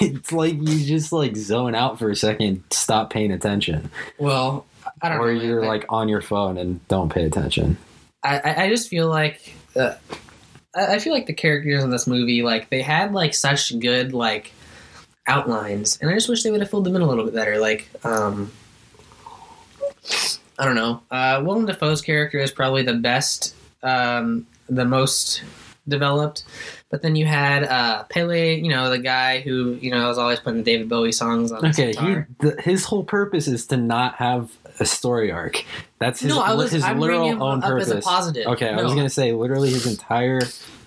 It's 0.00 0.32
like 0.32 0.54
you 0.54 0.84
just 0.84 1.12
like 1.12 1.36
zone 1.36 1.74
out 1.76 1.98
for 1.98 2.10
a 2.10 2.16
second, 2.16 2.64
stop 2.70 3.10
paying 3.10 3.30
attention, 3.30 3.90
Well, 4.18 4.66
I 5.02 5.08
don't 5.10 5.18
or 5.20 5.32
know. 5.32 5.40
you're 5.40 5.64
I- 5.64 5.68
like 5.68 5.86
on 5.90 6.08
your 6.08 6.20
phone 6.22 6.58
and 6.58 6.86
don't 6.88 7.12
pay 7.12 7.24
attention. 7.24 7.76
I, 8.24 8.64
I, 8.64 8.68
just 8.68 8.88
feel 8.88 9.06
like, 9.08 9.54
uh, 9.76 9.94
I 10.74 10.94
I 10.96 10.98
feel 10.98 11.12
like 11.12 11.26
the 11.26 11.32
characters 11.34 11.84
in 11.84 11.90
this 11.90 12.06
movie, 12.08 12.42
like, 12.42 12.68
they 12.68 12.82
had 12.82 13.12
like 13.14 13.32
such 13.32 13.78
good, 13.78 14.12
like, 14.12 14.50
outlines. 15.28 15.98
And 16.00 16.10
I 16.10 16.14
just 16.14 16.28
wish 16.28 16.42
they 16.42 16.50
would 16.50 16.60
have 16.60 16.68
filled 16.68 16.84
them 16.84 16.96
in 16.96 17.02
a 17.02 17.06
little 17.06 17.24
bit 17.24 17.34
better. 17.34 17.58
Like, 17.58 17.88
um, 18.04 18.50
I 20.58 20.64
don't 20.64 20.74
know. 20.74 21.02
Uh, 21.10 21.40
Willem 21.44 21.66
Dafoe's 21.66 22.00
character 22.02 22.38
is 22.38 22.50
probably 22.50 22.82
the 22.82 22.94
best, 22.94 23.54
um, 23.82 24.46
the 24.68 24.84
most 24.84 25.42
developed. 25.88 26.44
But 26.90 27.02
then 27.02 27.16
you 27.16 27.26
had 27.26 27.64
uh, 27.64 28.04
Pele, 28.04 28.58
you 28.58 28.70
know, 28.70 28.90
the 28.90 28.98
guy 28.98 29.40
who 29.40 29.74
you 29.80 29.90
know 29.90 30.08
was 30.08 30.18
always 30.18 30.40
putting 30.40 30.62
David 30.62 30.88
Bowie 30.88 31.12
songs 31.12 31.52
on 31.52 31.64
his 31.64 31.78
Okay, 31.78 31.92
he 31.92 32.24
the, 32.40 32.60
his 32.60 32.84
whole 32.84 33.04
purpose 33.04 33.48
is 33.48 33.66
to 33.66 33.76
not 33.76 34.16
have 34.16 34.50
a 34.80 34.86
story 34.86 35.30
arc. 35.30 35.64
That's 35.98 36.20
his 36.20 36.34
no, 36.34 36.40
I 36.40 36.54
was 36.54 36.72
his 36.72 36.84
I'm 36.84 36.98
literal 36.98 37.42
own 37.42 37.62
up 37.62 37.70
purpose. 37.70 37.90
as 37.90 38.04
a 38.04 38.08
positive. 38.08 38.46
Okay, 38.48 38.68
I 38.68 38.82
was 38.82 38.94
gonna 38.94 39.10
say 39.10 39.32
literally 39.32 39.70
his 39.70 39.86
entire 39.86 40.40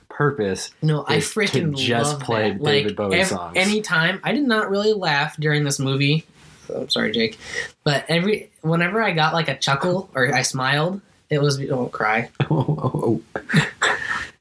purpose. 0.09 0.71
no, 0.81 1.05
I 1.07 1.17
freaking 1.17 1.75
just 1.75 2.13
love 2.13 2.21
play 2.21 2.51
that. 2.51 2.63
David 2.63 2.91
like, 2.91 2.95
Bowie 2.95 3.19
ev- 3.19 3.27
songs. 3.27 3.57
Anytime, 3.57 4.19
I 4.23 4.33
did 4.33 4.43
not 4.43 4.69
really 4.69 4.93
laugh 4.93 5.35
during 5.37 5.63
this 5.63 5.79
movie. 5.79 6.25
I'm 6.73 6.89
sorry, 6.89 7.11
Jake, 7.11 7.37
but 7.83 8.05
every 8.07 8.49
whenever 8.61 9.01
I 9.01 9.11
got 9.11 9.33
like 9.33 9.49
a 9.49 9.57
chuckle 9.57 10.09
or 10.15 10.33
I 10.33 10.43
smiled, 10.43 11.01
it 11.29 11.41
was 11.41 11.57
don't 11.57 11.91
cry. 11.91 12.29
oh, 12.51 13.21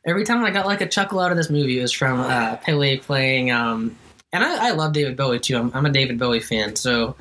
Every 0.05 0.25
time 0.25 0.43
I 0.45 0.51
got 0.51 0.67
like 0.67 0.81
a 0.81 0.89
chuckle 0.89 1.21
out 1.21 1.31
of 1.31 1.37
this 1.37 1.51
movie, 1.51 1.79
it 1.79 1.83
was 1.83 1.93
from 1.93 2.21
uh, 2.21 2.57
Pele 2.57 2.97
playing. 2.99 3.51
Um, 3.51 3.97
and 4.33 4.43
I, 4.43 4.69
I 4.69 4.71
love 4.71 4.93
David 4.93 5.17
Bowie 5.17 5.41
too. 5.41 5.57
I'm, 5.59 5.71
I'm 5.75 5.85
a 5.87 5.91
David 5.91 6.19
Bowie 6.19 6.41
fan, 6.41 6.75
so 6.77 7.17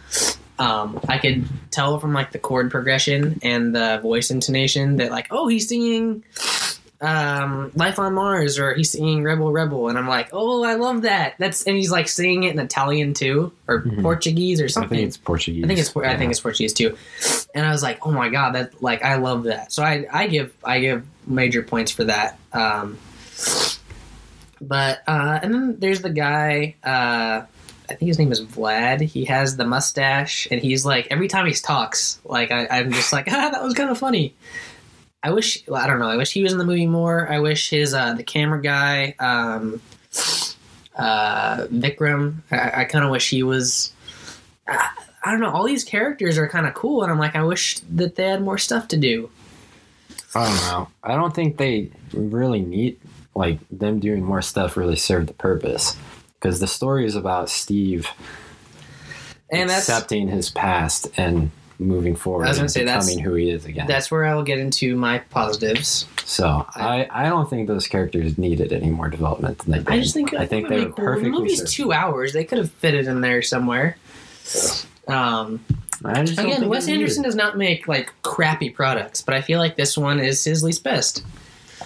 um, 0.59 0.99
I 1.09 1.17
could 1.17 1.45
tell 1.71 1.99
from 1.99 2.13
like 2.13 2.31
the 2.31 2.39
chord 2.39 2.71
progression 2.71 3.39
and 3.43 3.75
the 3.75 3.99
voice 4.01 4.31
intonation 4.31 4.97
that 4.97 5.11
like, 5.11 5.27
oh, 5.31 5.47
he's 5.47 5.67
singing 5.67 6.23
um, 7.01 7.71
"Life 7.75 7.97
on 7.99 8.13
Mars" 8.13 8.59
or 8.59 8.73
he's 8.75 8.91
singing 8.91 9.23
"Rebel 9.23 9.51
Rebel," 9.51 9.89
and 9.89 9.97
I'm 9.97 10.07
like, 10.07 10.29
oh, 10.31 10.63
I 10.63 10.75
love 10.75 11.01
that. 11.01 11.33
That's 11.39 11.63
and 11.63 11.75
he's 11.75 11.91
like 11.91 12.07
singing 12.07 12.43
it 12.43 12.53
in 12.53 12.59
Italian 12.59 13.13
too, 13.13 13.51
or 13.67 13.81
Mhm. 13.81 14.01
Portuguese 14.01 14.61
or 14.61 14.65
I 14.65 14.67
something. 14.67 14.97
think 14.97 15.07
it's 15.07 15.17
Portuguese. 15.17 15.63
I 15.63 15.67
think 15.67 15.79
it's 15.79 15.95
I 15.97 16.15
think 16.17 16.31
it's 16.31 16.39
Portuguese 16.41 16.73
too, 16.73 16.95
and 17.55 17.65
I 17.65 17.71
was 17.71 17.83
like, 17.83 18.05
oh 18.05 18.11
my 18.11 18.29
god, 18.29 18.55
that 18.55 18.81
like 18.83 19.03
I 19.03 19.15
love 19.15 19.43
that. 19.43 19.71
So 19.73 19.81
I 19.83 20.05
I 20.11 20.27
give 20.27 20.53
I 20.63 20.79
give 20.79 21.05
major 21.29 21.63
points 21.63 21.91
for 21.91 22.03
that. 22.05 22.39
Um, 22.53 22.97
but 24.61 25.01
uh, 25.07 25.39
and 25.41 25.53
then 25.53 25.79
there's 25.79 26.01
the 26.01 26.09
guy. 26.09 26.75
Uh, 26.83 27.45
I 27.89 27.95
think 27.95 28.07
his 28.07 28.19
name 28.19 28.31
is 28.31 28.41
Vlad. 28.41 29.01
He 29.01 29.25
has 29.25 29.57
the 29.57 29.65
mustache, 29.65 30.47
and 30.51 30.61
he's 30.61 30.85
like 30.85 31.07
every 31.09 31.27
time 31.27 31.45
he 31.45 31.53
talks, 31.53 32.19
like 32.23 32.51
I, 32.51 32.67
I'm 32.67 32.91
just 32.91 33.13
like, 33.13 33.27
ah, 33.31 33.49
that 33.49 33.63
was 33.63 33.73
kind 33.73 33.89
of 33.89 33.97
funny. 33.97 34.35
I 35.23 35.31
wish 35.31 35.63
I 35.69 35.87
don't 35.87 35.99
know. 35.99 36.09
I 36.09 36.17
wish 36.17 36.31
he 36.31 36.43
was 36.43 36.51
in 36.51 36.57
the 36.57 36.65
movie 36.65 36.87
more. 36.87 37.29
I 37.29 37.39
wish 37.39 37.69
his 37.69 37.93
uh, 37.93 38.13
the 38.13 38.23
camera 38.23 38.61
guy, 38.61 39.15
um, 39.19 39.81
uh, 40.95 41.65
Vikram. 41.67 42.35
I, 42.51 42.81
I 42.81 42.83
kind 42.85 43.05
of 43.05 43.11
wish 43.11 43.29
he 43.29 43.43
was. 43.43 43.91
I, 44.67 44.89
I 45.23 45.31
don't 45.31 45.41
know. 45.41 45.51
All 45.51 45.65
these 45.65 45.83
characters 45.83 46.37
are 46.37 46.47
kind 46.47 46.65
of 46.65 46.73
cool, 46.73 47.03
and 47.03 47.11
I'm 47.11 47.19
like, 47.19 47.35
I 47.35 47.43
wish 47.43 47.79
that 47.79 48.15
they 48.15 48.27
had 48.29 48.41
more 48.41 48.57
stuff 48.57 48.87
to 48.89 48.97
do. 48.97 49.29
I 50.35 50.45
don't 50.45 50.55
know. 50.71 50.87
I 51.03 51.15
don't 51.15 51.33
think 51.33 51.57
they 51.57 51.89
really 52.13 52.61
need 52.61 52.99
like 53.35 53.59
them 53.71 53.99
doing 53.99 54.23
more 54.23 54.41
stuff 54.41 54.75
really 54.77 54.95
served 54.95 55.27
the 55.29 55.33
purpose 55.33 55.95
because 56.35 56.59
the 56.59 56.67
story 56.67 57.05
is 57.05 57.15
about 57.15 57.49
Steve 57.49 58.07
And 59.51 59.69
that's 59.69 59.87
accepting 59.89 60.27
his 60.27 60.49
past 60.49 61.07
and 61.17 61.51
moving 61.79 62.15
forward 62.15 62.45
I 62.45 62.49
was 62.49 62.57
gonna 62.57 62.63
and 62.65 62.71
say, 62.71 62.83
that's- 62.83 63.05
becoming 63.07 63.23
who 63.23 63.33
he 63.35 63.49
is 63.49 63.65
again. 63.65 63.87
that's 63.87 64.11
where 64.11 64.25
I 64.25 64.35
will 64.35 64.43
get 64.43 64.59
into 64.59 64.95
my 64.97 65.19
positives. 65.19 66.05
so 66.25 66.65
I, 66.75 67.07
I 67.09 67.23
don't 67.29 67.49
think 67.49 67.67
those 67.67 67.87
characters 67.87 68.37
needed 68.37 68.73
any 68.73 68.89
more 68.89 69.07
development 69.09 69.59
than 69.59 69.71
they 69.71 69.77
did. 69.79 69.87
I 69.89 69.99
just 69.99 70.13
think 70.13 70.33
I 70.33 70.45
think 70.45 70.67
they 70.67 70.85
be 70.85 70.91
were 70.91 71.15
cool. 71.15 71.23
The 71.23 71.29
movie's 71.29 71.59
served. 71.59 71.71
two 71.71 71.93
hours. 71.93 72.33
They 72.33 72.43
could 72.43 72.57
have 72.57 72.69
fit 72.71 72.93
it 72.95 73.07
in 73.07 73.21
there 73.21 73.41
somewhere. 73.41 73.95
Um, 73.97 74.45
I 74.47 74.57
just 74.63 74.87
don't 75.07 75.78
again, 76.03 76.69
Wes. 76.69 76.87
Anderson 76.87 77.23
does 77.23 77.35
not 77.35 77.57
make 77.57 77.87
like 77.87 78.13
crappy 78.23 78.69
products, 78.69 79.21
but 79.21 79.33
I 79.33 79.41
feel 79.41 79.59
like 79.59 79.75
this 79.75 79.97
one 79.97 80.19
is 80.19 80.43
his 80.43 80.63
least 80.63 80.83
best. 80.83 81.23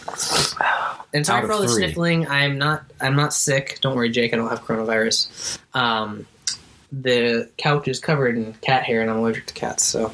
And 1.16 1.24
sorry 1.24 1.42
for 1.42 1.46
of 1.46 1.52
all 1.52 1.62
the 1.62 1.68
three. 1.68 1.84
sniffling. 1.84 2.28
I'm 2.28 2.58
not. 2.58 2.86
I'm 3.00 3.16
not 3.16 3.36
sick. 3.36 3.78
Don't 3.82 3.96
worry, 3.96 4.10
Jake. 4.10 4.34
I 4.34 4.38
don't 4.38 4.50
have 4.50 4.62
coronavirus. 4.64 5.60
Um, 5.76 6.26
the 6.92 7.52
couch 7.60 7.88
is 7.88 8.00
covered 8.00 8.36
in 8.36 8.54
cat 8.62 8.82
hair, 8.82 9.00
and 9.02 9.12
I'm 9.12 9.18
allergic 9.18 9.46
to 9.46 9.54
cats. 9.54 9.84
So 9.84 10.12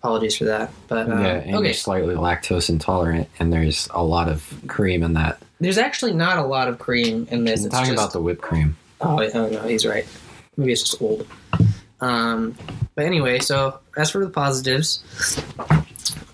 apologies 0.00 0.36
for 0.36 0.44
that. 0.46 0.72
But 0.88 1.08
uh, 1.08 1.14
yeah, 1.14 1.26
and 1.36 1.54
okay, 1.54 1.66
you're 1.66 1.74
slightly 1.74 2.16
lactose 2.16 2.68
intolerant, 2.68 3.28
and 3.38 3.52
there's 3.52 3.88
a 3.94 4.02
lot 4.02 4.28
of 4.28 4.52
cream 4.66 5.04
in 5.04 5.12
that. 5.12 5.38
there's 5.60 5.78
actually 5.78 6.14
not 6.14 6.38
a 6.38 6.44
lot 6.44 6.66
of 6.66 6.80
cream 6.80 7.28
in 7.30 7.44
this. 7.44 7.60
I'm 7.60 7.66
It's 7.66 7.74
talking 7.74 7.92
just- 7.92 8.02
about 8.02 8.12
the 8.12 8.20
whipped 8.20 8.42
cream. 8.42 8.76
Oh, 9.00 9.22
oh 9.34 9.48
no, 9.50 9.60
he's 9.68 9.86
right. 9.86 10.04
Maybe 10.56 10.72
it's 10.72 10.82
just 10.82 11.00
old. 11.00 11.28
Um, 12.00 12.56
but 12.94 13.04
anyway, 13.04 13.38
so 13.38 13.78
as 13.96 14.10
for 14.10 14.24
the 14.24 14.30
positives, 14.30 15.02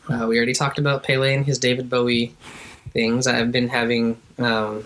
uh, 0.09 0.27
we 0.27 0.37
already 0.37 0.55
talked 0.55 0.79
about 0.79 1.03
Pele 1.03 1.35
and 1.35 1.45
his 1.45 1.59
David 1.59 1.89
Bowie 1.89 2.35
things. 2.93 3.27
I've 3.27 3.53
been 3.53 3.69
having 3.69 4.21
um, 4.39 4.85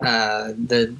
uh, 0.00 0.52
the 0.56 0.94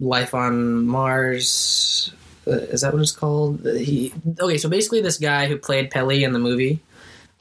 Life 0.00 0.34
on 0.34 0.86
Mars. 0.86 2.12
Uh, 2.46 2.52
is 2.52 2.82
that 2.82 2.92
what 2.92 3.02
it's 3.02 3.12
called? 3.12 3.66
Uh, 3.66 3.72
He 3.74 4.12
okay. 4.38 4.58
So 4.58 4.68
basically, 4.68 5.00
this 5.00 5.18
guy 5.18 5.46
who 5.46 5.56
played 5.58 5.90
Pele 5.90 6.22
in 6.22 6.32
the 6.32 6.38
movie, 6.38 6.80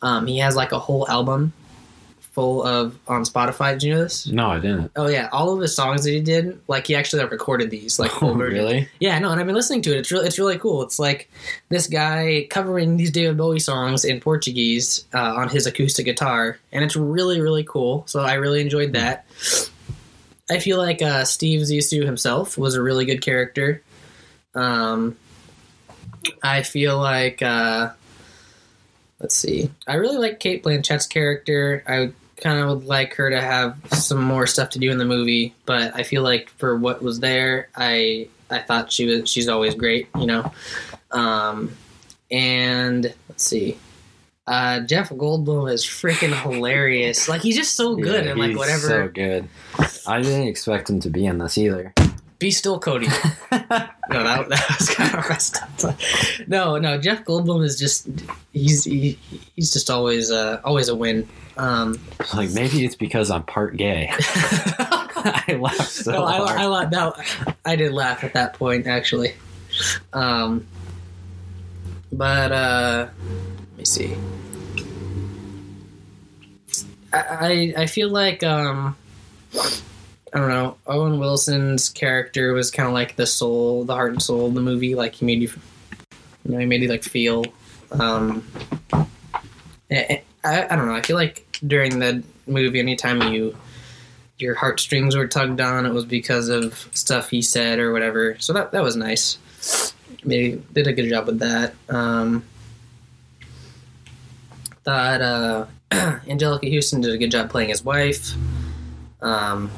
um, 0.02 0.28
he 0.28 0.40
has 0.40 0.56
like 0.56 0.72
a 0.72 0.80
whole 0.80 1.08
album 1.08 1.54
full 2.38 2.62
of 2.62 2.96
on 3.08 3.24
Spotify. 3.24 3.74
Did 3.74 3.84
you 3.84 3.96
know 3.96 4.04
this? 4.04 4.28
No, 4.28 4.52
I 4.52 4.60
didn't. 4.60 4.92
Oh 4.96 5.08
yeah, 5.08 5.28
all 5.32 5.52
of 5.52 5.60
the 5.60 5.68
songs 5.68 6.04
that 6.04 6.12
he 6.12 6.22
did, 6.22 6.60
like 6.68 6.86
he 6.86 6.94
actually 6.94 7.26
recorded 7.26 7.72
these, 7.72 7.98
like 7.98 8.12
full 8.20 8.30
Oh, 8.30 8.34
really? 8.36 8.88
Yeah, 9.00 9.18
no, 9.18 9.32
and 9.32 9.40
I've 9.40 9.48
been 9.48 9.56
listening 9.56 9.82
to 9.82 9.96
it. 9.96 9.98
It's 9.98 10.12
really, 10.12 10.28
it's 10.28 10.38
really 10.38 10.60
cool. 10.60 10.84
It's 10.84 11.00
like 11.00 11.32
this 11.70 11.88
guy 11.88 12.46
covering 12.52 12.96
these 12.96 13.10
David 13.10 13.38
Bowie 13.38 13.60
songs 13.60 14.06
in 14.06 14.20
Portuguese 14.20 15.06
uh, 15.16 15.34
on 15.34 15.50
his 15.50 15.66
acoustic 15.66 16.06
guitar, 16.06 16.60
and 16.72 16.84
it's 16.84 16.96
really, 16.96 17.42
really 17.42 17.64
cool. 17.64 18.04
So 18.06 18.20
I 18.20 18.36
really 18.36 18.62
enjoyed 18.62 18.94
that. 18.94 19.26
I 20.48 20.60
feel 20.60 20.78
like 20.78 21.02
uh, 21.02 21.26
Steve 21.26 21.62
Zissou 21.62 22.06
himself 22.06 22.56
was 22.56 22.76
a 22.76 22.84
really 22.84 23.06
good 23.06 23.24
character. 23.24 23.82
Um, 24.54 25.18
I 26.44 26.62
feel 26.62 27.00
like, 27.00 27.42
uh, 27.42 27.94
let's 29.20 29.36
see, 29.36 29.72
I 29.88 29.96
really 29.96 30.18
like 30.18 30.40
Cate 30.40 30.62
Blanchett's 30.62 31.08
character. 31.08 31.84
I 31.88 32.12
kind 32.38 32.60
of 32.60 32.70
would 32.70 32.88
like 32.88 33.14
her 33.16 33.30
to 33.30 33.42
have 33.42 33.78
some 33.92 34.24
more 34.24 34.48
stuff 34.48 34.70
to 34.72 34.80
do 34.80 34.92
in 34.92 34.98
the 34.98 35.06
movie, 35.06 35.54
but 35.66 35.96
I 35.96 36.04
feel 36.04 36.24
like 36.24 36.50
for 36.52 36.76
what 36.78 37.02
was 37.02 37.20
there, 37.20 37.70
I 37.76 38.28
I 38.50 38.60
thought 38.60 38.92
she 38.92 39.06
was 39.06 39.30
she's 39.30 39.48
always 39.48 39.76
great, 39.76 40.08
you 40.18 40.26
know. 40.26 40.52
Um, 41.12 41.76
and 42.32 43.14
let's 43.30 43.44
see. 43.44 43.78
Uh, 44.46 44.80
Jeff 44.82 45.10
Goldblum 45.10 45.72
is 45.72 45.84
freaking 45.84 46.34
hilarious. 46.42 47.28
Like 47.28 47.42
he's 47.42 47.58
just 47.58 47.76
so 47.76 47.96
good 47.96 48.26
Yeah, 48.26 48.32
and 48.32 48.40
like 48.40 48.56
whatever. 48.56 48.88
So 48.88 49.08
good. 49.10 49.50
I 50.08 50.22
didn't 50.22 50.48
expect 50.48 50.90
him 50.90 51.02
to 51.02 51.10
be 51.10 51.26
in 51.26 51.38
this 51.38 51.58
either. 51.58 51.94
Be 52.40 52.52
still, 52.52 52.80
Cody. 52.80 53.08
no, 53.52 53.52
that, 53.52 54.48
that 54.50 54.76
was 54.78 54.90
kind 54.90 55.16
of 55.16 55.28
messed 55.28 55.58
up. 55.62 55.98
no, 56.48 56.78
no, 56.78 57.00
Jeff 57.00 57.26
Goldblum 57.26 57.64
is 57.64 57.80
just 57.80 58.08
he's 58.54 58.84
he, 58.84 59.18
he's 59.56 59.74
just 59.74 59.90
always 59.90 60.30
uh, 60.30 60.62
always 60.64 60.88
a 60.88 60.96
win. 60.96 61.28
Um, 61.58 62.00
like 62.36 62.52
maybe 62.52 62.86
it's 62.86 62.96
because 62.96 63.32
I'm 63.32 63.42
part 63.42 63.76
gay. 63.76 64.12
I 64.20 65.58
laughed 65.60 65.90
so 65.90 66.12
no, 66.12 66.26
I, 66.26 66.38
hard. 66.38 66.60
I, 66.60 66.84
I, 66.84 66.90
no, 66.90 67.14
I 67.66 67.76
did 67.76 67.92
laugh 67.92 68.24
at 68.24 68.34
that 68.34 68.54
point 68.54 68.86
actually. 68.86 69.34
Um, 70.14 70.68
but 72.12 72.52
uh, 72.52 73.08
let 73.72 73.78
me 73.78 73.86
see. 73.86 74.16
I 77.12 77.18
I, 77.18 77.74
I 77.78 77.86
feel 77.88 78.10
like 78.10 78.44
um, 78.44 78.96
I 80.34 80.40
don't 80.40 80.50
know. 80.50 80.78
Owen 80.86 81.20
Wilson's 81.20 81.90
character 81.90 82.54
was 82.54 82.70
kind 82.70 82.88
of 82.88 82.94
like 82.94 83.16
the 83.16 83.26
soul, 83.26 83.86
the 83.86 83.94
heart 83.94 84.12
and 84.12 84.22
soul 84.22 84.48
of 84.48 84.54
the 84.54 84.62
movie. 84.62 84.96
Like 84.96 85.16
he 85.16 85.26
made 85.26 85.42
you, 85.42 85.50
you 86.44 86.52
know, 86.52 86.60
he 86.60 86.66
made 86.66 86.82
you 86.82 86.90
like 86.90 87.04
feel. 87.04 87.46
Um, 87.92 88.46
I, 89.90 90.22
I, 90.44 90.68
I 90.70 90.76
don't 90.76 90.88
know. 90.88 90.96
I 90.96 91.02
feel 91.02 91.16
like 91.16 91.46
during 91.66 92.00
the 92.00 92.24
movie, 92.46 92.80
anytime 92.80 93.34
you 93.34 93.56
your 94.38 94.54
heartstrings 94.54 95.16
were 95.16 95.28
tugged 95.28 95.62
on, 95.62 95.86
it 95.86 95.94
was 95.94 96.06
because 96.06 96.50
of 96.50 96.88
stuff 96.94 97.30
he 97.30 97.42
said 97.42 97.80
or 97.80 97.92
whatever. 97.92 98.38
So 98.40 98.54
that 98.54 98.72
that 98.72 98.84
was 98.84 98.96
nice. 98.96 99.38
They 100.24 100.60
did 100.74 100.88
a 100.88 100.94
good 100.94 101.10
job 101.10 101.28
with 101.28 101.40
that. 101.40 101.74
Um, 101.90 102.44
thought 104.84 105.22
uh, 105.22 105.66
Anjelica 105.92 106.74
Huston 106.74 107.02
did 107.02 107.14
a 107.14 107.18
good 107.18 107.32
job 107.32 107.50
playing 107.50 107.70
his 107.70 107.84
wife. 107.84 108.34
Um, 109.22 109.72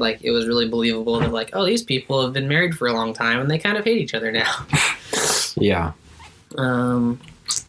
like 0.00 0.22
it 0.22 0.30
was 0.30 0.48
really 0.48 0.68
believable 0.68 1.20
that 1.20 1.32
like 1.32 1.50
oh 1.52 1.64
these 1.64 1.82
people 1.82 2.22
have 2.22 2.32
been 2.32 2.48
married 2.48 2.74
for 2.74 2.88
a 2.88 2.92
long 2.92 3.12
time 3.12 3.40
and 3.40 3.50
they 3.50 3.58
kind 3.58 3.76
of 3.76 3.84
hate 3.84 3.98
each 3.98 4.14
other 4.14 4.32
now. 4.32 4.66
yeah. 5.56 5.92
Um, 6.56 7.20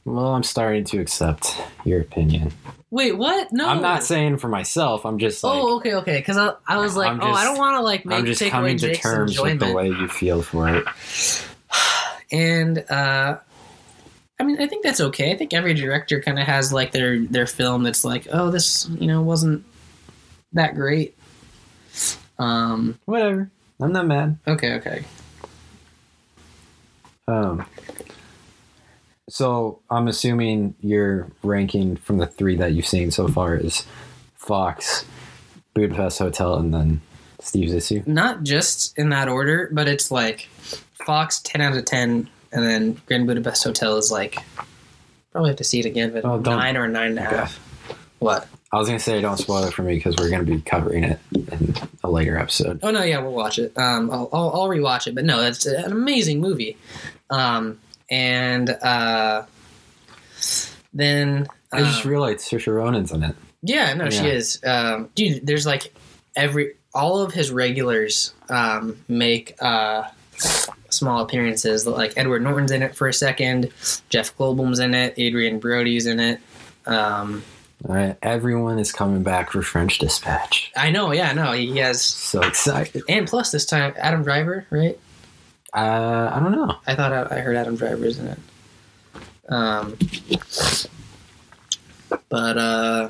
Well, 0.06 0.34
I'm 0.34 0.44
starting 0.44 0.84
to 0.86 1.00
accept 1.00 1.56
your 1.86 2.02
opinion. 2.02 2.52
wait, 2.90 3.18
what? 3.18 3.52
No, 3.52 3.68
I'm 3.68 3.82
not 3.82 4.04
saying 4.04 4.38
for 4.38 4.48
myself. 4.48 5.06
I'm 5.06 5.20
just 5.20 5.44
like 5.44 5.56
oh, 5.56 5.78
okay, 5.78 5.96
okay. 5.96 6.18
Because 6.18 6.38
I, 6.38 6.54
I 6.68 6.78
was 6.78 6.96
like, 6.96 7.12
I'm 7.12 7.22
oh, 7.22 7.32
I 7.32 7.44
don't 7.44 7.58
want 7.58 7.78
to 7.78 7.82
like 7.82 8.06
make 8.06 8.20
I'm 8.20 8.26
just 8.26 8.40
take 8.40 8.54
away 8.54 8.60
coming 8.60 8.78
to 8.78 8.88
Jake's 8.88 9.02
terms 9.02 9.40
with 9.40 9.60
the 9.60 9.74
way 9.74 9.88
you 9.88 10.08
feel 10.08 10.42
for 10.42 10.70
it. 10.70 10.86
and 12.32 12.80
uh 12.90 13.38
I 14.42 14.44
mean, 14.44 14.60
I 14.60 14.66
think 14.66 14.84
that's 14.84 15.00
okay. 15.00 15.32
I 15.32 15.38
think 15.38 15.54
every 15.54 15.76
director 15.76 16.20
kind 16.20 16.40
of 16.40 16.48
has 16.48 16.74
like 16.74 16.92
their 16.92 17.20
their 17.20 17.46
film 17.46 17.84
that's 17.84 18.04
like, 18.04 18.28
oh, 18.32 18.50
this 18.50 18.90
you 19.00 19.06
know 19.06 19.22
wasn't 19.22 19.64
that 20.54 20.74
great. 20.74 21.16
Um. 22.42 23.00
Whatever. 23.06 23.50
I'm 23.80 23.92
not 23.94 24.08
mad. 24.08 24.38
Okay. 24.48 24.74
Okay. 24.76 25.04
Um. 27.28 27.66
So 29.30 29.80
I'm 29.89 30.08
assuming 30.08 30.76
your 30.82 31.32
ranking 31.44 31.96
from 31.96 32.18
the 32.18 32.28
three 32.28 32.58
that 32.58 32.74
you've 32.74 32.86
seen 32.88 33.12
so 33.12 33.28
far 33.28 33.56
is 33.56 33.86
Fox, 34.36 35.06
Budapest 35.74 36.20
Hotel, 36.20 36.56
and 36.56 36.74
then 36.74 37.02
Steve 37.39 37.70
Zissou. 37.70 38.06
Not 38.06 38.44
just 38.44 38.98
in 38.98 39.10
that 39.10 39.30
order, 39.30 39.70
but 39.72 39.88
it's 39.88 40.12
like 40.12 40.50
Fox 41.06 41.39
ten 41.44 41.62
out 41.62 41.78
of 41.78 41.86
ten, 41.86 42.30
and 42.52 42.64
then 42.66 43.02
Grand 43.06 43.28
Budapest 43.28 43.64
Hotel 43.64 43.98
is 43.98 44.12
like 44.12 44.38
probably 45.32 45.52
have 45.52 45.58
to 45.58 45.64
see 45.64 45.80
it 45.80 45.86
again, 45.86 46.12
but 46.12 46.26
Oh, 46.26 46.39
nine 46.39 46.76
or 46.76 46.88
nine 46.88 47.12
and 47.12 47.20
a 47.20 47.22
half. 47.22 47.60
Okay. 47.89 48.00
What? 48.20 48.48
I 48.74 48.78
was 48.78 48.88
gonna 48.88 48.99
say 48.99 49.19
don't 49.19 49.38
spoil 49.38 49.63
it 49.65 49.74
for 49.74 49.84
me 49.84 49.95
because 49.95 50.15
we're 50.17 50.30
gonna 50.30 50.43
be 50.43 50.61
covering 50.61 51.03
it 51.03 51.19
in 51.34 51.74
a 52.03 52.09
later 52.09 52.38
episode. 52.38 52.80
Oh 52.84 52.91
no, 52.91 53.03
yeah, 53.03 53.19
we'll 53.19 53.34
watch 53.34 53.59
it. 53.59 53.78
Um, 53.78 54.09
I'll, 54.11 54.30
I'll, 54.32 54.49
I'll 54.51 54.67
rewatch 54.69 55.07
it, 55.07 55.15
but 55.15 55.26
no, 55.26 55.41
it's 55.43 55.65
an 55.65 55.91
amazing 55.91 56.39
movie. 56.39 56.78
Um, 57.30 57.80
and 58.09 58.69
uh, 58.69 59.43
then 60.93 61.47
I 61.72 61.80
just 61.82 62.05
uh, 62.05 62.09
realized 62.09 62.41
Saoirse 62.49 62.74
Ronan's 62.74 63.11
in 63.11 63.24
it. 63.24 63.36
yeah, 63.61 63.93
no, 63.93 64.09
she 64.09 64.26
is. 64.28 64.59
Um, 64.65 65.09
dude, 65.15 65.45
there's 65.45 65.65
like 65.65 65.93
every 66.36 66.74
all 66.93 67.19
of 67.22 67.34
his 67.34 67.51
regulars 67.51 68.34
um, 68.49 68.97
make 69.07 69.55
uh, 69.61 70.03
small 70.89 71.22
appearances. 71.24 71.86
Like 71.88 72.13
Edward 72.17 72.41
Norton's 72.41 72.72
in 72.72 72.84
it 72.84 72.95
for 72.95 73.07
a 73.07 73.13
second. 73.13 73.69
Jeff 74.09 74.36
Goldblum's 74.38 74.80
in 74.80 74.93
it. 74.93 75.17
Adrien 75.17 75.59
Brody's 75.59 76.05
in 76.05 76.19
it. 76.19 76.39
Um, 76.86 77.43
right, 77.84 78.18
everyone 78.22 78.80
is 78.80 78.92
coming 78.92 79.24
back 79.24 79.52
for 79.52 79.62
French 79.62 80.00
Dispatch. 80.00 80.72
I 80.76 80.92
know, 80.92 81.12
yeah, 81.12 81.34
no, 81.34 81.52
he 81.52 81.78
has. 81.78 82.02
So 82.02 82.42
excited. 82.42 83.04
And 83.10 83.28
plus, 83.28 83.52
this 83.52 83.66
time 83.66 83.94
Adam 83.98 84.24
Driver, 84.24 84.66
right? 84.70 84.98
Uh, 85.74 86.32
I 86.34 86.40
don't 86.40 86.52
know. 86.52 86.76
I 86.86 86.96
thought 86.96 87.14
I, 87.14 87.38
I 87.38 87.40
heard 87.40 87.56
Adam 87.56 87.76
Driver's 87.76 88.20
in 88.20 88.28
it. 88.28 88.40
Um, 89.50 89.98
but 92.30 92.58
uh, 92.58 93.10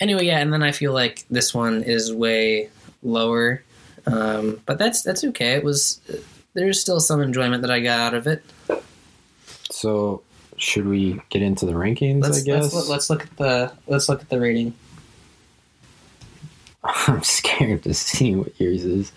anyway, 0.00 0.26
yeah, 0.26 0.38
and 0.38 0.52
then 0.52 0.62
I 0.62 0.72
feel 0.72 0.92
like 0.92 1.24
this 1.30 1.54
one 1.54 1.82
is 1.82 2.12
way 2.12 2.70
lower. 3.02 3.62
Um, 4.06 4.60
but 4.66 4.78
that's 4.78 5.02
that's 5.02 5.24
okay. 5.24 5.52
It 5.54 5.64
was 5.64 6.00
there's 6.54 6.80
still 6.80 7.00
some 7.00 7.22
enjoyment 7.22 7.62
that 7.62 7.70
I 7.70 7.80
got 7.80 8.00
out 8.00 8.14
of 8.14 8.26
it. 8.26 8.44
So 9.70 10.22
should 10.62 10.86
we 10.86 11.20
get 11.28 11.42
into 11.42 11.66
the 11.66 11.72
rankings? 11.72 12.22
Let's 12.22 12.40
I 12.40 12.44
guess. 12.44 12.72
let's, 12.72 12.88
let's 12.88 13.10
look 13.10 13.24
at 13.24 13.36
the 13.36 13.72
let's 13.88 14.08
look 14.08 14.20
at 14.22 14.28
the 14.28 14.38
rating. 14.38 14.74
I'm 16.84 17.22
scared 17.24 17.82
to 17.82 17.92
see 17.94 18.36
what 18.36 18.58
yours 18.60 18.84
is. 18.84 19.12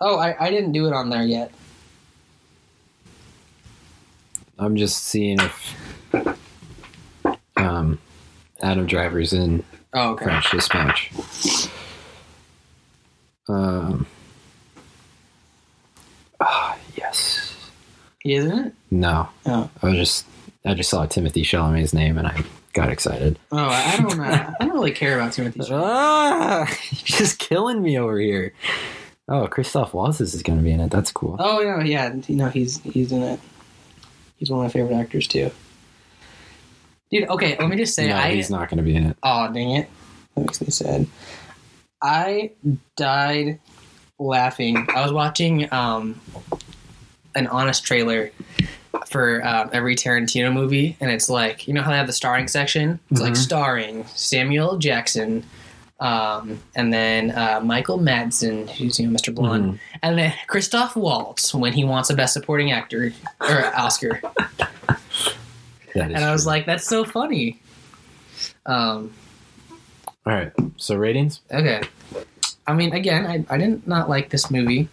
Oh, 0.00 0.18
I, 0.18 0.46
I 0.46 0.50
didn't 0.50 0.72
do 0.72 0.86
it 0.86 0.92
on 0.92 1.08
there 1.10 1.22
yet. 1.24 1.52
I'm 4.58 4.76
just 4.76 5.04
seeing 5.04 5.38
if 5.40 5.76
um, 7.56 7.98
Adam 8.60 8.86
Driver's 8.86 9.32
in 9.32 9.64
Oh, 9.94 10.10
okay. 10.10 10.24
French 10.24 10.50
Dispatch. 10.50 11.10
Um. 13.48 14.06
Ah, 16.40 16.76
yes. 16.96 17.54
He 18.20 18.34
isn't? 18.34 18.66
it. 18.66 18.72
No. 18.90 19.28
Oh. 19.46 19.70
I 19.82 19.86
was 19.86 19.96
just 19.96 20.26
I 20.64 20.74
just 20.74 20.90
saw 20.90 21.06
Timothée 21.06 21.42
Chalamet's 21.42 21.94
name 21.94 22.18
and 22.18 22.26
I 22.26 22.42
got 22.72 22.90
excited. 22.90 23.38
Oh, 23.52 23.58
I 23.58 23.94
I 23.94 23.96
don't 23.96 24.20
uh, 24.20 24.52
I 24.60 24.64
don't 24.64 24.74
really 24.74 24.92
care 24.92 25.18
about 25.18 25.32
Timothée. 25.32 25.56
Chalamet. 25.56 25.82
Ah, 25.82 26.66
you're 26.90 27.18
just 27.18 27.38
killing 27.38 27.82
me 27.82 27.98
over 27.98 28.18
here. 28.18 28.52
Oh, 29.28 29.46
Christoph 29.46 29.92
Waltz 29.94 30.20
is 30.20 30.42
going 30.42 30.58
to 30.58 30.64
be 30.64 30.72
in 30.72 30.80
it. 30.80 30.90
That's 30.90 31.12
cool. 31.12 31.36
Oh 31.38 31.60
yeah, 31.60 31.82
yeah. 31.82 32.14
You 32.26 32.36
know 32.36 32.48
he's 32.48 32.78
he's 32.80 33.12
in 33.12 33.22
it. 33.22 33.40
He's 34.36 34.50
one 34.50 34.64
of 34.64 34.64
my 34.64 34.72
favorite 34.72 34.96
actors 34.96 35.26
too. 35.26 35.50
Dude, 37.10 37.28
okay, 37.28 37.56
let 37.58 37.68
me 37.68 37.76
just 37.76 37.94
say 37.94 38.08
no, 38.08 38.16
I 38.16 38.34
he's 38.34 38.50
not 38.50 38.68
going 38.68 38.78
to 38.78 38.82
be 38.82 38.94
in 38.94 39.06
it. 39.06 39.16
Oh 39.22 39.52
dang 39.52 39.70
it. 39.72 39.88
That 40.34 40.40
makes 40.42 40.60
me 40.60 40.68
sad. 40.70 41.06
I 42.02 42.52
died 42.96 43.58
laughing. 44.18 44.86
I 44.94 45.02
was 45.02 45.12
watching 45.12 45.72
um 45.72 46.20
an 47.38 47.46
honest 47.46 47.84
trailer 47.84 48.30
for 49.06 49.46
um, 49.46 49.70
every 49.72 49.94
Tarantino 49.96 50.52
movie, 50.52 50.96
and 51.00 51.10
it's 51.10 51.28
like 51.30 51.66
you 51.68 51.74
know 51.74 51.82
how 51.82 51.90
they 51.90 51.96
have 51.96 52.06
the 52.06 52.12
starring 52.12 52.48
section. 52.48 52.98
It's 53.10 53.20
like 53.20 53.32
Mhm. 53.34 53.36
starring 53.36 54.04
Samuel 54.14 54.76
Jackson, 54.78 55.44
um, 56.00 56.60
and 56.74 56.92
then 56.92 57.30
uh, 57.30 57.60
Michael 57.62 57.98
Madsen, 57.98 58.68
who's 58.70 58.98
you 58.98 59.06
know 59.06 59.16
Mr. 59.16 59.34
Blonde, 59.34 59.74
Mhm. 59.74 59.78
and 60.02 60.18
then 60.18 60.34
Christoph 60.48 60.96
Waltz 60.96 61.54
when 61.54 61.72
he 61.72 61.84
wants 61.84 62.10
a 62.10 62.14
Best 62.14 62.32
Supporting 62.34 62.72
Actor 62.72 63.12
or 63.40 63.76
Oscar. 63.76 64.20
And 65.94 66.16
I 66.16 66.30
was 66.30 66.42
true. 66.44 66.52
like, 66.52 66.66
that's 66.66 66.86
so 66.86 67.04
funny. 67.04 67.58
Um, 68.66 69.12
All 70.24 70.32
right. 70.32 70.52
So 70.76 70.94
ratings. 70.94 71.40
okay. 71.52 71.82
I 72.68 72.74
mean, 72.74 72.92
again, 72.92 73.26
I, 73.26 73.44
I 73.52 73.58
didn't 73.58 73.88
not 73.88 74.08
like 74.08 74.28
this 74.28 74.48
movie. 74.50 74.88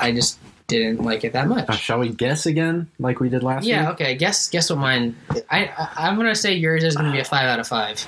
I 0.00 0.10
just 0.10 0.38
didn't 0.68 1.02
like 1.02 1.24
it 1.24 1.32
that 1.32 1.46
Uh, 1.46 1.48
much. 1.48 1.80
shall 1.80 1.98
we 1.98 2.10
guess 2.10 2.44
again, 2.46 2.86
like 2.98 3.20
we 3.20 3.28
did 3.30 3.42
last 3.42 3.64
Yeah. 3.66 3.80
week? 3.86 3.94
Okay. 4.00 4.14
Guess 4.16 4.50
guess 4.50 4.68
what 4.70 4.78
mine. 4.78 5.16
I, 5.50 5.64
I 5.76 5.88
I'm 6.08 6.16
gonna 6.16 6.34
say 6.34 6.54
yours 6.54 6.84
is 6.84 6.94
gonna 6.94 7.10
be 7.10 7.18
a 7.18 7.24
five 7.24 7.46
out 7.46 7.58
of 7.58 7.66
five. 7.66 8.06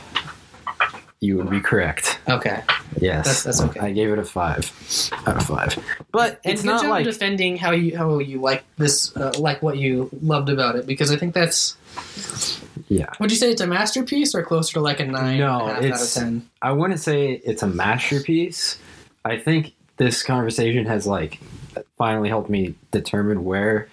You 1.23 1.37
would 1.39 1.51
be 1.51 1.61
correct. 1.61 2.19
Okay. 2.29 2.63
Yes, 3.01 3.27
That's- 3.27 3.43
that's 3.45 3.61
okay. 3.63 3.81
I 3.81 3.93
gave 3.93 4.11
it 4.11 4.19
a 4.19 4.25
five 4.25 4.71
out 5.27 5.37
of 5.37 5.43
five. 5.47 5.77
But 6.13 6.41
And 6.45 6.55
it's 6.55 6.63
not 6.65 6.87
like 6.87 7.05
defending 7.05 7.57
how 7.57 7.73
you 7.73 7.97
how 7.97 8.19
you 8.19 8.41
like 8.41 8.65
this, 8.79 9.15
uh, 9.17 9.33
like 9.39 9.63
what 9.63 9.79
you 9.79 10.11
loved 10.23 10.49
about 10.51 10.77
it, 10.77 10.87
because 10.87 11.11
I 11.11 11.17
think 11.17 11.35
that's. 11.35 11.77
yeah. 12.89 13.07
Would 13.21 13.31
you 13.31 13.37
say 13.39 13.51
it's 13.51 13.61
a 13.63 13.67
masterpiece 13.67 14.35
or 14.35 14.43
closer 14.43 14.75
to 14.75 14.81
like 14.81 15.01
a 15.01 15.07
nine 15.07 15.39
No, 15.39 15.47
a 15.47 15.59
half 15.61 15.71
out 15.71 15.79
of 15.79 15.85
it's- 15.87 16.15
ten? 16.15 16.47
I 16.61 16.73
wouldn't 16.73 17.01
say 17.01 17.41
it's 17.45 17.63
a 17.63 17.67
masterpiece. 17.67 18.79
I 19.25 19.37
think 19.39 19.73
this 19.97 20.23
conversation 20.23 20.85
has 20.87 21.07
like 21.07 21.39
finally 21.99 22.29
helped 22.29 22.51
me 22.51 22.75
determine 22.91 23.45
where 23.45 23.89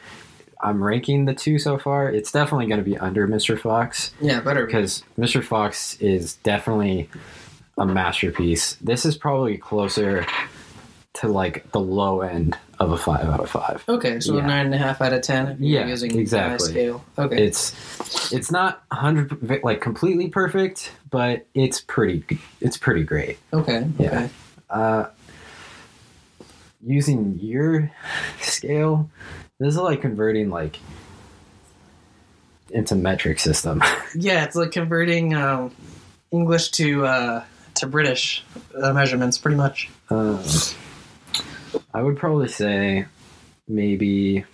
I'm 0.61 0.83
ranking 0.83 1.25
the 1.25 1.33
two 1.35 1.59
so 1.59 1.77
far. 1.77 2.09
It's 2.09 2.31
definitely 2.31 2.65
going 2.67 2.79
to 2.79 2.83
be 2.89 2.97
under 2.97 3.27
Mr. 3.27 3.59
Fox 3.59 4.11
Yeah, 4.21 4.39
better. 4.39 4.65
because 4.65 5.03
Mr. 5.17 5.43
Fox 5.43 5.95
is 5.99 6.35
definitely 6.37 7.09
a 7.77 7.85
masterpiece. 7.85 8.73
This 8.81 9.05
is 9.05 9.15
probably 9.17 9.57
closer 9.57 10.25
to 11.13 11.27
like 11.27 11.71
the 11.71 11.79
low 11.79 12.21
end 12.21 12.57
of 12.79 12.91
a 12.91 12.97
five 12.97 13.25
out 13.25 13.39
of 13.39 13.49
five. 13.49 13.83
Okay, 13.89 14.19
so 14.19 14.35
Yeah. 14.37 14.43
a 14.43 14.47
nine 14.47 14.65
and 14.67 14.75
a 14.75 14.77
half 14.77 15.01
out 15.01 15.13
of 15.13 15.21
ten. 15.21 15.57
Yeah, 15.59 15.85
using 15.87 16.17
exactly. 16.19 16.69
scale. 16.69 17.03
Okay. 17.17 17.43
It's 17.43 18.31
it's 18.31 18.51
not 18.51 18.83
hundred 18.91 19.63
like 19.63 19.81
completely 19.81 20.29
perfect, 20.29 20.91
but 21.09 21.45
it's 21.55 21.81
pretty 21.81 22.23
it's 22.61 22.77
pretty 22.77 23.03
great. 23.03 23.37
okay. 23.53 23.87
Yeah. 23.99 24.07
Okay. 24.07 24.29
Uh, 24.69 25.05
using 26.85 27.39
your 27.39 27.91
scale, 28.41 29.09
this 29.59 29.69
is 29.69 29.77
like 29.77 30.01
converting 30.01 30.49
like 30.49 30.79
into 32.69 32.95
metric 32.95 33.39
system. 33.39 33.81
Yeah, 34.15 34.45
it's 34.45 34.55
like 34.55 34.71
converting 34.71 35.35
um, 35.35 35.75
English 36.31 36.71
to 36.71 37.05
uh, 37.05 37.43
to 37.75 37.87
British 37.87 38.43
uh, 38.81 38.93
measurements, 38.93 39.37
pretty 39.37 39.57
much. 39.57 39.89
Uh, 40.09 40.41
I 41.93 42.01
would 42.01 42.17
probably 42.17 42.47
say 42.47 43.05
maybe 43.67 44.45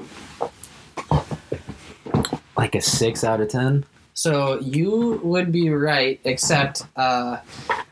like 2.58 2.76
a 2.76 2.82
six 2.82 3.24
out 3.24 3.40
of 3.42 3.50
ten. 3.50 3.86
So 4.14 4.60
you 4.60 5.20
would 5.24 5.52
be 5.52 5.70
right, 5.70 6.20
except 6.24 6.86
uh, 6.96 7.38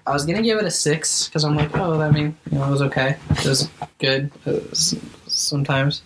I 0.06 0.12
was 0.12 0.26
gonna 0.26 0.44
give 0.44 0.60
it 0.60 0.66
a 0.66 0.72
six 0.72 1.28
because 1.28 1.44
I'm 1.44 1.56
like, 1.56 1.76
oh, 1.76 2.00
I 2.00 2.12
mean, 2.12 2.38
you 2.52 2.60
know, 2.60 2.68
it 2.68 2.72
was 2.72 2.82
okay. 2.84 3.18
It 3.32 3.46
was 3.46 3.70
good 3.98 4.32
It 4.46 4.70
was 4.70 4.96
sometimes, 5.28 6.04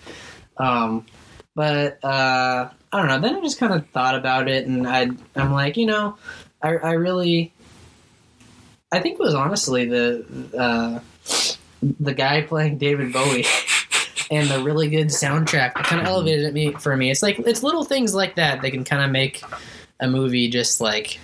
um, 0.58 1.06
but 1.54 2.04
uh, 2.04 2.70
I 2.94 2.98
don't 2.98 3.08
know. 3.08 3.20
Then 3.20 3.36
I 3.36 3.42
just 3.42 3.60
kind 3.60 3.74
of 3.74 3.88
thought 3.90 4.16
about 4.16 4.48
it, 4.48 4.68
and 4.68 4.88
I 4.88 5.10
I'm 5.36 5.52
like, 5.52 5.76
you 5.76 5.86
know, 5.86 6.18
I 6.62 6.70
I 6.76 6.92
really, 6.94 7.52
I 8.92 9.02
think 9.02 9.20
it 9.20 9.24
was 9.24 9.36
honestly 9.36 9.86
the 9.86 10.26
uh, 10.58 11.00
the 12.00 12.14
guy 12.14 12.42
playing 12.42 12.78
David 12.78 13.12
Bowie. 13.14 13.46
And 14.32 14.50
the 14.50 14.64
really 14.64 14.90
good 14.90 15.10
soundtrack 15.10 15.76
that 15.76 15.84
kind 15.84 16.02
of 16.02 16.08
elevated 16.08 16.46
it 16.46 16.54
me 16.56 16.72
for 16.72 16.98
me. 16.98 17.12
It's 17.12 17.22
like 17.22 17.38
it's 17.38 17.62
little 17.62 17.84
things 17.84 18.16
like 18.16 18.34
that 18.38 18.64
that 18.64 18.72
can 18.72 18.84
kind 18.84 19.04
of 19.04 19.12
make 19.12 19.44
a 20.00 20.08
movie 20.08 20.50
just 20.50 20.82
like 20.82 21.20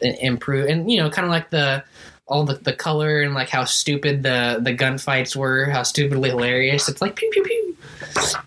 improve 0.00 0.68
and 0.68 0.90
you 0.90 0.98
know 0.98 1.08
kind 1.08 1.24
of 1.24 1.30
like 1.30 1.50
the 1.50 1.82
all 2.26 2.44
the, 2.44 2.54
the 2.54 2.72
color 2.72 3.22
and 3.22 3.34
like 3.34 3.48
how 3.48 3.64
stupid 3.64 4.22
the 4.22 4.58
the 4.60 4.74
gunfights 4.74 5.36
were 5.36 5.66
how 5.66 5.82
stupidly 5.82 6.30
hilarious 6.30 6.88
it's 6.88 7.00
like 7.00 7.14
pew 7.16 7.30
pew 7.32 7.42
pew 7.44 7.76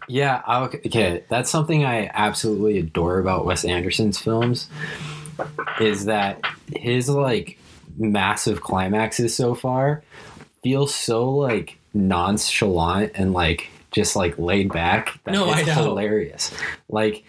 Yeah, 0.08 0.42
I- 0.46 0.64
okay. 0.66 1.24
That's 1.30 1.50
something 1.50 1.84
I 1.86 2.12
absolutely 2.14 2.78
adore 2.78 3.20
about 3.20 3.46
Wes 3.46 3.64
Anderson's 3.66 4.20
films 4.20 4.70
is 5.80 6.06
that 6.06 6.42
his 6.76 7.10
like 7.10 7.58
massive 7.98 8.62
climaxes 8.62 9.36
so 9.36 9.56
far 9.56 10.04
feel 10.62 10.88
so 10.88 11.30
like 11.32 11.78
nonchalant 11.94 13.14
and 13.16 13.34
like 13.34 13.70
just 13.92 14.16
like 14.16 14.38
laid 14.38 14.72
back. 14.72 15.20
That 15.24 15.32
No, 15.34 15.50
it's 15.52 15.62
I 15.70 15.74
know. 15.74 15.84
hilarious. 15.86 16.52
Like 16.90 17.24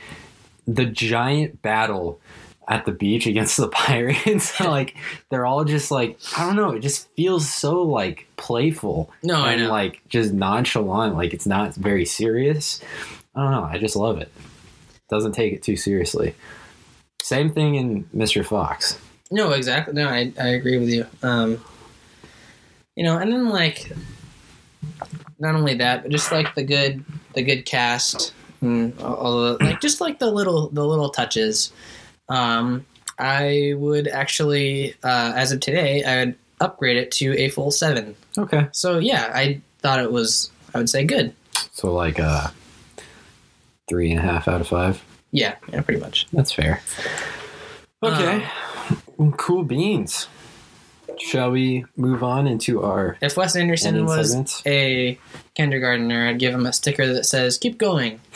the 0.67 0.85
giant 0.87 1.63
battle 1.63 2.21
at 2.69 2.85
the 2.85 2.93
beach 2.93 3.27
against 3.27 3.57
the 3.57 3.69
pirates, 3.87 4.59
like 4.61 4.97
they're 5.31 5.47
all 5.47 5.65
just 5.65 5.91
like 5.91 6.19
I 6.37 6.45
don't 6.45 6.57
know. 6.57 6.71
It 6.73 6.81
just 6.81 7.09
feels 7.15 7.49
so 7.53 7.83
like 7.83 8.27
playful 8.37 9.11
no 9.23 9.37
i 9.37 9.53
and 9.53 9.63
know. 9.63 9.71
like 9.71 10.03
just 10.09 10.33
nonchalant 10.33 11.15
like 11.15 11.33
it's 11.33 11.47
not 11.47 11.75
very 11.75 12.05
serious. 12.05 12.81
I 13.35 13.43
don't 13.43 13.51
know 13.53 13.65
i 13.65 13.79
just 13.79 13.97
love 13.97 14.19
it. 14.19 14.31
Doesn't 15.09 15.33
take 15.33 15.53
it 15.53 15.63
too 15.63 15.77
seriously. 15.77 16.35
Same 17.23 17.51
thing 17.51 17.77
in 17.77 18.05
mr 18.15 18.45
fox. 18.45 18.99
No 19.31 19.53
exactly 19.53 19.95
no 19.95 20.09
i, 20.09 20.33
I 20.41 20.49
agree 20.49 20.79
with 20.79 20.89
you 20.89 21.07
um 21.23 21.63
you 22.95 23.05
know 23.05 23.19
and 23.19 23.33
then 23.33 23.49
like 23.49 23.91
not 25.39 25.55
only 25.55 25.75
that 25.75 26.03
but 26.03 26.11
just 26.11 26.33
like 26.33 26.55
the 26.55 26.63
good 26.63 27.05
the 27.35 27.43
good 27.43 27.65
cast 27.65 28.33
and 28.67 29.01
all- 29.01 29.57
the 29.57 29.65
like 29.65 29.81
just 29.81 30.01
like 30.01 30.19
the 30.19 30.31
little 30.31 30.69
the 30.71 30.85
little 30.85 31.11
touches. 31.11 31.73
Um 32.29 32.85
i 33.19 33.73
would 33.79 34.09
actually 34.09 34.93
uh 35.03 35.33
as 35.35 35.51
of 35.51 35.59
today 35.61 36.05
i 36.05 36.25
would 36.25 36.35
upgrade 36.61 36.97
it 36.99 37.11
to 37.13 37.37
a 37.39 37.49
full 37.51 37.71
seven. 37.71 38.15
Okay. 38.37 38.67
So 38.73 38.99
yeah, 38.99 39.31
I 39.35 39.61
thought 39.81 40.01
it 40.01 40.11
was. 40.13 40.51
I 40.75 40.79
would 40.79 40.89
say 40.91 41.05
good. 41.05 41.35
so 41.73 41.93
like 41.93 42.19
uh 42.19 42.49
three 43.89 44.11
and 44.11 44.19
a 44.19 44.23
half 44.23 44.49
out 44.49 44.61
of 44.61 44.69
five? 44.69 45.03
Yeah, 45.33 45.55
yeah, 45.73 45.81
pretty 45.83 46.01
much. 46.01 46.27
that's 46.33 46.53
fair. 46.53 46.81
Okay. 48.03 48.47
Cool 49.37 49.65
beans. 49.65 50.29
Shall 51.19 51.51
we 51.51 51.85
move 51.97 52.23
on 52.23 52.47
into 52.47 52.83
our 52.83 53.17
If 53.23 53.37
Wes 53.37 53.57
Anderson 53.57 54.05
was 54.05 54.31
segments? 54.31 54.63
a 54.67 55.19
kindergartner, 55.57 56.29
I'd 56.29 56.39
give 56.39 56.55
him 56.55 56.67
a 56.67 56.73
sticker 56.73 57.13
that 57.13 57.25
says 57.25 57.59
"Keep 57.59 57.79
going." 57.79 58.21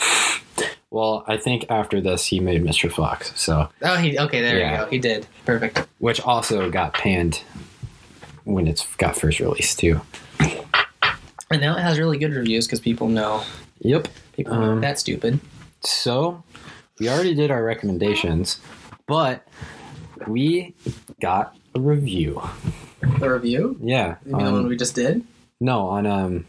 well 0.89 1.23
i 1.27 1.37
think 1.37 1.65
after 1.69 2.01
this 2.01 2.25
he 2.25 2.41
made 2.41 2.61
mr 2.61 2.91
fox 2.91 3.31
so 3.39 3.69
Oh, 3.81 3.95
he 3.95 4.19
okay. 4.19 4.41
There 4.41 4.59
Yeah. 4.59 4.71
you 4.79 4.85
go. 4.85 4.89
He 4.91 4.99
did 4.99 5.25
perfect. 5.45 5.87
which 5.99 6.19
also 6.19 6.69
got 6.69 6.93
panned 6.93 7.43
when 8.43 8.67
it's 8.67 8.85
got 8.97 9.15
first 9.15 9.39
released 9.39 9.79
too 9.79 10.01
And 11.49 11.61
now 11.61 11.77
it 11.77 11.81
has 11.81 11.97
really 11.99 12.17
good 12.17 12.33
reviews 12.33 12.65
because 12.67 12.81
people 12.81 13.07
know 13.07 13.43
yep 13.79 14.07
people 14.33 14.55
know 14.57 14.71
Um, 14.73 14.81
that's 14.81 14.99
stupid. 15.01 15.39
So, 15.83 16.43
we 16.99 17.09
already 17.09 17.33
did 17.33 17.49
our 17.51 17.63
recommendations, 17.63 18.59
but 19.07 19.47
we 20.27 20.75
got 21.19 21.55
a 21.73 21.79
review. 21.79 22.39
The 23.19 23.29
review. 23.31 23.77
Yeah. 23.81 24.15
You 24.27 24.35
mean 24.35 24.45
the 24.45 24.51
one 24.51 24.67
we 24.67 24.75
just 24.77 24.93
did? 24.95 25.23
no, 25.59 25.87
on 25.87 26.05
um 26.05 26.45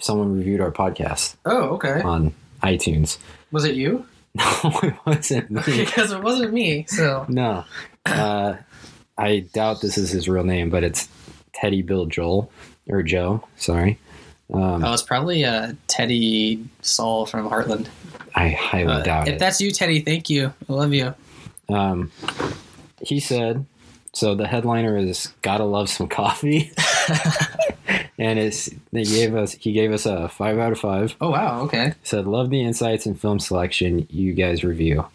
someone 0.00 0.36
reviewed 0.36 0.60
our 0.60 0.70
podcast 0.72 1.36
Oh, 1.44 1.70
okay. 1.76 2.00
on 2.02 2.32
iTunes. 2.62 3.18
Was 3.52 3.64
it 3.64 3.74
you? 3.74 4.06
No, 4.36 4.44
it 4.82 4.94
wasn't 5.06 5.50
me. 5.52 5.62
because 5.84 6.10
it 6.10 6.20
wasn't 6.20 6.52
me. 6.52 6.86
So 6.88 7.24
No. 7.28 7.64
Uh 8.04 8.54
I 9.16 9.40
doubt 9.52 9.80
this 9.80 9.96
is 9.96 10.10
his 10.10 10.28
real 10.28 10.42
name, 10.42 10.70
but 10.70 10.82
it's 10.82 11.08
Teddy 11.52 11.82
Bill 11.82 12.06
Joel 12.06 12.50
or 12.88 13.02
Joe, 13.04 13.46
sorry. 13.56 13.96
Um, 14.52 14.84
oh, 14.84 14.92
it's 14.92 15.02
probably 15.04 15.44
uh, 15.44 15.72
Teddy 15.86 16.64
Saul 16.82 17.24
from 17.26 17.48
Heartland. 17.48 17.86
I 18.34 18.48
highly 18.50 18.92
Uh, 18.92 19.02
doubt 19.02 19.22
if 19.22 19.28
it. 19.28 19.32
If 19.34 19.38
that's 19.38 19.60
you, 19.60 19.70
Teddy, 19.70 20.00
thank 20.00 20.28
you. 20.28 20.52
I 20.68 20.72
love 20.72 20.92
you. 20.92 21.14
Um, 21.68 22.10
he 23.00 23.20
said, 23.20 23.64
so 24.12 24.34
the 24.34 24.46
headliner 24.48 24.96
is 24.98 25.32
"Gotta 25.42 25.64
love 25.64 25.88
some 25.88 26.08
coffee," 26.08 26.72
and 28.18 28.38
it's 28.38 28.70
they 28.92 29.04
gave 29.04 29.34
us 29.34 29.52
he 29.52 29.72
gave 29.72 29.92
us 29.92 30.06
a 30.06 30.28
five 30.28 30.58
out 30.58 30.72
of 30.72 30.78
five. 30.80 31.14
Oh 31.20 31.30
wow. 31.30 31.62
Okay. 31.62 31.94
Said, 32.02 32.26
"Love 32.26 32.50
the 32.50 32.60
insights 32.62 33.06
and 33.06 33.20
film 33.20 33.38
selection 33.40 34.06
you 34.10 34.32
guys 34.34 34.64
review. 34.64 35.06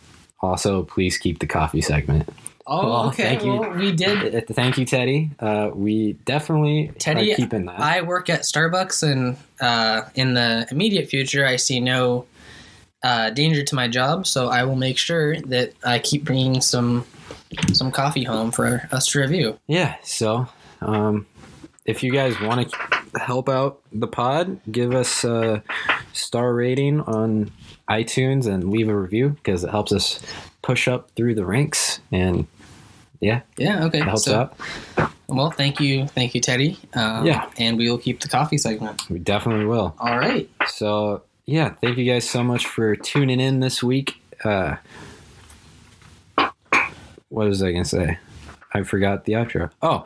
Also, 0.42 0.84
please 0.84 1.18
keep 1.18 1.40
the 1.40 1.48
coffee 1.48 1.82
segment." 1.82 2.28
Oh, 2.72 2.88
Well, 2.88 3.08
okay. 3.08 3.24
thank 3.24 3.44
you. 3.44 3.56
Well, 3.56 3.72
we 3.72 3.92
did 3.92 4.36
Uh, 4.36 4.42
Thank 4.54 4.78
you, 4.78 4.86
Teddy. 4.86 5.32
Uh, 5.40 5.72
we 5.74 6.14
definitely 6.26 6.92
Teddy, 7.00 7.34
are 7.34 7.36
keeping 7.36 7.66
that. 7.66 7.80
I 7.80 8.02
work 8.04 8.30
at 8.30 8.42
Starbucks, 8.42 9.02
and 9.12 9.38
uh, 9.60 10.08
in 10.14 10.36
the 10.36 10.68
immediate 10.70 11.10
future, 11.10 11.44
I 11.48 11.56
see 11.56 11.80
no 11.80 12.26
uh, 13.02 13.32
danger 13.32 13.64
to 13.64 13.74
my 13.76 13.88
job. 13.88 14.28
So 14.28 14.50
I 14.50 14.66
will 14.66 14.76
make 14.76 15.00
sure 15.00 15.42
that 15.42 15.74
I 15.84 15.98
keep 15.98 16.24
bringing 16.26 16.62
some 16.62 17.06
some 17.74 17.90
coffee 17.92 18.24
home 18.24 18.52
for 18.52 18.88
us 18.92 19.08
to 19.08 19.20
review. 19.22 19.58
yeah. 19.66 19.96
So, 20.04 20.48
um, 20.82 21.26
if 21.90 22.04
you 22.04 22.12
guys 22.12 22.40
want 22.40 22.70
to 22.70 23.20
help 23.20 23.50
out 23.50 23.82
the 23.92 24.08
pod, 24.08 24.60
give 24.72 24.94
us 24.94 25.24
a 25.24 25.64
star 26.14 26.54
rating 26.54 27.02
on 27.02 27.52
iTunes 27.90 28.46
and 28.46 28.70
leave 28.70 28.90
a 28.90 28.96
review 28.96 29.30
because 29.30 29.64
it 29.64 29.72
helps 29.72 29.92
us 29.92 30.20
push 30.62 30.88
up 30.88 31.10
through 31.16 31.34
the 31.34 31.46
ranks, 31.46 32.00
and 32.12 32.46
yeah, 33.20 33.42
Yeah. 33.58 33.86
Okay. 33.86 34.02
helps 34.02 34.26
so, 34.26 34.52
out. 34.98 35.12
Well, 35.28 35.50
thank 35.52 35.80
you, 35.80 36.08
thank 36.08 36.36
you, 36.36 36.42
Teddy. 36.42 36.78
Um, 36.94 37.26
Yeah. 37.26 37.50
And 37.58 37.78
we 37.78 37.90
will 37.90 37.98
keep 37.98 38.20
the 38.20 38.28
coffee 38.28 38.58
segment. 38.60 39.10
We 39.10 39.18
definitely 39.20 39.66
will. 39.66 39.96
All 40.00 40.18
right. 40.18 40.48
So 40.68 41.24
yeah, 41.48 41.74
thank 41.82 41.98
you 41.98 42.06
guys 42.06 42.30
so 42.30 42.44
much 42.44 42.68
for 42.68 42.96
tuning 42.96 43.40
in 43.40 43.60
this 43.62 43.82
week. 43.82 44.22
Uh, 44.44 44.76
what 47.30 47.48
was 47.48 47.62
I 47.64 47.72
gonna 47.72 47.86
say? 47.86 48.18
I 48.74 48.84
forgot 48.84 49.26
the 49.26 49.34
outro. 49.34 49.72
Oh, 49.82 50.06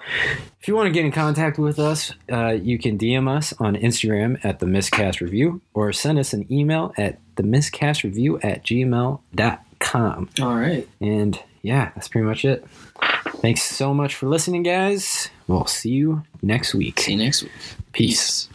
if 0.62 0.68
you 0.68 0.76
want 0.76 0.88
to 0.88 0.92
get 0.92 1.04
in 1.06 1.12
contact 1.12 1.58
with 1.58 1.80
us, 1.80 2.14
uh, 2.32 2.50
you 2.50 2.80
can 2.80 2.98
DM 2.98 3.28
us 3.28 3.54
on 3.60 3.76
Instagram 3.76 4.44
at 4.44 4.60
the 4.60 4.66
Miscast 4.66 5.20
Review 5.22 5.62
or 5.74 5.92
send 5.92 6.18
us 6.18 6.34
an 6.34 6.52
email 6.52 6.94
at 6.98 7.20
the 7.36 7.44
Miscast 7.44 8.04
Review 8.04 8.40
at 8.40 8.64
gmail.com. 8.64 10.30
All 10.42 10.56
right. 10.56 10.88
And 11.02 11.40
yeah, 11.62 11.92
that's 11.96 12.08
pretty 12.08 12.26
much 12.26 12.46
it. 12.46 12.66
Thanks 13.38 13.64
so 13.64 13.94
much 13.94 14.16
for 14.16 14.28
listening, 14.28 14.64
guys. 14.64 15.30
We'll 15.48 15.66
see 15.66 15.90
you 15.90 16.24
next 16.42 16.74
week. 16.74 17.02
See 17.02 17.12
you 17.14 17.18
next 17.18 17.44
week. 17.44 17.52
Peace. 17.92 18.48